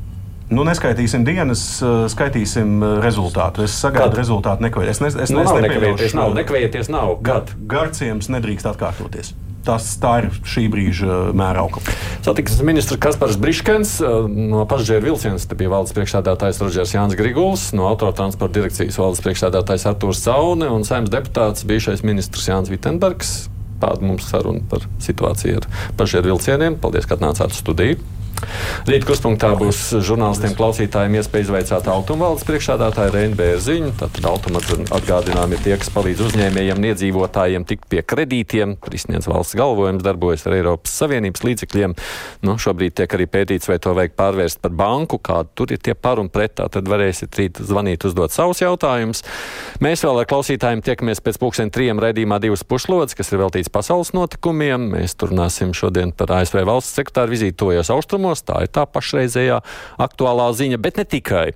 Nu, 0.50 0.64
neskaitīsim 0.66 1.22
dienas, 1.22 1.60
uh, 1.84 2.08
skaitīsim 2.10 2.80
uh, 2.82 2.96
rezultātu. 3.04 3.62
Es 3.66 3.76
sagaidu 3.78 4.10
Kad? 4.10 4.18
rezultātu 4.18 4.66
nekavēt. 4.66 4.90
Es, 4.90 5.02
ne, 5.02 5.12
es, 5.12 5.30
Nu, 5.30 5.44
es 5.44 5.52
nekavieties, 5.54 6.16
nav 6.18 6.34
nekavieties, 6.34 6.90
nav. 6.90 7.20
Kad? 7.26 7.54
Garciems 7.70 8.26
nedrīkst 8.34 8.66
atkārtoties. 8.72 9.30
Tas, 9.62 9.84
tā 10.00 10.12
ir 10.22 10.28
šī 10.48 10.64
brīža 10.72 11.16
mēra 11.36 11.62
auguma. 11.66 11.92
Satiksmes 12.24 12.64
ministrs 12.64 13.00
Kaspars 13.02 13.36
Briškens 13.40 13.98
eh, 14.00 14.14
no 14.50 14.64
pasažieru 14.68 15.10
vilciens, 15.10 15.44
te 15.46 15.58
bija 15.58 15.72
valdes 15.74 15.92
priekšsēdētājs 15.96 16.62
Rodžers 16.64 16.94
Jānis 16.96 17.18
Griguls, 17.18 17.66
no 17.76 17.84
autotransporta 17.90 18.56
direkcijas 18.56 18.96
valdes 19.00 19.20
priekšsēdētājs 19.26 19.84
Artūrs 19.92 20.24
Caune 20.24 20.70
un 20.72 20.86
saimnes 20.88 21.12
deputāts 21.12 21.66
bijušais 21.68 22.04
ministrs 22.08 22.48
Jānis 22.48 22.72
Vitenbergs. 22.72 23.34
Tāda 23.80 24.04
mums 24.04 24.26
saruna 24.32 24.64
par 24.68 24.88
situāciju 25.00 25.60
ar 25.60 25.68
pasažieru 25.96 26.32
vilcieniem. 26.32 26.80
Paldies, 26.80 27.08
ka 27.08 27.20
atnācāt 27.20 27.52
studiju. 27.56 28.00
Rīt 28.88 29.04
kurspunktā 29.04 29.50
būs 29.58 29.78
žurnālistiem, 30.06 30.54
klausītājiem 30.56 31.18
iespēja 31.20 31.46
izveicāt 31.46 31.88
automāvaldes 31.92 32.46
priekšādātāju 32.48 33.12
Reinu 33.12 33.36
Bērziņu. 33.38 33.90
Tad 34.00 34.16
automāts 34.30 34.72
atgādinājumi 34.96 35.58
ir 35.58 35.64
tie, 35.66 35.74
kas 35.80 35.92
palīdz 35.92 36.22
uzņēmējiem 36.24 36.80
un 36.80 36.86
iedzīvotājiem 36.88 37.66
tikt 37.68 37.88
pie 37.92 38.00
kredītiem, 38.00 38.76
kur 38.80 38.96
izsniedz 38.96 39.28
valsts 39.30 39.58
galvojums, 39.60 40.04
darbojas 40.06 40.46
ar 40.48 40.56
Eiropas 40.56 40.94
Savienības 41.02 41.44
līdzekļiem. 41.44 41.96
Nu, 42.46 42.56
šobrīd 42.60 42.96
tiek 43.00 43.16
arī 43.18 43.28
pētīts, 43.30 43.68
vai 43.68 43.78
to 43.82 43.92
vajag 43.98 44.16
pārvērst 44.18 44.62
par 44.64 44.74
banku, 44.78 45.20
kādu 45.20 45.52
tur 45.60 45.76
ir 45.76 45.82
tie 45.84 45.94
par 45.94 46.22
un 46.22 46.32
pret. 46.32 46.56
Tad 46.60 46.88
varēsiet 46.88 47.36
rīt 47.36 47.60
zvanīt, 47.60 48.04
uzdot 48.08 48.32
savus 48.32 48.62
jautājumus. 48.64 49.22
Mēs 49.84 50.04
vēl 50.06 50.22
ar 50.22 50.28
klausītājiem 50.30 50.82
tiekamies 50.86 51.22
pēc 51.24 51.38
pulksten 51.40 51.72
trijiem 51.72 52.00
raidījumā 52.02 52.40
divas 52.42 52.64
pušlodes, 52.64 53.16
kas 53.18 53.32
ir 53.32 53.42
veltīts 53.44 53.72
pasaules 53.72 54.14
notikumiem. 54.16 54.90
Mēs 54.96 55.16
turpināsim 55.20 55.74
šodien 55.76 56.12
par 56.16 56.32
ASV 56.40 56.64
valsts 56.68 56.96
sekretāru 56.98 57.36
vizīti 57.36 57.58
tojos 57.60 57.92
austrumos. 57.92 58.19
Tā 58.20 58.64
ir 58.64 58.72
tā 58.72 58.86
pašreizējā 58.88 59.60
aktuālā 60.00 60.48
ziņa, 60.56 60.80
bet 60.82 61.00
ne 61.00 61.06
tikai. 61.08 61.46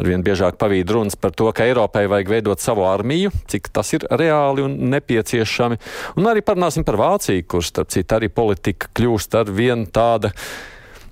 Arvien 0.00 0.24
biežāk 0.26 0.58
pavīd 0.60 0.90
runas 0.94 1.18
par 1.18 1.34
to, 1.36 1.50
ka 1.54 1.66
Eiropai 1.66 2.06
vajag 2.10 2.32
veidot 2.36 2.62
savu 2.62 2.86
armiju, 2.88 3.32
cik 3.50 3.72
tas 3.74 3.90
ir 3.96 4.06
reāli 4.10 4.64
un 4.66 4.76
nepieciešami. 4.94 5.80
Un 6.20 6.30
arī 6.30 6.44
parunāsim 6.46 6.86
par 6.86 7.00
Vāciju, 7.00 7.46
kur 7.48 7.66
starp 7.66 7.90
citu 7.94 8.18
arī 8.18 8.30
politika 8.32 8.92
kļūst 8.94 9.40
ar 9.40 9.50
vien 9.54 9.86
tāda 9.90 10.34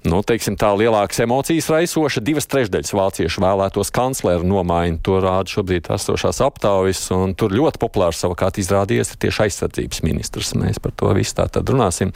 nu, 0.08 0.20
teiksim, 0.26 0.56
tā 0.58 0.72
lielākas 0.76 1.22
emocijas 1.24 1.68
raisoša. 1.72 2.22
Divas 2.24 2.48
trešdaļas 2.50 2.92
vāciešu 2.96 3.42
vēlētos 3.44 3.92
kancleru 3.94 4.46
nomaiņu. 4.48 5.00
To 5.06 5.18
rāda 5.22 5.52
šobrīd 5.52 5.90
esošās 5.94 6.42
aptaujas, 6.44 7.04
un 7.14 7.36
tur 7.38 7.54
ļoti 7.54 7.80
populārs 7.82 8.22
savukārt 8.22 8.60
izrādījies 8.62 9.14
tieši 9.22 9.46
aizsardzības 9.46 10.02
ministrs. 10.06 10.54
Mēs 10.58 10.82
par 10.82 10.94
to 10.98 11.12
visu 11.16 11.38
tā 11.38 11.48
tad 11.52 11.70
runāsim. 11.70 12.12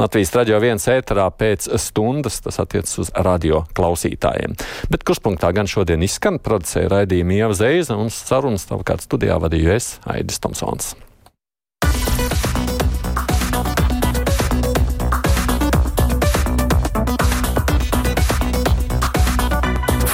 Latvijas 0.00 0.34
radio 0.36 0.60
viens 0.62 0.88
ēterā 0.90 1.28
pēc 1.38 1.70
stundas, 1.80 2.40
tas 2.44 2.60
attiecas 2.62 2.94
uz 3.04 3.12
radio 3.14 3.64
klausītājiem. 3.78 4.58
Bet 4.92 5.06
kurspunktā 5.08 5.52
gan 5.56 5.70
šodien 5.70 6.04
izskan 6.06 6.40
producēja 6.42 6.92
raidījuma 6.98 7.38
Ieva 7.42 7.58
Zeiza 7.58 7.98
un 7.98 8.12
sarunas 8.14 8.68
savukārt 8.68 9.06
studijā 9.06 9.40
vadīju 9.42 9.76
es, 9.78 9.96
Aidis 10.08 10.42
Tomsons. 10.42 10.96